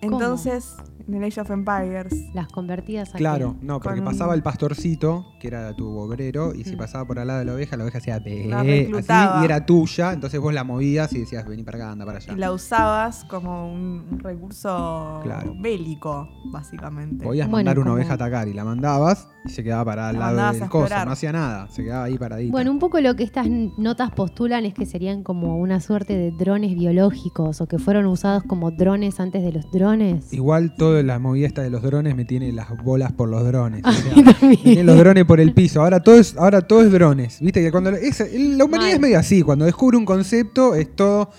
Entonces, 0.00 0.74
en 1.06 1.14
el 1.14 1.24
Age 1.24 1.40
of 1.40 1.50
Empires. 1.50 2.12
Las 2.34 2.48
convertidas 2.48 3.14
a 3.14 3.18
Claro, 3.18 3.56
no, 3.60 3.80
porque 3.80 4.02
pasaba 4.02 4.34
el 4.34 4.42
pastorcito, 4.42 5.26
que 5.40 5.48
era 5.48 5.74
tu 5.74 5.96
obrero, 5.98 6.54
y 6.54 6.64
si 6.64 6.74
mm. 6.74 6.78
pasaba 6.78 7.06
por 7.06 7.18
al 7.18 7.26
lado 7.26 7.40
de 7.40 7.44
la 7.44 7.54
oveja, 7.54 7.76
la 7.76 7.84
oveja 7.84 7.98
hacía 7.98 8.20
de 8.20 8.52
así, 8.52 9.40
y 9.42 9.44
era 9.44 9.64
tuya, 9.64 10.12
entonces 10.12 10.40
vos 10.40 10.52
la 10.52 10.64
movías 10.64 11.12
y 11.12 11.20
decías, 11.20 11.46
vení 11.46 11.62
para 11.62 11.78
acá, 11.78 11.92
anda 11.92 12.04
para 12.04 12.18
allá. 12.18 12.32
Y 12.32 12.36
la 12.36 12.52
usabas 12.52 13.24
como 13.24 13.72
un 13.72 14.18
recurso 14.18 15.22
bélico, 15.60 16.28
básicamente. 16.46 17.24
Podías 17.24 17.48
mandar 17.48 17.78
una 17.78 17.94
oveja 17.94 18.12
a 18.12 18.14
atacar 18.14 18.48
y 18.48 18.54
la 18.54 18.64
mandabas 18.64 19.28
y 19.44 19.50
se 19.50 19.62
quedaba 19.62 19.84
para 19.84 20.08
al 20.08 20.18
lado 20.18 20.58
del 20.58 20.68
coso, 20.68 20.94
no 21.04 21.12
hacía 21.12 21.32
nada, 21.32 21.68
se 21.68 21.84
quedaba 21.84 22.04
ahí 22.04 22.18
paradita. 22.18 22.52
Bueno, 22.52 22.70
un 22.70 22.78
poco 22.78 23.00
lo 23.00 23.14
que 23.14 23.24
estas 23.24 23.46
notas 23.48 24.10
postulan 24.10 24.64
es 24.64 24.74
que 24.74 24.86
serían 24.86 25.22
como 25.22 25.58
una 25.58 25.80
suerte 25.80 26.16
de 26.16 26.30
drones 26.30 26.74
biológicos 26.74 27.60
o 27.60 27.66
que 27.66 27.78
fueron 27.78 28.06
usados 28.06 28.42
como 28.44 28.70
drones 28.70 29.20
antes 29.20 29.42
de 29.42 29.52
los 29.52 29.70
drones. 29.70 30.32
Igual 30.32 30.74
todo 30.74 30.93
toda 30.94 31.02
la 31.02 31.18
movida 31.18 31.48
esta 31.48 31.62
de 31.62 31.70
los 31.70 31.82
drones 31.82 32.14
me 32.14 32.24
tiene 32.24 32.52
las 32.52 32.68
bolas 32.84 33.10
por 33.12 33.28
los 33.28 33.44
drones. 33.44 33.82
me 34.42 34.56
tiene 34.56 34.84
los 34.84 34.96
drones 34.96 35.24
por 35.24 35.40
el 35.40 35.52
piso. 35.52 35.82
Ahora 35.82 36.00
todo 36.00 36.16
es, 36.16 36.36
ahora 36.36 36.62
todo 36.62 36.82
es 36.82 36.92
drones. 36.92 37.40
Viste 37.40 37.60
que 37.62 37.72
cuando 37.72 37.90
la 37.90 38.64
humanidad 38.64 38.92
es 38.92 39.00
medio 39.00 39.18
así, 39.18 39.42
cuando 39.42 39.64
descubre 39.64 39.96
un 39.96 40.04
concepto 40.04 40.76
es 40.76 40.94
todo. 40.94 41.30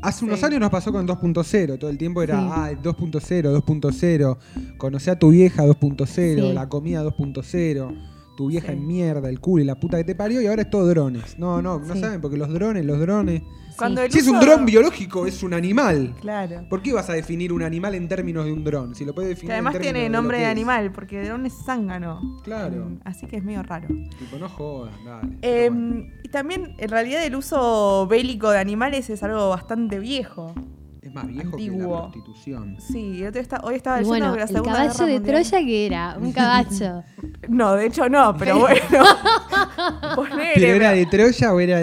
Hace 0.00 0.24
unos 0.24 0.42
años 0.42 0.58
nos 0.58 0.70
pasó 0.70 0.90
con 0.90 1.06
2.0, 1.06 1.78
todo 1.78 1.90
el 1.90 1.98
tiempo 1.98 2.22
era 2.22 2.38
ah, 2.38 2.72
2.0, 2.72 3.62
2.0, 3.62 4.38
conoce 4.78 5.10
a 5.10 5.18
tu 5.18 5.30
vieja 5.30 5.66
2.0, 5.66 6.54
la 6.54 6.68
comida 6.70 7.04
2.0 7.04 8.11
tu 8.36 8.48
vieja 8.48 8.72
en 8.72 8.86
mierda, 8.86 9.28
el 9.28 9.40
culo 9.40 9.62
y 9.62 9.66
la 9.66 9.74
puta 9.74 9.96
que 9.96 10.04
te 10.04 10.14
parió, 10.14 10.40
y 10.40 10.46
ahora 10.46 10.62
es 10.62 10.70
todo 10.70 10.86
drones. 10.86 11.38
No, 11.38 11.62
no, 11.62 11.78
no 11.78 11.96
saben, 11.96 12.20
porque 12.20 12.36
los 12.36 12.52
drones, 12.52 12.84
los 12.84 12.98
drones. 13.00 13.42
si 14.10 14.18
es 14.18 14.28
un 14.28 14.40
dron 14.40 14.64
biológico, 14.64 15.26
es 15.26 15.42
un 15.42 15.54
animal. 15.54 16.14
Claro. 16.20 16.66
¿Por 16.68 16.82
qué 16.82 16.92
vas 16.92 17.08
a 17.10 17.14
definir 17.14 17.52
un 17.52 17.62
animal 17.62 17.94
en 17.94 18.08
términos 18.08 18.44
de 18.44 18.52
un 18.52 18.64
dron? 18.64 18.94
Si 18.94 19.04
lo 19.04 19.14
puedes 19.14 19.30
definir 19.30 19.48
que 19.48 19.52
además 19.54 19.78
tiene 19.78 20.08
nombre 20.08 20.38
de, 20.38 20.46
animal, 20.46 20.92
porque 20.92 21.24
dron 21.24 21.46
es 21.46 21.54
zángano. 21.64 22.40
Claro. 22.42 22.86
Mm, 22.86 23.00
así 23.04 23.26
que 23.26 23.36
es 23.36 23.44
medio 23.44 23.62
raro. 23.62 23.88
Tipo, 23.88 24.38
no 24.38 24.48
jodas, 24.48 24.94
dale. 25.04 25.38
Em, 25.42 26.10
y 26.22 26.28
también, 26.28 26.74
en 26.78 26.88
realidad, 26.88 27.24
el 27.24 27.36
uso 27.36 28.06
bélico 28.06 28.50
de 28.50 28.58
animales 28.58 29.10
es 29.10 29.22
algo 29.22 29.48
bastante 29.50 29.98
viejo 29.98 30.54
más 31.12 31.26
viejo 31.26 31.56
que 31.56 31.68
la 31.68 31.86
prostitución. 31.86 32.76
Sí, 32.80 33.22
hoy 33.62 33.74
estaba 33.76 33.98
leyendo 33.98 34.06
bueno, 34.06 34.36
la 34.36 34.46
Segunda 34.46 34.84
¿El 34.84 34.92
caballo 34.92 35.06
de 35.06 35.20
Troya 35.20 35.58
que 35.58 35.86
era? 35.86 36.16
¿Un 36.20 36.32
caballo? 36.32 37.04
no, 37.48 37.74
de 37.74 37.86
hecho 37.86 38.08
no, 38.08 38.36
pero 38.36 38.58
bueno. 38.60 38.80
¿Pero 40.54 40.66
era 40.66 40.92
de 40.92 41.06
Troya 41.06 41.52
o 41.52 41.60
era 41.60 41.80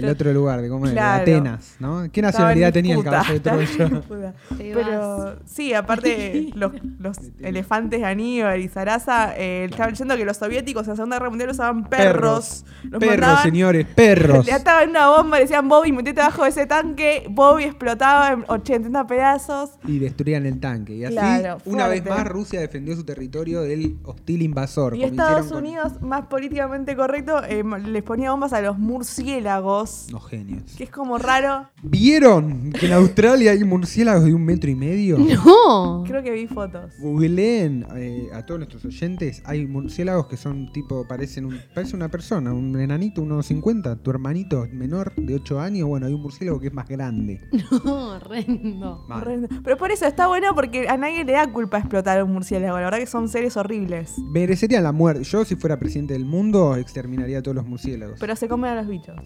del 0.00 0.06
de 0.06 0.12
otro 0.12 0.32
lugar? 0.32 0.60
De, 0.62 0.68
cómo 0.68 0.86
era? 0.86 1.16
de 1.16 1.22
Atenas, 1.22 1.76
¿no? 1.78 2.06
¿Qué 2.12 2.22
nacionalidad 2.22 2.72
tenía 2.72 2.94
el 2.94 3.04
caballo 3.04 3.34
de 3.34 3.40
Troya? 3.40 4.02
pero 4.58 5.36
sí, 5.44 5.74
aparte 5.74 6.50
los, 6.54 6.72
los 6.98 7.18
elefantes 7.40 8.00
de 8.00 8.06
Aníbal 8.06 8.60
y 8.60 8.68
Sarasa, 8.68 9.34
eh, 9.36 9.66
estaba 9.70 9.90
leyendo 9.90 10.16
que 10.16 10.24
los 10.24 10.36
soviéticos 10.36 10.84
en 10.84 10.90
la 10.90 10.96
Segunda 10.96 11.16
Guerra 11.16 11.30
Mundial 11.30 11.50
usaban 11.50 11.84
perros. 11.84 12.64
Perros, 12.82 13.00
perros 13.00 13.40
señores, 13.42 13.86
perros. 13.94 14.46
Le 14.46 14.52
ataban 14.52 14.90
una 14.90 15.08
bomba, 15.08 15.36
le 15.36 15.44
decían 15.44 15.68
Bobby, 15.68 15.92
metete 15.92 16.20
abajo 16.20 16.44
de 16.44 16.50
ese 16.50 16.66
tanque, 16.66 17.26
Bobby 17.30 17.64
explotaba 17.64 18.44
80 18.48 19.06
pedazos. 19.06 19.70
Y 19.86 19.98
destruían 19.98 20.46
el 20.46 20.60
tanque. 20.60 20.94
Y 20.94 21.04
así, 21.04 21.16
una 21.64 21.88
vez 21.88 22.04
más, 22.04 22.26
Rusia 22.26 22.60
defendió 22.60 22.94
su 22.96 23.04
territorio 23.04 23.62
del 23.62 23.98
hostil 24.04 24.42
invasor. 24.42 24.96
Y 24.96 25.04
Estados 25.04 25.50
Unidos, 25.52 26.00
más 26.00 26.26
políticamente 26.26 26.96
correcto, 26.96 27.42
eh, 27.44 27.62
les 27.86 28.02
ponía 28.02 28.30
bombas 28.30 28.52
a 28.52 28.60
los 28.60 28.78
murciélagos. 28.78 29.89
Los 30.10 30.26
genios. 30.26 30.74
Que 30.76 30.84
es 30.84 30.90
como 30.90 31.18
raro. 31.18 31.68
¿Vieron 31.82 32.72
que 32.72 32.86
en 32.86 32.92
Australia 32.92 33.52
hay 33.52 33.64
murciélagos 33.64 34.24
de 34.24 34.34
un 34.34 34.44
metro 34.44 34.70
y 34.70 34.74
medio? 34.74 35.18
No. 35.18 36.04
Creo 36.06 36.22
que 36.22 36.32
vi 36.32 36.46
fotos. 36.46 36.92
Googleen 36.98 37.86
eh, 37.96 38.28
a 38.32 38.44
todos 38.44 38.60
nuestros 38.60 38.84
oyentes. 38.84 39.42
Hay 39.44 39.66
murciélagos 39.66 40.26
que 40.26 40.36
son 40.36 40.72
tipo, 40.72 41.06
parecen 41.06 41.46
un, 41.46 41.58
parece 41.74 41.96
una 41.96 42.08
persona, 42.08 42.52
un 42.52 42.78
enanito, 42.80 43.22
unos 43.22 43.46
50, 43.46 43.96
tu 43.96 44.10
hermanito 44.10 44.66
menor 44.72 45.14
de 45.16 45.34
8 45.34 45.60
años. 45.60 45.88
Bueno, 45.88 46.06
hay 46.06 46.14
un 46.14 46.22
murciélago 46.22 46.60
que 46.60 46.68
es 46.68 46.74
más 46.74 46.88
grande. 46.88 47.40
No, 47.84 48.16
horrendo. 48.16 49.48
Pero 49.62 49.76
por 49.76 49.90
eso 49.90 50.06
está 50.06 50.26
bueno 50.26 50.54
porque 50.54 50.88
a 50.88 50.96
nadie 50.96 51.24
le 51.24 51.32
da 51.32 51.50
culpa 51.52 51.78
explotar 51.78 52.22
un 52.22 52.32
murciélago. 52.32 52.76
La 52.76 52.84
verdad 52.84 52.98
que 52.98 53.06
son 53.06 53.28
seres 53.28 53.56
horribles. 53.56 54.18
Merecerían 54.18 54.84
la 54.84 54.92
muerte. 54.92 55.24
Yo, 55.24 55.44
si 55.44 55.56
fuera 55.56 55.78
presidente 55.78 56.14
del 56.14 56.24
mundo, 56.24 56.76
exterminaría 56.76 57.38
a 57.38 57.42
todos 57.42 57.56
los 57.56 57.66
murciélagos. 57.66 58.18
Pero 58.20 58.36
se 58.36 58.48
comen 58.48 58.70
a 58.70 58.74
los 58.76 58.86
bichos. 58.86 59.16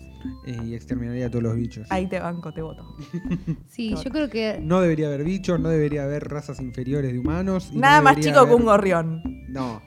Eh, 0.47 0.54
y 0.63 0.75
exterminaría 0.75 1.27
a 1.27 1.31
todos 1.31 1.43
los 1.43 1.57
bichos. 1.57 1.87
Ahí 1.91 2.07
te 2.07 2.21
banco, 2.21 2.53
te 2.53 2.63
voto. 2.63 2.97
sí, 3.69 3.95
yo 4.03 4.11
creo 4.11 4.29
que. 4.29 4.61
No 4.63 4.81
debería 4.81 5.09
haber 5.09 5.25
bichos, 5.25 5.59
no 5.61 5.69
debería 5.69 6.05
haber 6.05 6.29
razas 6.29 6.61
inferiores 6.61 7.13
de 7.13 7.19
humanos. 7.19 7.73
Nada 7.73 8.01
más 8.01 8.19
chico 8.21 8.47
que 8.47 8.55
un 8.55 8.65
gorrión. 8.65 9.23
No. 9.49 9.83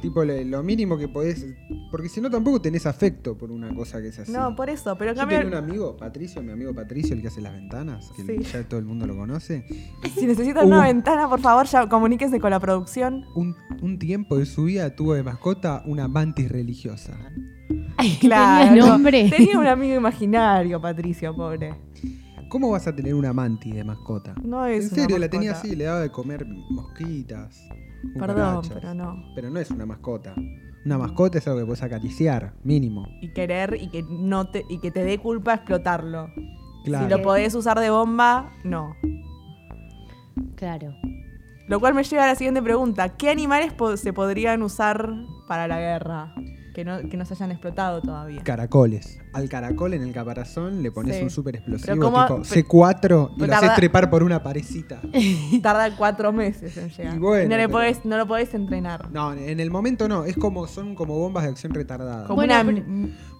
tipo 0.00 0.24
lo 0.24 0.62
mínimo 0.62 0.96
que 0.98 1.08
podés. 1.08 1.46
Porque 1.90 2.08
si 2.08 2.20
no, 2.20 2.30
tampoco 2.30 2.60
tenés 2.60 2.86
afecto 2.86 3.36
por 3.36 3.50
una 3.50 3.74
cosa 3.74 4.00
que 4.00 4.08
es 4.08 4.18
así. 4.18 4.32
No, 4.32 4.54
por 4.54 4.70
eso. 4.70 4.96
Pero 4.96 5.14
Yo 5.14 5.26
tengo 5.26 5.48
un 5.48 5.54
amigo, 5.54 5.96
Patricio, 5.96 6.42
mi 6.42 6.52
amigo 6.52 6.74
Patricio, 6.74 7.14
el 7.14 7.22
que 7.22 7.28
hace 7.28 7.40
las 7.40 7.52
ventanas, 7.52 8.10
que 8.16 8.42
ya 8.42 8.68
todo 8.68 8.80
el 8.80 8.86
mundo 8.86 9.06
lo 9.06 9.16
conoce. 9.16 9.64
Si 10.16 10.26
necesitan 10.26 10.66
una 10.66 10.82
ventana, 10.82 11.28
por 11.28 11.40
favor, 11.40 11.66
ya 11.66 11.88
comuníquense 11.88 12.40
con 12.40 12.50
la 12.50 12.60
producción. 12.60 13.24
Un, 13.34 13.54
un 13.82 13.98
tiempo 13.98 14.38
de 14.38 14.46
su 14.46 14.64
vida 14.64 14.94
tuvo 14.94 15.14
de 15.14 15.22
mascota 15.22 15.82
una 15.84 16.08
mantis 16.08 16.50
religiosa. 16.50 17.18
claro. 18.20 18.68
¿Tenía 18.68 18.86
nombre? 18.86 19.30
Tenía 19.36 19.58
un 19.58 19.66
amigo 19.66 19.94
imaginario, 19.96 20.80
Patricio, 20.80 21.34
pobre. 21.34 21.74
¿Cómo 22.48 22.70
vas 22.70 22.86
a 22.86 22.94
tener 22.94 23.14
una 23.14 23.32
mantis 23.32 23.74
de 23.74 23.84
mascota? 23.84 24.34
No 24.42 24.64
es. 24.66 24.84
En 24.84 24.90
serio, 24.90 25.18
la 25.18 25.28
tenía 25.28 25.52
así, 25.52 25.74
le 25.74 25.84
daba 25.84 26.00
de 26.00 26.10
comer 26.10 26.46
mosquitas. 26.46 27.68
Perdón, 28.18 28.62
pero 28.72 28.94
no. 28.94 29.24
Pero 29.34 29.50
no 29.50 29.58
es 29.58 29.70
una 29.70 29.84
mascota. 29.84 30.34
Una 30.84 30.98
mascota 30.98 31.38
es 31.38 31.46
algo 31.48 31.60
que 31.60 31.66
puedes 31.66 31.82
acariciar, 31.82 32.54
mínimo. 32.62 33.08
Y 33.20 33.32
querer 33.32 33.76
y 33.80 33.88
que 33.88 34.04
no 34.08 34.48
te, 34.48 34.64
y 34.68 34.78
que 34.78 34.92
te 34.92 35.02
dé 35.02 35.18
culpa 35.18 35.54
explotarlo. 35.54 36.28
Si 36.84 37.08
lo 37.08 37.20
podés 37.22 37.52
usar 37.56 37.80
de 37.80 37.90
bomba, 37.90 38.52
no. 38.62 38.94
Claro. 40.54 40.94
Lo 41.66 41.80
cual 41.80 41.94
me 41.94 42.04
lleva 42.04 42.22
a 42.24 42.28
la 42.28 42.34
siguiente 42.36 42.62
pregunta. 42.62 43.16
¿Qué 43.16 43.28
animales 43.28 43.72
se 43.96 44.12
podrían 44.12 44.62
usar 44.62 45.12
para 45.48 45.66
la 45.66 45.80
guerra? 45.80 46.32
Que 46.76 46.84
no, 46.84 47.08
que 47.08 47.16
no 47.16 47.24
se 47.24 47.32
hayan 47.32 47.52
explotado 47.52 48.02
todavía. 48.02 48.42
Caracoles. 48.44 49.18
Al 49.36 49.50
caracol 49.50 49.92
en 49.92 50.02
el 50.02 50.14
caparazón 50.14 50.82
le 50.82 50.90
pones 50.90 51.22
un 51.22 51.28
súper 51.28 51.56
explosivo 51.56 52.06
tipo 52.06 52.38
C4 52.42 53.32
y 53.36 53.46
lo 53.46 53.54
haces 53.54 53.74
trepar 53.74 54.08
por 54.08 54.22
una 54.22 54.42
parecita. 54.42 55.02
Tarda 55.62 55.94
cuatro 55.94 56.32
meses 56.32 56.74
en 56.78 56.88
llegar. 56.88 57.44
Y 57.44 57.48
no, 57.48 57.56
le 57.58 57.68
podés, 57.68 58.02
no 58.06 58.16
lo 58.16 58.26
podés 58.26 58.54
entrenar. 58.54 59.10
No, 59.12 59.34
en 59.34 59.60
el 59.60 59.70
momento 59.70 60.08
no. 60.08 60.24
Es 60.24 60.38
como, 60.38 60.66
son 60.66 60.94
como 60.94 61.18
bombas 61.18 61.44
de 61.44 61.50
acción 61.50 61.74
retardada. 61.74 62.26
Como 62.26 62.40
una, 62.40 62.64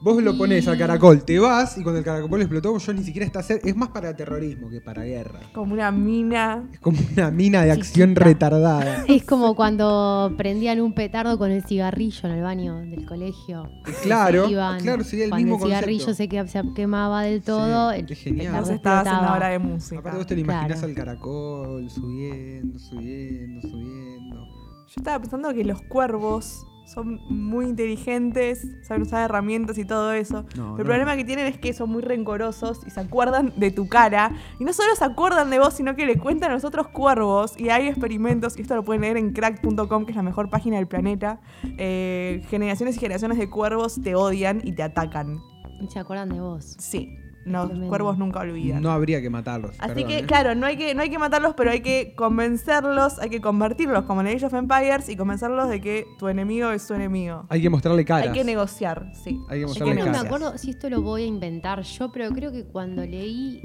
Vos 0.03 0.23
lo 0.23 0.37
pones 0.37 0.69
al 0.69 0.77
caracol, 0.77 1.25
te 1.25 1.39
vas 1.39 1.79
y 1.79 1.83
cuando 1.83 1.99
el 1.99 2.05
caracol 2.05 2.41
explotó, 2.41 2.77
yo 2.77 2.93
ni 2.93 3.03
siquiera 3.03 3.27
está 3.27 3.43
cerca. 3.43 3.67
Es 3.67 3.75
más 3.75 3.89
para 3.89 4.15
terrorismo 4.15 4.69
que 4.69 4.81
para 4.81 5.03
guerra. 5.05 5.41
Como 5.55 5.73
una 5.73 5.91
mina. 5.91 6.69
Es 6.73 6.81
como 6.81 6.99
una 7.13 7.31
mina 7.31 7.65
de 7.65 7.73
acción 7.73 8.15
retardada. 8.15 9.05
Es 9.09 9.25
como 9.25 9.57
cuando 9.57 10.35
prendían 10.37 10.81
un 10.81 10.93
petardo 10.93 11.39
con 11.39 11.51
el 11.51 11.65
cigarrillo 11.65 12.29
en 12.29 12.35
el 12.35 12.43
baño 12.43 12.77
del 12.83 13.07
colegio. 13.07 13.71
Claro, 14.03 14.47
claro, 14.81 15.03
sería 15.03 15.25
el 15.25 15.31
cuando 15.31 15.57
mismo 15.57 15.67
el 15.67 15.73
cigarrillo 15.87 16.15
se, 16.15 16.73
quemaba 16.75 17.23
del 17.23 17.43
todo. 17.43 17.93
Sí, 17.93 18.01
el, 18.01 18.15
genial. 18.17 18.61
Vos 18.61 18.71
estabas 18.71 19.07
en 19.07 19.13
la 19.13 19.33
hora 19.35 19.49
de 19.49 19.59
música. 19.59 20.01
Aparte 20.01 20.19
vos 20.19 20.27
te 20.27 20.35
lo 20.35 20.41
imaginás 20.41 20.83
al 20.83 20.95
caracol 20.95 21.91
subiendo, 21.91 22.79
subiendo, 22.79 23.61
subiendo. 23.69 24.47
Yo 24.89 24.95
estaba 24.97 25.19
pensando 25.19 25.53
que 25.53 25.65
los 25.65 25.83
cuervos 25.83 26.67
son 26.87 27.21
muy 27.29 27.67
inteligentes, 27.67 28.65
saben 28.83 29.03
usar 29.03 29.25
herramientas 29.25 29.77
y 29.77 29.85
todo 29.85 30.13
eso. 30.13 30.45
el 30.79 30.85
problema 30.85 31.17
que 31.17 31.25
tienen 31.25 31.47
es 31.47 31.59
que 31.59 31.73
son 31.73 31.91
muy 31.91 32.03
rencorosos 32.03 32.81
y 32.87 32.91
se 32.91 33.01
acuerdan 33.01 33.53
de 33.57 33.73
tu 33.73 33.89
cara. 33.89 34.33
Y 34.61 34.65
no 34.65 34.73
solo 34.73 34.95
se 34.95 35.05
acuerdan 35.05 35.51
de 35.51 35.59
vos, 35.59 35.75
sino 35.75 35.97
que 35.97 36.07
le 36.07 36.17
cuentan 36.19 36.53
a 36.53 36.55
los 36.55 36.65
otros 36.65 36.89
cuervos. 36.89 37.59
Y 37.59 37.71
hay 37.71 37.89
experimentos, 37.89 38.57
y 38.57 38.63
esto 38.63 38.77
lo 38.77 38.85
pueden 38.85 39.03
leer 39.03 39.17
en 39.17 39.33
crack.com, 39.33 40.05
que 40.07 40.13
es 40.13 40.17
la 40.17 40.23
mejor 40.23 40.49
página 40.49 40.77
del 40.77 40.87
planeta. 40.87 41.41
Eh, 41.77 42.45
generaciones 42.49 42.97
y 42.97 43.01
generaciones 43.01 43.39
de 43.39 43.51
cuervos 43.51 44.01
te 44.01 44.15
odian 44.15 44.61
y 44.63 44.73
te 44.73 44.85
atacan. 44.85 45.41
Se 45.89 45.99
acuerdan 45.99 46.31
de 46.31 46.41
vos. 46.41 46.77
Sí. 46.79 47.19
Los 47.47 47.71
cuervos 47.89 48.19
nunca 48.19 48.41
olvidan. 48.41 48.83
No 48.83 48.91
habría 48.91 49.23
que 49.23 49.31
matarlos. 49.31 49.77
Así 49.79 50.05
que, 50.05 50.19
¿eh? 50.19 50.27
claro, 50.27 50.57
no 50.57 50.67
hay 50.67 50.77
que, 50.77 50.97
no 50.97 51.03
hay 51.03 51.11
que 51.11 51.19
matarlos, 51.19 51.55
pero 51.57 51.71
hay 51.71 51.81
que 51.81 52.13
convencerlos, 52.17 53.21
hay 53.21 53.31
que 53.31 53.41
convertirlos 53.41 54.03
como 54.05 54.21
en 54.23 54.27
Age 54.27 54.47
of 54.47 54.55
Empires 54.55 55.09
y 55.09 55.17
convencerlos 55.17 55.69
de 55.69 55.81
que 55.81 56.07
tu 56.19 56.27
enemigo 56.27 56.71
es 56.73 56.85
tu 56.89 56.95
enemigo. 56.95 57.47
Hay 57.49 57.63
que 57.63 57.71
mostrarle 57.71 58.05
caras. 58.05 58.29
Hay 58.29 58.33
que 58.33 58.43
negociar, 58.43 59.13
sí. 59.15 59.41
Hay 59.49 59.61
que 59.61 59.67
mostrarle 59.67 59.95
caras. 59.95 60.17
No 60.17 60.23
me 60.23 60.27
acuerdo 60.27 60.59
si 60.59 60.71
esto 60.71 60.91
lo 60.91 61.03
voy 61.03 61.23
a 61.23 61.27
inventar 61.27 61.83
yo, 61.83 62.11
pero 62.11 62.31
creo 62.31 62.51
que 62.51 62.65
cuando 62.65 63.07
leí 63.07 63.63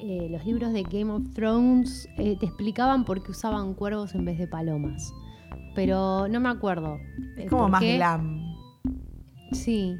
eh, 0.00 0.28
los 0.30 0.44
libros 0.44 0.72
de 0.72 0.84
Game 0.84 1.10
of 1.10 1.22
Thrones 1.34 2.08
eh, 2.18 2.36
te 2.38 2.46
explicaban 2.46 3.04
por 3.04 3.20
qué 3.24 3.32
usaban 3.32 3.74
cuervos 3.74 4.14
en 4.14 4.26
vez 4.26 4.38
de 4.38 4.46
palomas. 4.46 5.12
Pero 5.74 6.28
no 6.28 6.38
me 6.38 6.50
acuerdo. 6.50 6.98
Es 7.36 7.50
como 7.50 7.68
más 7.68 7.82
glam. 7.82 8.54
Sí. 9.50 9.96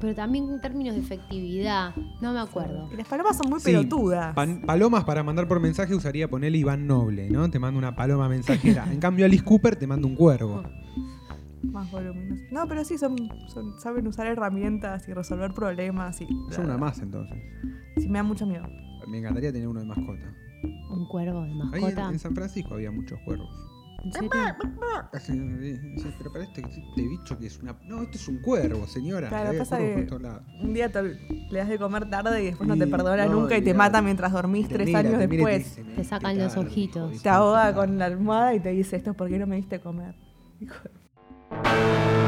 Pero 0.00 0.14
también 0.14 0.50
en 0.50 0.60
términos 0.60 0.94
de 0.94 1.00
efectividad, 1.00 1.94
no 2.20 2.32
me 2.32 2.40
acuerdo. 2.40 2.88
Y 2.92 2.96
las 2.96 3.08
palomas 3.08 3.36
son 3.36 3.48
muy 3.48 3.60
pelotudas. 3.60 4.34
palomas 4.34 5.04
para 5.04 5.22
mandar 5.22 5.48
por 5.48 5.58
mensaje 5.58 5.94
usaría 5.94 6.28
ponerle 6.28 6.58
Iván 6.58 6.86
Noble, 6.86 7.30
¿no? 7.30 7.50
Te 7.50 7.58
mando 7.58 7.78
una 7.78 7.96
paloma 7.96 8.28
mensajera. 8.28 8.86
en 8.92 9.00
cambio, 9.00 9.24
Alice 9.24 9.44
Cooper 9.44 9.76
te 9.76 9.86
manda 9.86 10.06
un 10.06 10.14
cuervo. 10.14 10.62
Más 11.62 11.90
voluminoso. 11.90 12.42
No, 12.50 12.68
pero 12.68 12.84
sí, 12.84 12.98
son, 12.98 13.16
saben 13.78 14.06
usar 14.06 14.26
herramientas 14.26 15.08
y 15.08 15.14
resolver 15.14 15.52
problemas. 15.52 16.20
Y, 16.20 16.26
son 16.50 16.66
una 16.66 16.76
más 16.76 16.98
entonces. 16.98 17.38
Sí, 17.96 18.08
me 18.08 18.18
da 18.18 18.22
mucho 18.22 18.46
miedo. 18.46 18.68
Me 19.08 19.18
encantaría 19.18 19.50
tener 19.50 19.66
uno 19.66 19.80
de 19.80 19.86
mascota. 19.86 20.34
¿Un 20.90 21.06
cuervo 21.08 21.42
de 21.42 21.54
mascota? 21.54 22.10
en, 22.10 22.18
San 22.18 22.34
Francisco 22.34 22.74
había 22.74 22.90
muchos 22.90 23.18
cuervos. 23.24 23.48
Pero 26.18 26.32
para 26.32 26.44
este, 26.44 26.60
este 26.60 27.08
bicho 27.08 27.38
que 27.38 27.46
es 27.46 27.58
una. 27.58 27.76
No, 27.84 28.02
esto 28.02 28.16
es 28.16 28.28
un 28.28 28.40
cuervo, 28.40 28.86
señora. 28.86 29.28
Claro, 29.28 29.56
pasa 29.58 29.78
que 29.78 30.08
un 30.62 30.74
día 30.74 30.90
le 31.50 31.58
das 31.58 31.68
de 31.68 31.78
comer 31.78 32.08
tarde 32.10 32.42
y 32.42 32.46
después 32.46 32.68
no 32.68 32.76
te 32.76 32.86
perdona 32.86 33.26
nunca 33.26 33.56
y 33.56 33.62
te 33.62 33.74
mata 33.74 34.02
mientras 34.02 34.32
dormís 34.32 34.68
tres 34.68 34.94
años 34.94 35.18
después. 35.18 35.78
Te, 35.96 36.04
sacan 36.04 36.38
los 36.38 36.56
ojitos. 36.56 37.22
Te 37.22 37.28
ahoga 37.28 37.74
con 37.74 37.98
la 37.98 38.06
almohada 38.06 38.54
y 38.54 38.60
te 38.60 38.70
dice 38.70 38.96
esto 38.96 39.10
es 39.10 39.16
porque 39.16 39.38
no 39.38 39.46
me 39.46 39.56
diste 39.56 39.80
comer. 39.80 40.14
Hijo 40.60 40.76
de... 40.84 42.25